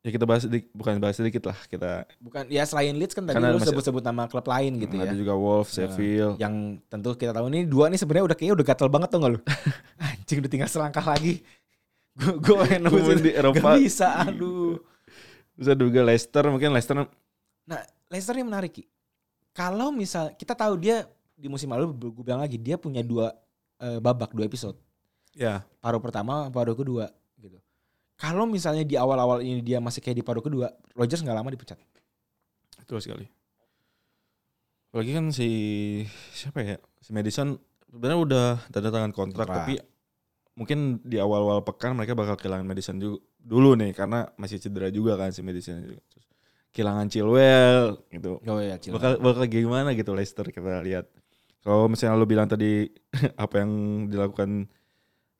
ya 0.00 0.10
kita 0.16 0.24
bahas 0.24 0.48
sedikit 0.48 0.68
bukan 0.72 0.96
bahas 0.96 1.16
sedikit 1.20 1.52
lah 1.52 1.58
kita 1.68 2.08
Bukan 2.24 2.48
ya 2.48 2.64
selain 2.64 2.96
Leeds 2.96 3.12
kan 3.12 3.28
tadi 3.28 3.36
lu 3.36 3.60
sebut-sebut 3.60 4.00
nama 4.00 4.24
klub 4.32 4.48
lain 4.48 4.80
gitu 4.80 4.96
ada 4.96 5.12
ya. 5.12 5.16
juga 5.16 5.36
Wolves, 5.36 5.76
Sheffield. 5.76 6.40
Yang 6.40 6.80
tentu 6.88 7.12
kita 7.20 7.36
tahu 7.36 7.52
ini 7.52 7.68
dua 7.68 7.92
nih 7.92 8.00
sebenarnya 8.00 8.32
udah 8.32 8.36
kayaknya 8.36 8.54
udah 8.56 8.66
gatel 8.66 8.88
banget 8.88 9.08
tuh 9.12 9.18
gak 9.20 9.32
lu? 9.36 9.40
Anjing 10.04 10.38
udah 10.40 10.50
tinggal 10.50 10.68
selangkah 10.72 11.04
lagi. 11.04 11.44
Gue 12.16 12.32
gue 12.40 12.54
pengen 12.64 12.80
nemuin 12.88 13.20
di 13.20 13.32
Eropa. 13.36 13.76
Gak 13.76 13.80
bisa, 13.84 14.08
aduh. 14.24 14.80
Ada 15.60 15.76
juga 15.76 16.00
Leicester 16.00 16.44
mungkin 16.48 16.72
Leicester 16.72 16.96
Nah, 17.68 17.80
Leicester 18.08 18.34
ini 18.34 18.44
menarik. 18.48 18.72
Ki. 18.72 18.84
Kalau 19.52 19.92
misal 19.92 20.32
kita 20.34 20.56
tahu 20.56 20.80
dia 20.80 21.04
di 21.36 21.48
musim 21.48 21.68
lalu 21.68 21.92
gue 21.92 22.24
bilang 22.24 22.40
lagi 22.40 22.56
dia 22.56 22.80
punya 22.80 23.04
dua 23.04 23.36
eh, 23.80 24.00
babak 24.00 24.32
dua 24.32 24.48
episode. 24.48 24.76
ya 25.36 25.62
Paruh 25.78 26.00
pertama, 26.00 26.48
paruh 26.48 26.74
kedua 26.74 27.12
gitu. 27.36 27.60
Kalau 28.20 28.44
misalnya 28.44 28.84
di 28.84 29.00
awal-awal 29.00 29.40
ini 29.40 29.64
dia 29.64 29.80
masih 29.80 30.04
kayak 30.04 30.20
di 30.20 30.24
paruh 30.24 30.44
kedua, 30.44 30.68
Rodgers 30.92 31.24
nggak 31.24 31.36
lama 31.40 31.48
dipecat. 31.48 31.80
Betul 32.84 33.00
sekali. 33.00 33.24
Apalagi 34.92 35.12
kan 35.16 35.26
si 35.32 35.48
siapa 36.36 36.60
ya? 36.60 36.76
Si 37.00 37.16
Madison 37.16 37.56
sebenarnya 37.88 38.20
udah 38.20 38.46
tanda 38.68 38.92
tangan 38.92 39.16
kontrak, 39.16 39.48
tapi 39.48 39.80
mungkin 40.52 41.00
di 41.00 41.16
awal-awal 41.16 41.64
pekan 41.64 41.96
mereka 41.96 42.12
bakal 42.12 42.36
kehilangan 42.36 42.68
Madison 42.68 43.00
juga 43.00 43.24
dulu 43.40 43.72
nih 43.80 43.96
karena 43.96 44.28
masih 44.36 44.60
cedera 44.60 44.92
juga 44.92 45.16
kan 45.16 45.32
si 45.32 45.40
Madison. 45.40 45.80
Terus 45.80 46.26
kehilangan 46.76 47.08
Chilwell 47.08 48.04
gitu. 48.12 48.36
Oh 48.44 48.60
iya. 48.60 48.76
Bakal 48.76 49.16
bakal 49.16 49.48
gimana 49.48 49.96
gitu 49.96 50.12
Leicester 50.12 50.44
kita 50.44 50.84
lihat. 50.84 51.08
Kalau 51.64 51.88
misalnya 51.88 52.20
lo 52.20 52.28
bilang 52.28 52.52
tadi 52.52 52.84
apa 53.44 53.64
yang 53.64 53.70
dilakukan 54.12 54.68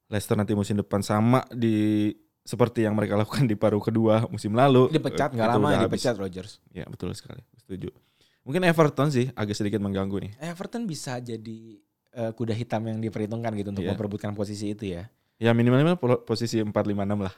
Leicester 0.08 0.38
nanti 0.40 0.56
musim 0.56 0.80
depan 0.80 1.04
sama 1.04 1.44
di 1.52 2.08
seperti 2.42 2.82
yang 2.82 2.92
mereka 2.92 3.14
lakukan 3.14 3.44
di 3.44 3.54
paruh 3.54 3.78
kedua 3.78 4.24
musim 4.26 4.52
lalu. 4.52 4.88
dipecat 4.88 5.30
nggak 5.30 5.44
itu 5.44 5.54
lama 5.54 5.68
ya 5.68 5.76
habis. 5.78 5.86
dipecat 5.92 6.14
Rodgers. 6.16 6.52
Ya 6.70 6.84
betul 6.84 7.12
sekali, 7.12 7.40
setuju. 7.56 7.92
Mungkin 8.40 8.64
Everton 8.64 9.08
sih 9.08 9.28
agak 9.30 9.52
sedikit 9.52 9.78
mengganggu 9.78 10.16
nih. 10.18 10.32
Everton 10.42 10.84
bisa 10.84 11.18
jadi 11.18 11.78
eh, 12.10 12.32
kuda 12.32 12.50
hitam 12.50 12.82
yang 12.82 12.98
diperhitungkan 12.98 13.52
gitu 13.54 13.70
untuk 13.70 13.84
Iya. 13.84 13.94
memperebutkan 13.94 14.32
posisi 14.32 14.72
itu 14.72 14.88
ya. 14.88 15.06
Ya 15.36 15.52
minimalnya 15.52 15.94
po- 15.94 16.20
posisi 16.20 16.58
456 16.58 16.74
lah. 17.20 17.34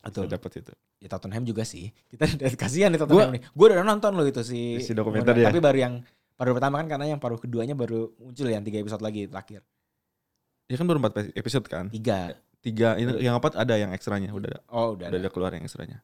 Betul. 0.00 0.24
Saya 0.24 0.36
dapat 0.36 0.50
itu. 0.58 0.72
Ya 0.96 1.08
Tottenham 1.08 1.44
juga 1.44 1.62
sih. 1.62 1.92
Kita 2.08 2.24
kasihan 2.58 2.88
nih 2.88 2.98
Tottenham 2.98 3.36
nih. 3.36 3.42
Gue 3.50 3.66
udah 3.68 3.84
nonton 3.84 4.12
loh 4.12 4.24
itu 4.24 4.40
si 4.40 4.78
Si 4.78 4.92
dokumenter 4.92 5.34
ya? 5.34 5.48
Tapi 5.48 5.60
baru 5.60 5.78
yang 5.78 5.94
paruh 6.34 6.50
pertama 6.52 6.78
kan 6.78 6.88
karena 6.88 7.06
yang 7.08 7.20
paruh 7.20 7.36
keduanya 7.36 7.72
baru 7.72 8.10
muncul 8.16 8.46
yang 8.46 8.60
tiga 8.60 8.78
episode 8.78 9.00
lagi 9.00 9.26
terakhir. 9.26 9.60
Ya 10.64 10.76
kan 10.76 10.86
baru 10.86 10.98
4 10.98 11.30
episode 11.32 11.66
kan. 11.66 11.84
Tiga. 11.88 12.32
Tiga 12.64 12.96
ini 12.96 13.20
yang 13.20 13.36
empat 13.36 13.54
ada 13.54 13.76
yang 13.76 13.92
ekstranya 13.92 14.32
udah 14.32 14.48
ada. 14.48 14.60
Oh 14.72 14.96
udah. 14.96 15.06
Udah 15.06 15.20
ada. 15.20 15.20
ada 15.20 15.28
keluar 15.28 15.52
yang 15.52 15.62
ekstranya. 15.62 16.00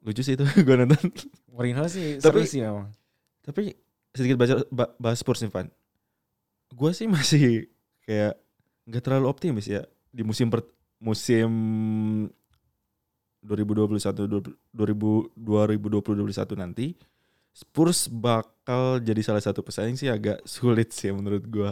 Lucu 0.00 0.22
sih 0.22 0.38
itu 0.38 0.46
gue 0.66 0.74
nonton. 0.76 1.02
Mourinho 1.50 1.82
sih 1.90 2.22
Tapi- 2.22 2.46
seru 2.46 2.46
sih 2.46 2.62
memang. 2.62 2.94
Tapi 3.42 3.74
sedikit 4.14 4.38
baca 4.38 4.62
ba- 4.70 4.94
bahas 4.96 5.18
Spurs 5.18 5.42
nih 5.42 5.50
Van. 5.50 5.66
Gue 6.70 6.94
sih 6.94 7.10
masih 7.10 7.66
kayak 8.06 8.38
nggak 8.86 9.02
terlalu 9.02 9.26
optimis 9.26 9.66
ya 9.66 9.82
di 10.08 10.22
musim 10.22 10.46
per, 10.46 10.62
musim 10.96 11.50
2021 13.42 13.98
2000 14.72 14.72
2020 14.72 15.34
2021 15.36 16.56
nanti 16.56 16.96
Spurs 17.50 18.06
bakal 18.08 18.98
jadi 18.98 19.20
salah 19.20 19.38
satu 19.38 19.62
pesaing 19.62 19.94
sih 19.94 20.10
agak 20.10 20.42
sulit 20.42 20.90
sih 20.90 21.10
menurut 21.10 21.44
gue. 21.44 21.70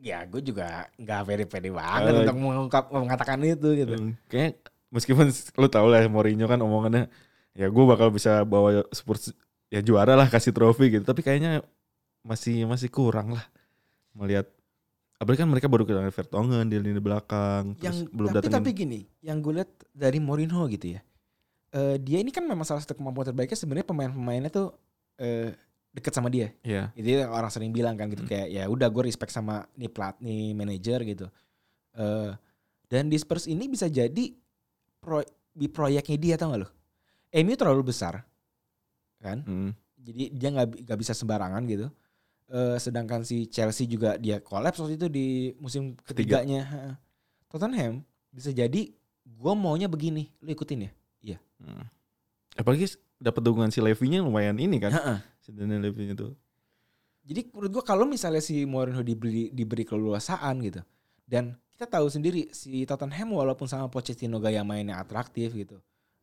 Ya 0.00 0.24
gue 0.24 0.40
juga 0.40 0.88
nggak 0.96 1.20
very 1.28 1.44
pede 1.44 1.68
banget 1.68 2.08
Eh, 2.08 2.18
untuk 2.24 2.36
mengungkap 2.40 2.84
mengatakan 2.88 3.36
itu 3.44 3.68
gitu. 3.76 3.92
Hmm, 3.92 4.16
Kayak 4.26 4.56
meskipun 4.88 5.28
lu 5.30 5.68
tau 5.68 5.86
lah 5.86 6.00
Mourinho 6.08 6.48
kan 6.48 6.58
omongannya 6.58 7.06
ya 7.52 7.68
gue 7.68 7.84
bakal 7.84 8.08
bisa 8.08 8.42
bawa 8.42 8.82
Spurs 8.90 9.30
ya 9.68 9.78
juara 9.78 10.18
lah 10.18 10.26
kasih 10.26 10.50
trofi 10.50 10.90
gitu 10.90 11.04
tapi 11.04 11.22
kayaknya 11.22 11.62
masih 12.22 12.66
masih 12.66 12.90
kurang 12.90 13.36
lah 13.36 13.44
melihat 14.12 14.50
apalagi 15.16 15.44
kan 15.44 15.50
mereka 15.52 15.68
baru 15.68 15.84
kehilangan 15.84 16.10
Vertonghen 16.10 16.66
di 16.66 16.80
lini 16.80 16.98
belakang 16.98 17.76
terus 17.76 17.84
yang 17.86 17.96
belum 18.10 18.28
tapi 18.32 18.36
datang 18.40 18.52
tapi 18.64 18.70
gini, 18.72 19.00
yang 19.20 19.38
gue 19.38 19.52
lihat 19.62 19.70
dari 19.92 20.18
Mourinho 20.18 20.64
gitu 20.72 20.96
ya. 20.96 21.00
eh, 21.70 21.96
dia 22.02 22.18
ini 22.18 22.32
kan 22.32 22.42
memang 22.42 22.64
salah 22.66 22.82
satu 22.82 22.96
kemampuan 22.96 23.30
terbaiknya 23.30 23.54
sebenarnya 23.54 23.86
pemain-pemainnya 23.86 24.50
tuh 24.50 24.74
eh, 25.20 25.54
deket 25.90 26.12
sama 26.12 26.30
dia. 26.30 26.54
ya 26.62 26.94
Jadi 26.94 27.26
orang 27.26 27.50
sering 27.50 27.70
bilang 27.70 27.98
kan 27.98 28.06
gitu 28.06 28.22
Hmm. 28.22 28.30
kayak 28.30 28.48
ya 28.48 28.64
udah 28.66 28.86
gue 28.86 29.02
respect 29.04 29.30
sama 29.30 29.66
nih 29.74 29.90
plat 29.90 30.14
nih 30.18 30.54
manajer 30.54 31.02
gitu. 31.04 31.26
Eh 31.94 32.30
dan 32.86 33.06
di 33.06 33.14
Spurs 33.14 33.46
ini 33.46 33.66
bisa 33.66 33.86
jadi 33.86 34.34
pro, 34.98 35.22
di 35.50 35.66
proyeknya 35.66 36.18
dia 36.18 36.34
tau 36.34 36.50
gak 36.50 36.62
lo? 36.62 36.68
MU 37.32 37.54
terlalu 37.54 37.90
besar 37.90 38.26
kan, 39.18 39.44
hmm, 39.44 39.70
jadi 39.94 40.22
dia 40.32 40.48
nggak 40.50 40.66
nggak 40.88 40.98
bisa 40.98 41.12
sembarangan 41.12 41.62
gitu. 41.66 41.86
Eh 42.50 42.76
sedangkan 42.78 43.22
si 43.22 43.46
Chelsea 43.46 43.86
juga 43.86 44.16
dia 44.16 44.42
kolaps 44.42 44.80
waktu 44.80 44.98
itu 44.98 45.06
di 45.06 45.26
musim 45.58 45.94
Ketiga. 46.02 46.42
ketiganya. 46.42 46.62
Heeh. 46.66 46.94
Tottenham 47.46 48.02
bisa 48.30 48.50
jadi 48.50 48.90
gue 49.22 49.52
maunya 49.54 49.86
begini, 49.86 50.30
lu 50.38 50.50
ikutin 50.50 50.86
ya. 51.22 51.38
hmm. 51.60 51.84
apalagi 52.56 52.88
dapat 53.20 53.42
dukungan 53.44 53.70
si 53.70 53.78
Levy-nya 53.78 54.24
lumayan 54.24 54.56
ini 54.56 54.80
kan 54.80 54.90
Heeh. 54.90 55.18
Si 55.50 55.58
Daniel 55.58 55.82
Levy 55.90 56.14
itu 56.14 56.30
Jadi 57.20 57.52
menurut 57.52 57.70
gua 57.74 57.84
kalau 57.84 58.08
misalnya 58.08 58.40
si 58.40 58.64
Mourinho 58.64 59.04
diberi 59.04 59.52
diberi 59.52 59.84
keleluasaan 59.84 60.56
gitu. 60.64 60.80
Dan 61.26 61.52
kita 61.68 61.84
tahu 61.86 62.08
sendiri 62.08 62.48
si 62.50 62.88
Tottenham 62.88 63.36
walaupun 63.36 63.68
sama 63.68 63.86
Pochettino 63.92 64.40
gaya 64.40 64.64
mainnya 64.64 64.98
atraktif 64.98 65.52
gitu. 65.52 65.78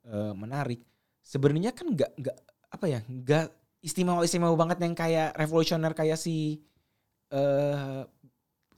eh, 0.08 0.34
menarik. 0.34 0.82
Sebenarnya 1.22 1.76
kan 1.76 1.92
nggak 1.92 2.12
nggak 2.18 2.38
apa 2.72 2.86
ya, 2.88 3.00
nggak 3.06 3.46
istimewa-istimewa 3.84 4.56
banget 4.58 4.82
yang 4.84 4.96
kayak 4.98 5.36
revolusioner 5.38 5.94
kayak 5.94 6.18
si 6.18 6.64
eh 7.30 8.04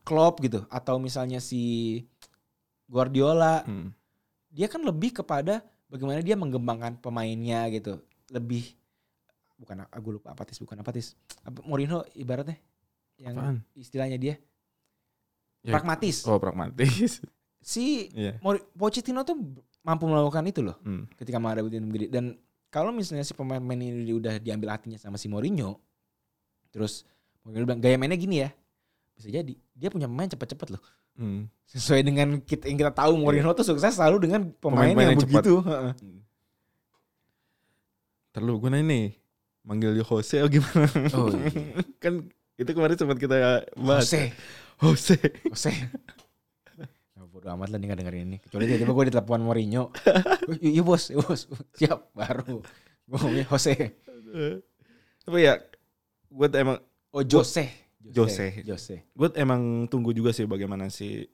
Klopp 0.04 0.42
gitu 0.42 0.66
atau 0.74 0.98
misalnya 0.98 1.38
si 1.40 2.02
Guardiola 2.90 3.62
Hmm. 3.64 3.94
dia 4.50 4.66
kan 4.66 4.82
lebih 4.82 5.14
kepada 5.22 5.62
bagaimana 5.86 6.26
dia 6.26 6.34
mengembangkan 6.34 6.98
pemainnya 6.98 7.70
gitu 7.70 8.02
lebih 8.34 8.74
bukan 9.60 9.84
aku 9.86 10.08
lupa 10.16 10.32
apatis 10.32 10.58
bukan 10.58 10.80
apatis. 10.80 11.14
Apa 11.44 11.60
Mourinho 11.62 12.08
ibaratnya 12.14 12.56
yang 13.16 13.36
Apaan? 13.36 13.58
istilahnya 13.76 14.16
dia 14.16 14.36
Ya, 15.60 15.76
pragmatis. 15.76 16.24
oh 16.24 16.40
pragmatis. 16.40 17.20
Si 17.60 18.08
Mori- 18.40 18.64
Pochettino 18.72 19.20
tuh 19.22 19.36
mampu 19.84 20.08
melakukan 20.08 20.48
itu 20.48 20.64
loh 20.64 20.80
Hmm. 20.80 21.04
ketika 21.14 21.38
menghadapi 21.38 21.68
tim 21.68 21.92
gede. 21.92 22.08
Dan 22.08 22.40
kalau 22.72 22.90
misalnya 22.90 23.22
si 23.22 23.36
pemain-pemain 23.36 23.76
ini 23.78 24.16
udah 24.16 24.40
diambil 24.40 24.72
hatinya 24.72 24.96
sama 24.96 25.20
si 25.20 25.28
Mourinho 25.28 25.76
terus 26.72 27.04
Mourinho 27.44 27.68
bilang 27.68 27.84
gaya 27.84 28.00
mainnya 28.00 28.16
gini 28.16 28.40
ya. 28.40 28.56
Bisa 29.12 29.28
jadi 29.30 29.52
dia 29.76 29.90
punya 29.90 30.08
pemain 30.08 30.26
cepet-cepet 30.26 30.72
loh. 30.72 30.84
Hmm. 31.14 31.52
sesuai 31.68 32.00
dengan 32.00 32.40
kita 32.40 32.66
yang 32.66 32.80
kita 32.80 32.96
tahu 32.96 33.20
Mourinho 33.20 33.52
tuh 33.52 33.68
sukses 33.68 33.92
selalu 33.92 34.24
dengan 34.24 34.42
pemain, 34.56 34.96
Pemain-pemain 34.96 35.04
yang, 35.06 35.12
yang 35.12 35.28
begitu. 35.28 35.54
Terlalu 38.32 38.56
gue 38.56 38.70
nanya 38.70 38.86
nih 38.88 39.06
manggil 39.70 39.94
dia 39.94 40.06
Jose 40.06 40.42
oh 40.42 40.50
gimana? 40.50 40.90
Oh, 41.14 41.30
iya. 41.30 41.86
kan 42.04 42.26
itu 42.58 42.70
kemarin 42.74 42.98
sempat 42.98 43.22
kita 43.22 43.70
bahas. 43.78 44.10
Jose 44.10 44.34
Jose. 44.80 45.20
Jose. 45.52 45.72
Nah, 47.20 47.28
bodo 47.28 47.52
amat 47.52 47.76
lah 47.76 47.78
nih 47.78 47.92
dengerin 48.00 48.24
ini. 48.32 48.38
Kecuali 48.40 48.64
tiba-tiba 48.64 48.96
gue 48.96 49.06
ditelepon 49.12 49.44
Mourinho. 49.44 49.92
Iya 50.50 50.80
iya, 50.80 50.84
bos, 50.88 51.12
iya, 51.12 51.20
bos. 51.20 51.46
Siap, 51.78 52.16
baru. 52.16 52.64
Gue 53.06 53.18
ngomongnya 53.20 53.46
Jose. 53.52 53.76
Tapi 55.28 55.38
ya 55.44 55.60
gue 56.32 56.48
emang 56.56 56.80
Oh, 57.10 57.26
Jose. 57.26 57.66
Jose. 58.00 58.62
Jose. 58.64 59.04
gue 59.04 59.28
emang 59.36 59.90
tunggu 59.92 60.16
juga 60.16 60.32
sih 60.32 60.46
bagaimana 60.48 60.88
si 60.88 61.26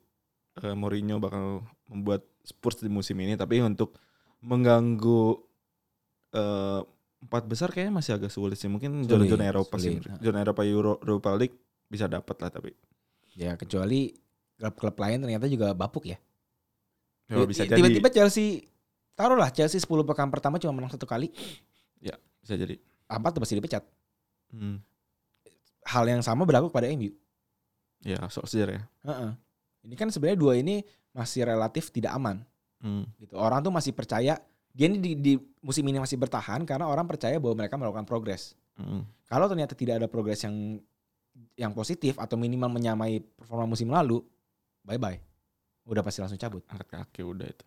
eh, 0.58 0.74
Mourinho 0.74 1.20
bakal 1.22 1.62
membuat 1.86 2.26
Spurs 2.42 2.80
di 2.82 2.90
musim 2.90 3.20
ini 3.22 3.36
tapi 3.38 3.60
untuk 3.62 3.94
mengganggu 4.42 5.36
eh, 6.34 6.80
empat 7.26 7.42
besar 7.44 7.68
kayaknya 7.74 7.98
masih 7.98 8.14
agak 8.14 8.30
sulit 8.30 8.54
sih 8.56 8.70
mungkin 8.70 9.02
zona-zona 9.02 9.44
Eropa 9.44 9.76
sih 9.76 9.98
sulit. 9.98 10.22
zona 10.22 10.38
Eropa 10.40 10.62
Euro 10.62 10.96
Europa 11.02 11.34
League 11.34 11.56
bisa 11.86 12.06
dapat 12.06 12.36
lah 12.40 12.50
tapi 12.50 12.70
Ya, 13.36 13.52
kecuali 13.52 14.16
klub-klub 14.56 14.96
lain 14.96 15.20
ternyata 15.20 15.44
juga 15.44 15.76
bapuk 15.76 16.08
ya. 16.08 16.16
ya, 17.28 17.44
bisa 17.44 17.68
jadi 17.68 17.76
Tiba-tiba 17.76 18.08
Chelsea, 18.08 18.64
taruhlah 19.12 19.52
Chelsea 19.52 19.76
10 19.76 19.84
pekan 20.08 20.32
pertama 20.32 20.56
cuma 20.56 20.72
menang 20.72 20.88
satu 20.88 21.04
kali. 21.04 21.28
bisa 22.40 22.56
jadi 22.56 22.80
Empat 23.04 23.36
tuh 23.36 23.44
pasti 23.44 23.60
dipecat. 23.60 23.84
hmm. 24.56 24.80
Hal 25.84 26.08
yang 26.08 26.24
sama 26.24 26.48
berlaku 26.48 26.72
kepada 26.72 26.88
MU. 26.96 27.12
ya 28.00 28.24
Solskjaer 28.32 28.80
ya 28.80 28.82
Heeh. 29.04 29.30
Ini 29.84 29.94
kan 30.00 30.08
sebenarnya 30.08 30.38
dua 30.40 30.56
ini 30.56 30.80
masih 31.12 31.44
relatif 31.44 31.92
tidak 31.92 32.16
aman. 32.16 32.40
hmm. 32.80 33.04
gitu. 33.20 33.36
Orang 33.36 33.60
tuh 33.60 33.70
masih 33.70 33.92
percaya 33.92 34.40
dia 34.76 34.92
ini 34.92 35.00
di, 35.00 35.10
di 35.16 35.32
musim 35.64 35.80
ini 35.88 35.96
masih 35.96 36.20
bertahan 36.20 36.68
karena 36.68 36.84
orang 36.84 37.08
percaya 37.08 37.40
bahwa 37.40 37.64
mereka 37.64 37.80
melakukan 37.80 38.04
progres. 38.04 38.52
Hmm. 38.76 39.08
Kalau 39.24 39.48
ternyata 39.48 39.72
tidak 39.72 40.04
ada 40.04 40.08
progres 40.12 40.44
yang 40.44 40.76
yang 41.56 41.72
positif 41.72 42.20
atau 42.20 42.36
minimal 42.36 42.68
menyamai 42.68 43.24
performa 43.24 43.64
musim 43.64 43.88
lalu, 43.88 44.20
bye 44.84 45.00
bye. 45.00 45.16
Udah 45.88 46.04
pasti 46.04 46.20
langsung 46.20 46.36
cabut. 46.36 46.60
angkat 46.68 46.88
kaki 46.92 47.24
udah 47.24 47.48
itu 47.48 47.66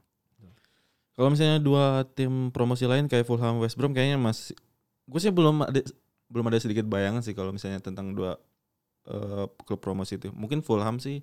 kalau 1.20 1.36
misalnya 1.36 1.60
dua 1.60 2.08
tim 2.16 2.48
promosi 2.48 2.88
lain 2.88 3.12
kayak 3.12 3.28
Fulham 3.28 3.60
West 3.60 3.76
Brom 3.76 3.92
kayaknya 3.92 4.16
masih 4.16 4.56
gue 5.04 5.20
sih 5.20 5.36
belum 5.36 5.68
ada 5.68 5.84
belum 6.32 6.48
ada 6.48 6.64
sedikit 6.64 6.88
bayangan 6.88 7.20
sih 7.20 7.36
kalau 7.36 7.52
misalnya 7.52 7.84
tentang 7.84 8.16
dua 8.16 8.40
eh, 9.04 9.44
klub 9.68 9.84
promosi 9.84 10.16
itu 10.16 10.32
mungkin 10.32 10.64
Fulham 10.64 10.96
sih 10.96 11.20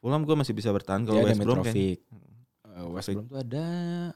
Fulham 0.00 0.24
gue 0.24 0.32
masih 0.32 0.56
bisa 0.56 0.72
bertahan 0.72 1.04
kalau 1.04 1.20
ada 1.20 1.28
West 1.28 1.44
Brom 1.44 1.60
kayak. 1.60 1.76
Eh, 1.76 2.86
West. 2.88 3.12
Brom 3.12 3.28
tuh 3.28 3.36
ada, 3.36 3.66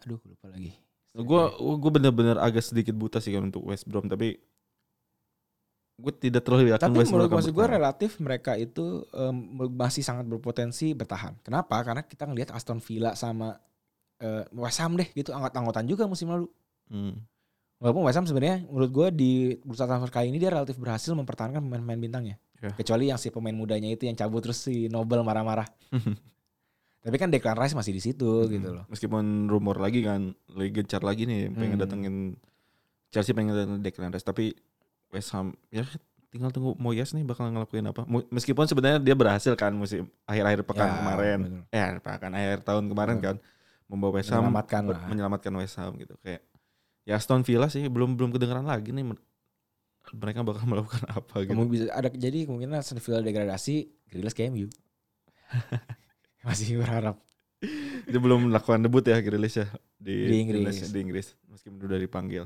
aduh 0.00 0.20
lupa 0.24 0.48
lagi. 0.48 0.72
Gue 1.18 1.42
gue 1.58 1.90
bener-bener 1.90 2.36
agak 2.38 2.62
sedikit 2.62 2.94
buta 2.94 3.18
sih 3.18 3.34
untuk 3.34 3.66
West 3.66 3.90
Brom 3.90 4.06
tapi 4.06 4.38
gue 5.98 6.12
tidak 6.14 6.46
terlalu 6.46 6.70
yakin 6.70 6.94
Tapi 6.94 6.98
West 7.02 7.10
Brom 7.10 7.26
menurut 7.26 7.34
maksud 7.42 7.52
gue 7.58 7.66
relatif 7.66 8.10
mereka 8.22 8.54
itu 8.54 9.02
em, 9.10 9.36
masih 9.74 10.06
sangat 10.06 10.30
berpotensi 10.30 10.94
bertahan. 10.94 11.34
Kenapa? 11.42 11.82
Karena 11.82 12.06
kita 12.06 12.22
ngelihat 12.30 12.54
Aston 12.54 12.78
Villa 12.78 13.18
sama 13.18 13.58
eh, 14.22 14.46
West 14.54 14.78
Ham 14.78 14.94
deh 14.94 15.10
gitu 15.10 15.34
anggot-anggotan 15.34 15.90
juga 15.90 16.06
musim 16.06 16.30
lalu. 16.30 16.46
Hmm. 16.86 17.18
Walaupun 17.82 18.06
West 18.06 18.18
Ham 18.18 18.26
sebenarnya 18.30 18.62
menurut 18.70 18.90
gue 18.94 19.08
di 19.10 19.32
bursa 19.66 19.90
transfer 19.90 20.10
kali 20.14 20.30
ini 20.30 20.38
dia 20.38 20.54
relatif 20.54 20.78
berhasil 20.78 21.10
mempertahankan 21.18 21.66
pemain-pemain 21.66 21.98
bintangnya. 21.98 22.36
Ya. 22.62 22.70
Kecuali 22.74 23.10
yang 23.10 23.18
si 23.18 23.34
pemain 23.34 23.54
mudanya 23.54 23.90
itu 23.90 24.06
yang 24.06 24.14
cabut 24.14 24.46
terus 24.46 24.62
si 24.62 24.86
Nobel 24.86 25.26
marah-marah. 25.26 25.66
Tapi 27.09 27.16
kan 27.16 27.32
Declan 27.32 27.56
Rice 27.56 27.72
masih 27.72 27.90
di 27.90 28.02
situ 28.02 28.28
gitu 28.46 28.68
loh. 28.70 28.84
Meskipun 28.86 29.24
rumor 29.46 29.76
lagi 29.76 30.04
kan 30.04 30.28
lagi 30.50 30.70
gencar 30.70 31.00
lagi 31.00 31.24
nih 31.24 31.48
pengen 31.50 31.74
Hmm. 31.74 31.82
datengin 31.82 32.16
Chelsea 33.09 33.32
pengen 33.32 33.56
datengin 33.56 33.80
Declan 33.80 34.12
Rice 34.12 34.22
tapi 34.22 34.52
West 35.09 35.32
Ham 35.32 35.56
ya 35.66 35.88
tinggal 36.28 36.52
tunggu 36.52 36.76
Moyes 36.76 37.11
nih 37.11 37.24
bakal 37.24 37.48
ngelakuin 37.48 37.88
apa. 37.88 38.04
Meskipun 38.28 38.64
sebenarnya 38.64 39.00
dia 39.00 39.16
berhasil 39.16 39.52
kan 39.54 39.72
musim 39.72 40.04
akhir-akhir 40.22 40.61
pekan 40.62 40.84
Ya, 40.84 40.94
kemarin. 40.94 41.38
betul. 41.40 41.62
Eh 41.70 41.80
akhir 41.80 41.98
pekan 41.98 42.30
akhir 42.30 42.56
tahun 42.61 42.84
kemarin 42.86 43.16
kan 43.18 43.36
membawa 43.86 44.12
West 44.14 44.28
Ham 44.28 44.44
Menyelamatkan 44.44 44.82
lah. 44.84 45.00
menyelamatkan 45.09 45.52
West 45.54 45.74
Ham 45.74 45.96
gitu 45.96 46.12
kayak 46.18 46.44
ya 47.02 47.16
Aston 47.16 47.40
Villa 47.40 47.66
sih 47.66 47.88
belum 47.88 48.14
belum 48.14 48.30
kedengeran 48.30 48.62
lagi 48.62 48.92
nih 48.92 49.16
mereka 50.11 50.40
bakal 50.42 50.68
melakukan 50.68 51.09
apa 51.09 51.34
gitu. 51.40 51.50
Kamu 51.50 51.64
bisa 51.66 51.88
ada 51.88 52.09
jadi 52.09 52.44
kemungkinan 52.44 52.76
Aston 52.78 53.00
Villa 53.00 53.24
degradasi, 53.24 53.76
Grealish 54.06 54.32
ke 54.32 54.44
MU. 54.46 54.68
masih 56.49 56.80
berharap. 56.80 57.16
Dia 58.09 58.16
belum 58.16 58.49
melakukan 58.49 58.80
debut 58.80 59.03
ya 59.03 59.18
Grealish 59.20 59.59
ya 59.59 59.66
di, 59.99 60.14
Di 60.30 60.36
Inggris. 60.40 60.62
Inggris. 60.62 60.78
Di 60.88 60.99
Inggris 61.03 61.26
meskipun 61.46 61.78
udah 61.84 61.99
dipanggil. 61.99 62.44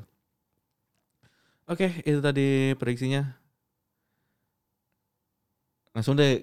Oke, 1.68 2.02
itu 2.02 2.18
tadi 2.18 2.74
prediksinya. 2.74 3.22
Langsung 5.92 6.16
deh. 6.16 6.40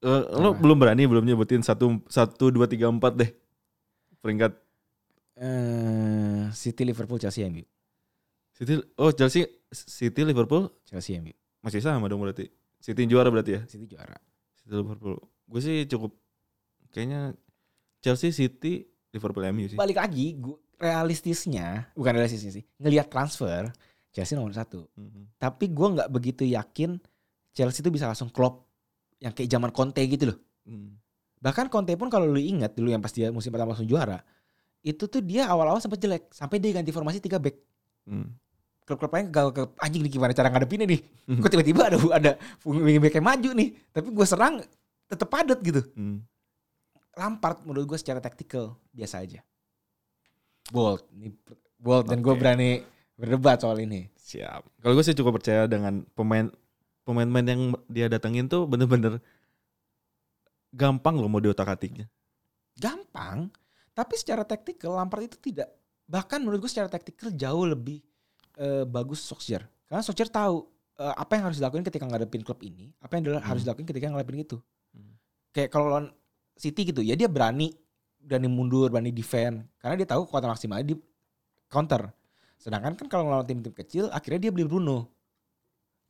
Eh, 0.00 0.22
lo 0.40 0.56
Apa? 0.56 0.60
belum 0.64 0.76
berani 0.80 1.04
belum 1.04 1.24
nyebutin 1.24 1.60
satu 1.60 2.00
satu 2.08 2.48
dua 2.48 2.64
tiga 2.64 2.88
empat 2.88 3.20
deh 3.20 3.30
peringkat 4.20 4.56
Eh, 5.40 6.52
City 6.52 6.84
Liverpool 6.84 7.16
Chelsea 7.16 7.40
MU. 7.48 7.64
City. 8.52 8.76
Oh 9.00 9.08
Chelsea, 9.08 9.48
City 9.72 10.20
Liverpool 10.20 10.68
Chelsea 10.84 11.16
MU. 11.16 11.32
masih 11.64 11.80
sama 11.80 12.08
dong 12.08 12.20
berarti. 12.20 12.48
City 12.76 13.04
yang 13.04 13.16
juara 13.16 13.28
berarti 13.32 13.56
ya. 13.56 13.62
City 13.64 13.88
juara. 13.88 14.16
City 14.56 14.72
Liverpool. 14.76 15.16
Gue 15.48 15.60
sih 15.60 15.88
cukup 15.88 16.12
kayaknya 16.90 17.34
Chelsea, 18.00 18.34
City, 18.34 18.86
Liverpool, 19.14 19.46
MU 19.50 19.66
sih. 19.70 19.78
Balik 19.78 19.98
lagi, 19.98 20.36
gua, 20.38 20.56
realistisnya, 20.80 21.92
bukan 21.92 22.12
realistisnya 22.16 22.52
sih, 22.60 22.64
ngelihat 22.80 23.12
transfer 23.12 23.68
Chelsea 24.10 24.34
nomor 24.34 24.56
satu. 24.56 24.88
Mhm. 24.96 25.38
Tapi 25.38 25.70
gue 25.70 25.88
nggak 25.98 26.08
begitu 26.10 26.42
yakin 26.48 26.98
Chelsea 27.54 27.82
itu 27.84 27.90
bisa 27.92 28.08
langsung 28.08 28.32
klop 28.32 28.66
yang 29.20 29.36
kayak 29.36 29.50
zaman 29.52 29.70
Conte 29.70 30.00
gitu 30.08 30.32
loh. 30.32 30.38
Hmm. 30.64 30.96
Bahkan 31.40 31.68
Conte 31.68 31.92
pun 31.96 32.08
kalau 32.08 32.24
lu 32.24 32.40
ingat 32.40 32.72
dulu 32.72 32.88
yang 32.88 33.04
pas 33.04 33.12
dia 33.12 33.28
musim 33.28 33.52
pertama 33.52 33.76
langsung 33.76 33.88
juara, 33.88 34.24
itu 34.80 35.04
tuh 35.04 35.20
dia 35.20 35.44
awal-awal 35.44 35.80
sempat 35.80 36.00
jelek 36.00 36.32
sampai 36.32 36.56
dia 36.56 36.72
ganti 36.72 36.88
formasi 36.90 37.20
3 37.20 37.36
back. 37.36 37.56
Hmm. 38.08 38.32
Klub-klub 38.88 39.12
lain 39.12 39.28
gagal 39.28 39.52
ke 39.54 39.62
anjing 39.78 40.02
nih 40.02 40.12
gimana 40.16 40.32
cara 40.32 40.48
ngadepinnya 40.48 40.88
nih. 40.88 41.00
Kok 41.38 41.50
tiba-tiba 41.52 41.92
ada 41.92 41.96
ada 42.16 42.30
wing 42.64 42.98
back 42.98 43.14
yang 43.20 43.26
maju 43.28 43.50
nih, 43.54 43.68
tapi 43.92 44.08
gue 44.08 44.26
serang 44.26 44.64
tetap 45.06 45.28
padat 45.28 45.60
gitu. 45.60 45.84
Hmm. 45.94 46.24
Lampard 47.20 47.60
menurut 47.68 47.84
gue 47.84 47.98
secara 48.00 48.16
taktikal 48.24 48.80
biasa 48.96 49.20
aja. 49.20 49.44
Bold, 50.72 51.04
ini 51.12 51.36
bold 51.76 52.08
dan 52.08 52.24
gue 52.24 52.32
berani 52.32 52.80
berdebat 53.20 53.60
soal 53.60 53.76
ini. 53.84 54.08
Siap. 54.16 54.80
Kalau 54.80 54.94
gue 54.96 55.04
sih 55.04 55.12
cukup 55.12 55.36
percaya 55.36 55.68
dengan 55.68 56.00
pemain 56.16 56.48
pemain-pemain 57.04 57.44
yang 57.44 57.62
dia 57.92 58.08
datengin 58.08 58.48
tuh 58.48 58.64
bener-bener 58.64 59.20
gampang 60.72 61.18
loh 61.20 61.28
mau 61.28 61.42
diotak 61.42 61.68
atiknya. 61.68 62.06
Gampang, 62.78 63.50
tapi 63.92 64.14
secara 64.16 64.46
taktikal 64.46 64.96
Lampard 64.96 65.28
itu 65.28 65.36
tidak. 65.36 65.68
Bahkan 66.08 66.40
menurut 66.40 66.64
gue 66.64 66.70
secara 66.70 66.88
taktikal 66.88 67.28
jauh 67.34 67.66
lebih 67.68 68.00
eh, 68.56 68.86
bagus 68.86 69.20
Solskjaer. 69.26 69.66
Karena 69.90 70.00
Solskjaer 70.00 70.30
tahu 70.30 70.64
eh, 70.96 71.14
apa 71.18 71.32
yang 71.36 71.44
harus 71.50 71.58
dilakuin 71.58 71.84
ketika 71.84 72.06
ngadepin 72.06 72.40
klub 72.46 72.62
ini, 72.62 72.94
apa 73.02 73.18
yang 73.18 73.36
Hmm. 73.36 73.44
harus 73.44 73.62
dilakuin 73.66 73.84
ketika 73.84 74.08
ngadepin 74.08 74.46
itu. 74.46 74.56
Hmm. 74.94 75.18
Kayak 75.50 75.68
kalau 75.74 75.86
lawan 75.90 76.06
City 76.60 76.92
gitu, 76.92 77.00
ya 77.00 77.16
dia 77.16 77.24
berani 77.24 77.72
berani 78.20 78.48
mundur, 78.52 78.92
berani 78.92 79.08
defend 79.08 79.64
karena 79.80 79.96
dia 79.96 80.08
tahu 80.12 80.28
kekuatan 80.28 80.52
maksimalnya 80.52 80.92
di 80.92 80.94
counter. 81.72 82.12
Sedangkan 82.60 82.92
kan 82.92 83.08
kalau 83.08 83.32
lawan 83.32 83.48
tim-tim 83.48 83.72
kecil, 83.72 84.12
akhirnya 84.12 84.48
dia 84.48 84.50
beli 84.52 84.68
Bruno. 84.68 85.08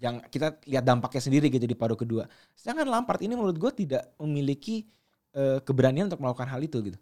Yang 0.02 0.26
kita 0.34 0.58
lihat 0.66 0.82
dampaknya 0.82 1.22
sendiri 1.22 1.46
gitu 1.46 1.62
di 1.62 1.76
paruh 1.78 1.94
kedua. 1.94 2.26
Sedangkan 2.58 2.90
Lampard 2.90 3.22
ini 3.22 3.38
menurut 3.38 3.54
gue 3.54 3.86
tidak 3.86 4.10
memiliki 4.18 4.90
eh, 5.30 5.62
keberanian 5.62 6.10
untuk 6.10 6.18
melakukan 6.18 6.50
hal 6.50 6.58
itu 6.58 6.82
gitu. 6.82 6.98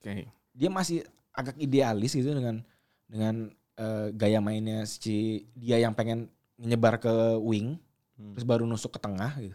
Oke. 0.00 0.30
Dia 0.56 0.70
masih 0.72 1.04
agak 1.36 1.60
idealis 1.60 2.16
gitu 2.16 2.32
dengan 2.32 2.64
dengan 3.04 3.52
eh, 3.76 4.08
gaya 4.16 4.40
mainnya 4.40 4.88
si 4.88 5.44
dia 5.52 5.76
yang 5.76 5.92
pengen 5.92 6.32
menyebar 6.56 6.96
ke 6.96 7.12
wing 7.44 7.76
Hmm. 8.18 8.34
terus 8.34 8.42
baru 8.44 8.66
nusuk 8.66 8.98
ke 8.98 9.00
tengah 9.00 9.30
gitu. 9.38 9.54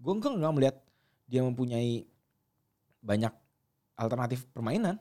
Gue 0.00 0.12
enggak 0.16 0.32
nggak 0.32 0.54
melihat 0.56 0.76
dia 1.28 1.44
mempunyai 1.44 2.08
banyak 2.98 3.30
alternatif 3.94 4.48
permainan. 4.50 4.96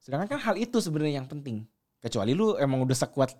Sedangkan 0.00 0.38
kan 0.38 0.40
hal 0.40 0.56
itu 0.56 0.78
sebenarnya 0.78 1.20
yang 1.20 1.28
penting. 1.28 1.66
Kecuali 2.00 2.32
lu 2.32 2.54
emang 2.56 2.82
udah 2.82 2.94
sekuat 2.94 3.34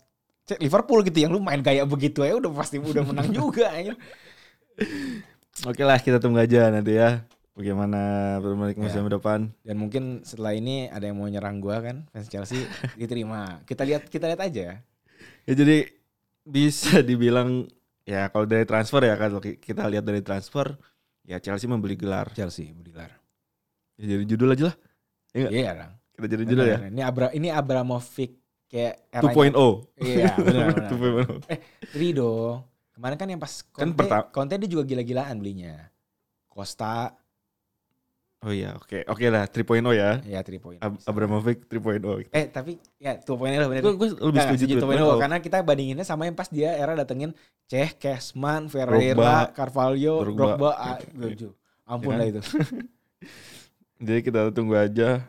Liverpool 0.59 1.03
gitu 1.03 1.27
yang 1.27 1.35
lu 1.35 1.43
main 1.43 1.59
gaya 1.59 1.83
begitu 1.83 2.23
ya 2.23 2.39
udah 2.39 2.51
pasti 2.55 2.79
udah 2.79 3.03
menang 3.03 3.31
juga 3.31 3.71
anjir. 3.71 3.95
Oke 5.65 5.83
lah 5.83 5.99
kita 5.99 6.21
tunggu 6.21 6.39
aja 6.43 6.69
nanti 6.69 6.95
ya 6.95 7.25
bagaimana 7.57 7.99
Premier 8.45 8.71
League 8.71 8.83
musim 8.83 9.09
Ya. 9.09 9.11
depan. 9.11 9.41
Dan 9.65 9.77
mungkin 9.81 10.21
setelah 10.23 10.53
ini 10.53 10.87
ada 10.87 11.09
yang 11.09 11.17
mau 11.17 11.27
nyerang 11.27 11.59
gua 11.59 11.81
kan 11.81 12.05
fans 12.13 12.29
Chelsea 12.29 12.63
diterima. 13.01 13.63
Kita 13.65 13.83
lihat 13.83 14.07
kita 14.07 14.29
lihat 14.29 14.43
aja. 14.43 14.67
Ya 15.47 15.55
jadi 15.55 15.89
bisa 16.47 17.01
dibilang 17.03 17.67
ya 18.07 18.31
kalau 18.31 18.47
dari 18.47 18.63
transfer 18.63 19.03
ya 19.03 19.15
ki- 19.19 19.59
kita 19.59 19.87
lihat 19.91 20.05
dari 20.07 20.23
transfer 20.23 20.79
ya 21.27 21.37
Chelsea 21.37 21.67
membeli 21.67 21.99
gelar. 21.99 22.31
Chelsea 22.33 22.71
bergelar. 22.71 23.11
Ya, 23.99 24.05
jadi 24.15 24.25
judul 24.25 24.55
aja 24.55 24.65
lah. 24.71 24.77
Iya. 25.35 25.49
Iya 25.51 25.71
Rang. 25.75 25.93
Kita 26.15 26.27
jadi 26.27 26.45
judul 26.47 26.65
ya. 26.65 26.79
Ini 26.87 27.03
Abra 27.03 27.27
ini 27.35 27.49
Abramovic 27.51 28.33
kayak 28.67 29.11
2.0. 29.13 29.53
Iya, 30.01 30.33
benar 30.47 30.65
benar. 30.73 30.91
2.0. 31.45 31.93
Beli 31.93 32.11
dong. 32.15 32.65
Kemarin 32.97 33.17
kan 33.21 33.29
yang 33.29 33.41
pas 33.41 33.53
Kan 33.61 33.93
Conte, 33.93 33.99
pertama- 34.01 34.27
Conte 34.33 34.55
dia 34.57 34.71
juga 34.71 34.85
gila-gilaan 34.85 35.37
belinya. 35.37 35.77
Costa, 36.49 37.13
Oh 38.47 38.55
iya, 38.55 38.79
oke. 38.79 39.03
Oke 39.11 39.27
lah 39.27 39.51
3.0 39.51 39.83
ya. 39.91 40.23
ya 40.23 40.39
3 40.39 40.63
point. 40.63 40.79
Ab 40.79 40.95
Abramovich 41.03 41.67
3.0. 41.67 42.31
Eh 42.31 42.47
tapi 42.47 42.79
ya 42.97 43.19
2 43.19 43.27
point 43.35 43.51
lah 43.51 43.67
bener. 43.67 43.83
Gue 43.83 43.99
gue 43.99 44.09
lebih 44.15 44.39
setuju 44.39 44.65
setuju 44.71 44.87
2.0 44.87 45.19
2.0. 45.19 45.19
karena 45.19 45.37
kita 45.43 45.57
bandinginnya 45.61 46.07
sama 46.07 46.25
yang 46.25 46.39
pas 46.39 46.47
dia 46.47 46.71
era 46.71 46.95
datengin 46.95 47.35
Cech, 47.67 47.99
Kesman, 47.99 48.71
Ferreira, 48.71 49.19
Drogba. 49.19 49.51
Carvalho, 49.51 50.15
Drogba. 50.23 50.45
Drogba, 50.55 50.71
ah. 50.79 50.97
Ampun 51.87 52.15
Ya. 52.15 52.19
lah 52.19 52.27
itu. 52.29 52.43
Jadi 53.99 54.21
kita 54.23 54.53
tunggu 54.53 54.77
aja 54.77 55.25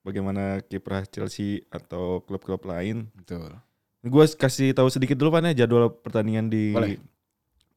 bagaimana 0.00 0.62
kiprah 0.62 1.04
Chelsea 1.04 1.66
atau 1.68 2.22
klub-klub 2.22 2.62
lain. 2.64 3.10
Betul. 3.12 3.52
Gue 4.00 4.24
kasih 4.32 4.72
tahu 4.72 4.88
sedikit 4.88 5.14
dulu 5.14 5.30
Pan 5.30 5.46
ya 5.46 5.62
jadwal 5.62 5.92
pertandingan 5.92 6.48
di 6.48 6.74
Boleh. 6.74 6.98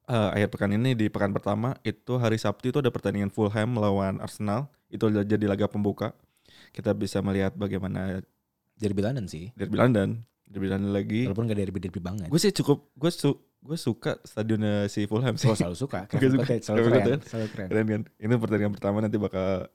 eh, 0.06 0.28
akhir 0.34 0.48
pekan 0.50 0.74
ini 0.74 0.94
di 0.94 1.06
pekan 1.06 1.30
pertama 1.30 1.74
itu 1.82 2.18
hari 2.18 2.34
Sabtu 2.34 2.70
itu 2.70 2.78
ada 2.80 2.90
pertandingan 2.90 3.30
Fulham 3.30 3.76
melawan 3.76 4.18
Arsenal. 4.18 4.66
Itu 4.90 5.10
jadi 5.10 5.44
laga 5.46 5.66
pembuka. 5.66 6.14
Kita 6.70 6.94
bisa 6.94 7.20
melihat 7.24 7.56
bagaimana 7.58 8.22
Derby 8.76 9.00
London 9.00 9.24
sih. 9.26 9.50
derby 9.56 9.80
London, 9.80 10.20
derby 10.44 10.68
London 10.68 10.92
lagi. 10.92 11.24
Walaupun 11.24 11.48
gak 11.48 11.58
derby-derby 11.58 12.00
banget. 12.00 12.28
Gue 12.28 12.40
sih 12.40 12.52
cukup 12.52 12.92
gue 12.92 13.10
su 13.10 13.32
gue 13.66 13.78
suka 13.80 14.20
stadionnya 14.22 14.86
si 14.86 15.08
Fulham 15.08 15.34
sih. 15.34 15.48
Oh 15.50 15.56
selalu 15.56 15.74
suka. 15.74 16.06
Keren 16.12 16.38
suka. 16.38 16.54
Selalu 16.60 16.80
keren. 16.86 17.02
suka. 17.02 17.16
Selalu 17.26 17.46
keren. 17.50 17.68
Keren 17.72 17.86
kan? 17.88 18.02
Ini 18.20 18.32
pertandingan 18.38 18.72
pertama 18.76 18.96
nanti 19.02 19.16
bakal 19.18 19.66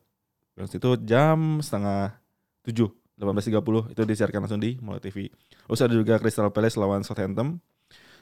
itu 0.56 0.90
jam 1.04 1.58
setengah 1.60 2.14
tujuh 2.62 2.88
18.30 3.18 3.92
itu 3.92 4.00
disiarkan 4.02 4.40
langsung 4.46 4.62
di 4.62 4.78
Mola 4.80 4.98
TV. 5.02 5.28
Terus 5.68 5.80
ada 5.82 5.94
juga 5.94 6.16
Crystal 6.18 6.48
Palace 6.48 6.78
lawan 6.80 7.04
Southampton. 7.04 7.60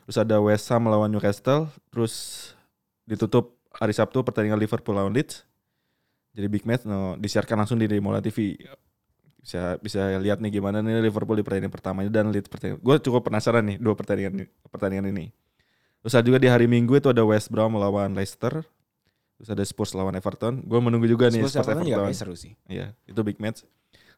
Terus 0.09 0.17
ada 0.19 0.37
West 0.43 0.67
Ham 0.73 0.89
lawan 0.91 1.13
Newcastle. 1.13 1.71
Terus 1.93 2.15
ditutup 3.07 3.57
hari 3.77 3.95
Sabtu 3.95 4.21
pertandingan 4.27 4.59
Liverpool 4.59 4.97
lawan 4.97 5.15
Leeds. 5.15 5.47
Jadi 6.31 6.47
big 6.47 6.65
match 6.67 6.87
no, 6.87 7.19
disiarkan 7.19 7.65
langsung 7.65 7.77
di, 7.79 7.87
Mola 7.99 8.23
TV. 8.23 8.55
Bisa 9.41 9.81
bisa 9.81 10.21
lihat 10.21 10.39
nih 10.39 10.61
gimana 10.61 10.85
nih 10.85 11.01
Liverpool 11.01 11.41
di 11.41 11.45
pertandingan 11.45 11.73
pertama 11.73 12.05
ini 12.05 12.13
dan 12.13 12.29
Leeds 12.29 12.47
pertandingan. 12.47 12.81
Gue 12.85 12.97
cukup 13.01 13.27
penasaran 13.27 13.65
nih 13.65 13.77
dua 13.81 13.97
pertandingan 13.97 14.47
pertandingan 14.69 15.11
ini. 15.11 15.33
Terus 16.05 16.13
ada 16.17 16.25
juga 16.25 16.39
di 16.41 16.49
hari 16.49 16.69
Minggu 16.69 16.97
itu 16.97 17.09
ada 17.09 17.25
West 17.25 17.49
Brom 17.49 17.73
melawan 17.73 18.13
Leicester. 18.13 18.63
Terus 19.41 19.49
ada 19.49 19.65
Spurs 19.65 19.97
lawan 19.97 20.13
Everton. 20.13 20.61
Gue 20.61 20.81
menunggu 20.85 21.09
juga 21.09 21.33
nih 21.33 21.41
Spurs 21.49 21.57
Spurs 21.57 21.73
Everton 21.73 21.89
Everton. 21.89 22.13
seru 22.13 22.37
sih. 22.37 22.53
Iya, 22.69 22.93
itu 23.09 23.21
big 23.25 23.41
match. 23.41 23.65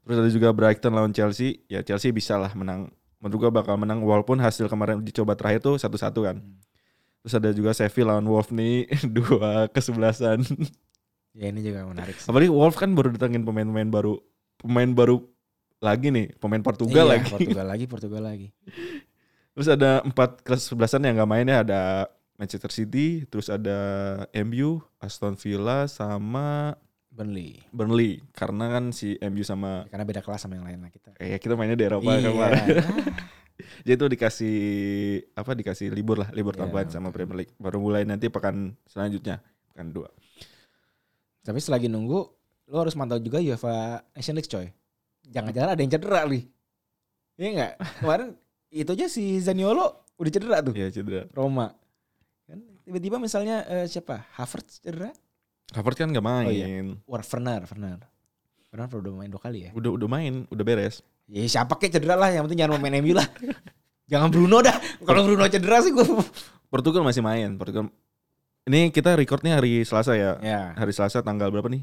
Terus 0.02 0.16
ada 0.18 0.30
juga 0.30 0.48
Brighton 0.50 0.92
lawan 0.92 1.14
Chelsea. 1.14 1.62
Ya 1.70 1.80
Chelsea 1.86 2.10
bisa 2.10 2.34
lah 2.34 2.50
menang. 2.58 2.90
Menurut 3.22 3.38
gua 3.46 3.50
bakal 3.62 3.78
menang 3.78 4.02
walaupun 4.02 4.42
hasil 4.42 4.66
kemarin 4.66 4.98
uji 4.98 5.14
coba 5.14 5.38
terakhir 5.38 5.62
tuh 5.62 5.78
satu-satu 5.78 6.20
kan. 6.26 6.36
Hmm. 6.42 6.58
Terus 7.22 7.34
ada 7.38 7.50
juga 7.54 7.70
Sheffield 7.70 8.10
lawan 8.10 8.26
Wolf 8.26 8.50
nih 8.50 8.90
dua 9.16 9.70
kesebelasan. 9.70 10.42
Ya 11.32 11.48
ini 11.48 11.60
juga 11.60 11.84
menarik 11.84 12.16
sih. 12.16 12.28
Apalagi 12.28 12.52
Wolf 12.52 12.76
kan 12.76 12.92
baru 12.92 13.12
datengin 13.12 13.42
pemain-pemain 13.42 13.88
baru, 13.88 14.20
pemain 14.60 14.90
baru 14.90 15.24
lagi 15.80 16.12
nih, 16.12 16.36
pemain 16.36 16.60
Portugal 16.60 17.08
Iya, 17.08 17.12
lagi. 17.18 17.26
Portugal 17.28 17.66
lagi, 17.66 17.84
Portugal 17.88 18.22
lagi. 18.22 18.48
Terus 19.56 19.68
ada 19.68 20.00
empat 20.00 20.40
kesebelasan 20.40 21.04
yang 21.04 21.16
nggak 21.16 21.30
main 21.30 21.44
ya 21.44 21.60
ada 21.60 21.80
Manchester 22.40 22.72
City, 22.72 23.22
terus 23.28 23.46
ada 23.46 23.76
MU, 24.42 24.80
Aston 24.96 25.36
Villa 25.36 25.84
sama 25.86 26.72
Burnley. 27.06 27.60
Burnley. 27.68 28.24
Karena 28.32 28.72
kan 28.72 28.88
si 28.90 29.20
MU 29.20 29.44
sama 29.44 29.84
Karena 29.92 30.08
beda 30.08 30.24
kelas 30.24 30.40
sama 30.40 30.56
yang 30.56 30.64
lain 30.64 30.80
lah 30.80 30.88
kita. 30.88 31.12
kayak 31.14 31.38
kita 31.38 31.52
mainnya 31.54 31.76
di 31.76 31.84
Eropa 31.84 32.16
Iya. 32.16 32.32
kemarin. 32.32 32.64
Jadi 33.84 33.92
itu 33.94 34.06
dikasih 34.08 34.56
apa 35.36 35.52
dikasih 35.52 35.92
libur 35.92 36.24
lah, 36.24 36.32
libur 36.32 36.56
Iya, 36.56 36.64
tambahan 36.66 36.88
sama. 36.88 37.12
Premier 37.12 37.44
League. 37.44 37.52
Baru 37.60 37.78
mulai 37.78 38.02
nanti 38.02 38.26
pekan 38.26 38.72
selanjutnya, 38.88 39.44
pekan 39.70 39.92
dua. 39.92 40.08
Tapi 41.42 41.58
selagi 41.58 41.90
nunggu, 41.90 42.20
lu 42.70 42.76
harus 42.78 42.94
mantau 42.94 43.18
juga 43.18 43.42
UEFA 43.42 44.06
Nation 44.14 44.38
League 44.38 44.50
coy. 44.50 44.70
Jangan-jangan 45.26 45.74
ada 45.74 45.80
yang 45.82 45.90
cedera 45.90 46.20
nih. 46.26 46.44
Iya 47.38 47.48
enggak? 47.50 47.72
Kemarin 48.02 48.28
itu 48.72 48.90
aja 48.94 49.06
si 49.10 49.42
Zaniolo 49.42 50.06
udah 50.16 50.30
cedera 50.30 50.56
tuh 50.62 50.72
Iya 50.72 50.88
cedera. 50.94 51.26
Roma. 51.34 51.74
Kan 52.46 52.62
tiba-tiba 52.86 53.18
misalnya 53.18 53.66
eh, 53.66 53.86
siapa? 53.90 54.22
Havertz 54.38 54.78
cedera? 54.78 55.10
Havertz 55.74 55.98
kan 55.98 56.08
nggak 56.14 56.26
main. 56.26 56.46
Oh, 56.46 56.52
iya. 56.54 56.66
War 57.10 57.22
Werner, 57.26 57.66
Werner. 57.66 58.00
Werner 58.70 58.98
udah 59.02 59.12
main 59.18 59.30
dua 59.30 59.42
kali 59.42 59.68
ya. 59.68 59.70
Udah 59.74 59.90
udah 59.98 60.08
main, 60.08 60.46
udah 60.48 60.64
beres. 60.64 61.02
Ya 61.26 61.42
siapa 61.48 61.74
kek 61.80 61.90
cedera 61.90 62.14
lah, 62.14 62.30
yang 62.30 62.46
penting 62.46 62.62
jangan 62.62 62.78
main 62.78 63.02
MU 63.02 63.18
lah. 63.18 63.26
jangan 64.10 64.28
Bruno 64.30 64.62
dah. 64.62 64.76
Kalau 65.02 65.26
Bruno 65.26 65.44
cedera 65.50 65.82
sih 65.82 65.90
gue. 65.90 66.04
Portugal 66.70 67.02
masih 67.02 67.20
main. 67.24 67.56
Portugal. 67.58 67.88
Ini 68.62 68.94
kita 68.94 69.18
recordnya 69.18 69.58
hari 69.58 69.82
Selasa 69.82 70.14
ya. 70.14 70.38
Ya. 70.38 70.70
Hari 70.78 70.94
Selasa 70.94 71.18
tanggal 71.18 71.50
berapa 71.50 71.66
nih? 71.66 71.82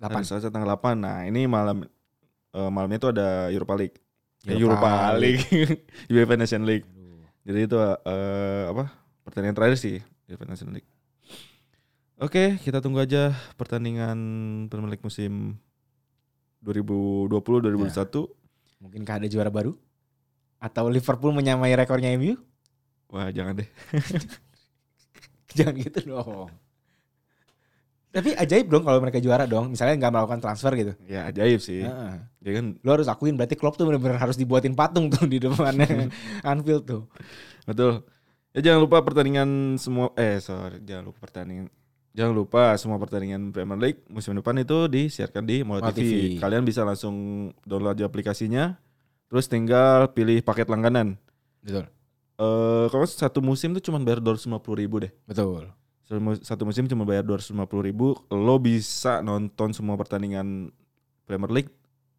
8. 0.00 0.08
Hari 0.08 0.24
Selasa 0.24 0.48
tanggal 0.48 0.72
8. 0.72 0.96
Nah, 0.96 1.28
ini 1.28 1.44
malam 1.44 1.84
uh, 2.56 2.70
malamnya 2.72 2.96
itu 2.96 3.08
ada 3.12 3.52
Europa 3.52 3.76
League. 3.76 3.96
Europa 4.48 4.56
Europa, 4.56 4.88
Europa 4.88 5.20
League. 5.20 5.44
UEFA 6.12 6.34
Nation 6.40 6.64
League. 6.64 6.88
Jadi 7.44 7.60
itu 7.68 7.76
uh, 7.76 8.64
apa? 8.72 8.88
Pertandingan 9.28 9.54
terakhir 9.54 9.76
sih 9.76 10.00
UEFA 10.32 10.48
Nation 10.48 10.72
League. 10.72 10.88
Oke, 12.16 12.56
kita 12.64 12.80
tunggu 12.80 13.04
aja 13.04 13.36
pertandingan 13.60 14.16
Premier 14.72 14.96
League 14.96 15.04
musim 15.04 15.60
2020-2021. 16.64 17.92
Ya. 17.92 18.24
Mungkinkah 18.80 19.14
ada 19.20 19.28
juara 19.28 19.50
baru? 19.52 19.76
Atau 20.56 20.88
Liverpool 20.88 21.36
menyamai 21.36 21.74
rekornya 21.76 22.14
MU? 22.16 22.38
Wah, 23.12 23.28
jangan 23.28 23.60
deh. 23.60 23.68
jangan 25.58 25.74
gitu 25.78 26.00
dong. 26.08 26.50
Tapi 28.12 28.36
ajaib 28.36 28.68
dong 28.68 28.84
kalau 28.84 29.00
mereka 29.00 29.16
juara 29.24 29.48
dong. 29.48 29.72
Misalnya 29.72 29.96
nggak 29.96 30.12
melakukan 30.12 30.40
transfer 30.44 30.72
gitu. 30.76 30.92
Ya 31.08 31.32
ajaib 31.32 31.60
sih. 31.64 31.80
Uh, 31.80 32.20
ya 32.44 32.60
kan. 32.60 32.76
Lo 32.84 32.92
harus 32.92 33.08
akuin 33.08 33.40
berarti 33.40 33.56
Klopp 33.56 33.80
tuh 33.80 33.88
benar-benar 33.88 34.20
harus 34.20 34.36
dibuatin 34.36 34.76
patung 34.76 35.08
tuh 35.08 35.24
di 35.24 35.40
depannya 35.40 36.12
Anfield 36.44 36.84
tuh. 36.84 37.08
Betul. 37.64 38.04
Ya 38.52 38.60
jangan 38.60 38.84
lupa 38.84 39.00
pertandingan 39.00 39.80
semua 39.80 40.12
eh 40.20 40.36
sorry 40.44 40.84
jangan 40.84 41.08
lupa 41.08 41.24
pertandingan 41.24 41.72
Jangan 42.12 42.34
lupa 42.36 42.76
semua 42.76 43.00
pertandingan 43.00 43.56
Premier 43.56 43.80
League 43.80 44.04
musim 44.12 44.36
depan 44.36 44.52
itu 44.60 44.84
disiarkan 44.84 45.48
di 45.48 45.64
Mola 45.64 45.88
TV. 45.88 45.96
TV. 45.96 46.12
Kalian 46.36 46.60
bisa 46.60 46.84
langsung 46.84 47.48
download 47.64 48.04
aplikasinya, 48.04 48.76
terus 49.32 49.48
tinggal 49.48 50.12
pilih 50.12 50.44
paket 50.44 50.68
langganan. 50.68 51.16
Betul. 51.64 51.88
Uh, 52.42 52.90
kalau 52.90 53.06
satu 53.06 53.38
musim 53.38 53.70
tuh 53.70 53.78
cuma 53.78 54.02
bayar 54.02 54.18
dua 54.18 54.34
ratus 54.34 54.50
lima 54.50 54.58
puluh 54.58 54.82
ribu 54.82 55.06
deh. 55.06 55.14
Betul. 55.30 55.70
Satu 56.42 56.66
musim 56.66 56.90
cuma 56.90 57.06
bayar 57.06 57.22
dua 57.22 57.38
ratus 57.38 57.54
lima 57.54 57.70
puluh 57.70 57.86
ribu, 57.86 58.18
lo 58.34 58.58
bisa 58.58 59.22
nonton 59.22 59.70
semua 59.70 59.94
pertandingan 59.94 60.74
Premier 61.22 61.48
League, 61.54 61.72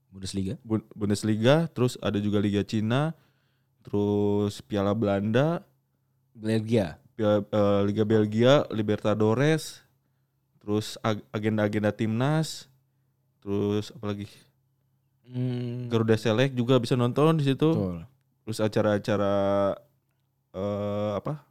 Bundesliga, 0.09 0.55
Bundesliga, 0.95 1.67
terus 1.75 1.99
ada 1.99 2.17
juga 2.23 2.39
Liga 2.39 2.63
Cina, 2.63 3.11
terus 3.83 4.63
Piala 4.63 4.95
Belanda, 4.95 5.61
Belgia, 6.33 6.97
Piala, 7.13 7.43
uh, 7.51 7.83
Liga 7.83 8.01
Belgia, 8.07 8.65
Libertadores, 8.73 9.83
terus 10.63 10.97
agenda-agenda 11.29 11.93
timnas, 11.93 12.71
terus 13.43 13.93
apalagi 13.93 14.25
hmm. 15.27 15.91
Garuda 15.91 16.15
Select 16.17 16.55
juga 16.57 16.79
bisa 16.79 16.95
nonton 16.95 17.37
di 17.37 17.45
situ. 17.45 17.69
Betul. 17.75 17.97
Terus 18.47 18.57
acara-acara 18.57 19.35
uh, 20.53 21.17
apa? 21.17 21.43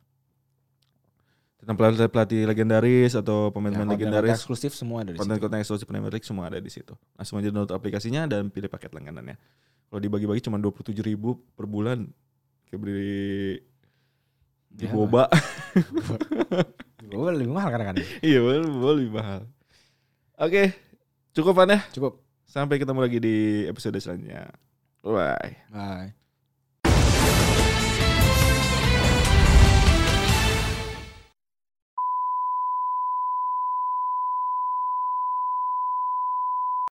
Tentang 1.62 1.78
pelatih 1.78 2.11
pelatih 2.11 2.42
legendaris 2.42 3.14
atau 3.14 3.55
pemain-pemain 3.55 3.86
ya, 3.86 3.94
legendaris 3.94 4.34
eksklusif 4.34 4.74
semua 4.74 5.07
ada 5.07 5.14
di 5.14 5.18
konten-konten 5.22 5.62
eksklusif 5.62 5.86
Premier 5.86 6.11
League 6.11 6.26
semua 6.26 6.50
ada 6.50 6.59
di 6.59 6.66
situ. 6.66 6.90
Langsung 7.14 7.38
aja 7.38 7.55
download 7.55 7.70
aplikasinya 7.70 8.26
dan 8.26 8.50
pilih 8.50 8.66
paket 8.66 8.90
langganannya. 8.90 9.38
Kalau 9.86 10.00
dibagi-bagi 10.03 10.42
cuma 10.42 10.59
dua 10.59 10.74
puluh 10.74 10.90
tujuh 10.90 11.05
ribu 11.07 11.38
per 11.55 11.70
bulan, 11.70 12.11
kayak 12.66 12.80
beli 12.82 13.62
di 14.72 14.86
ya, 14.88 14.92
boba. 14.94 15.28
Boba 17.12 17.28
lebih 17.36 17.53
mahal 17.53 17.68
kan 17.76 17.92
kan? 17.92 17.96
iya, 18.24 18.40
boba 18.40 18.90
lebih 18.96 19.12
mahal. 19.12 19.40
Oke, 20.40 20.72
cukup 21.36 21.53
Van 21.61 21.76
ya? 21.76 21.80
Cukup. 21.92 22.24
Sampai 22.48 22.80
ketemu 22.80 23.05
lagi 23.05 23.18
di 23.20 23.68
episode 23.68 24.00
selanjutnya. 24.00 24.48
Bye. 25.05 25.61
Bye. 25.68 26.22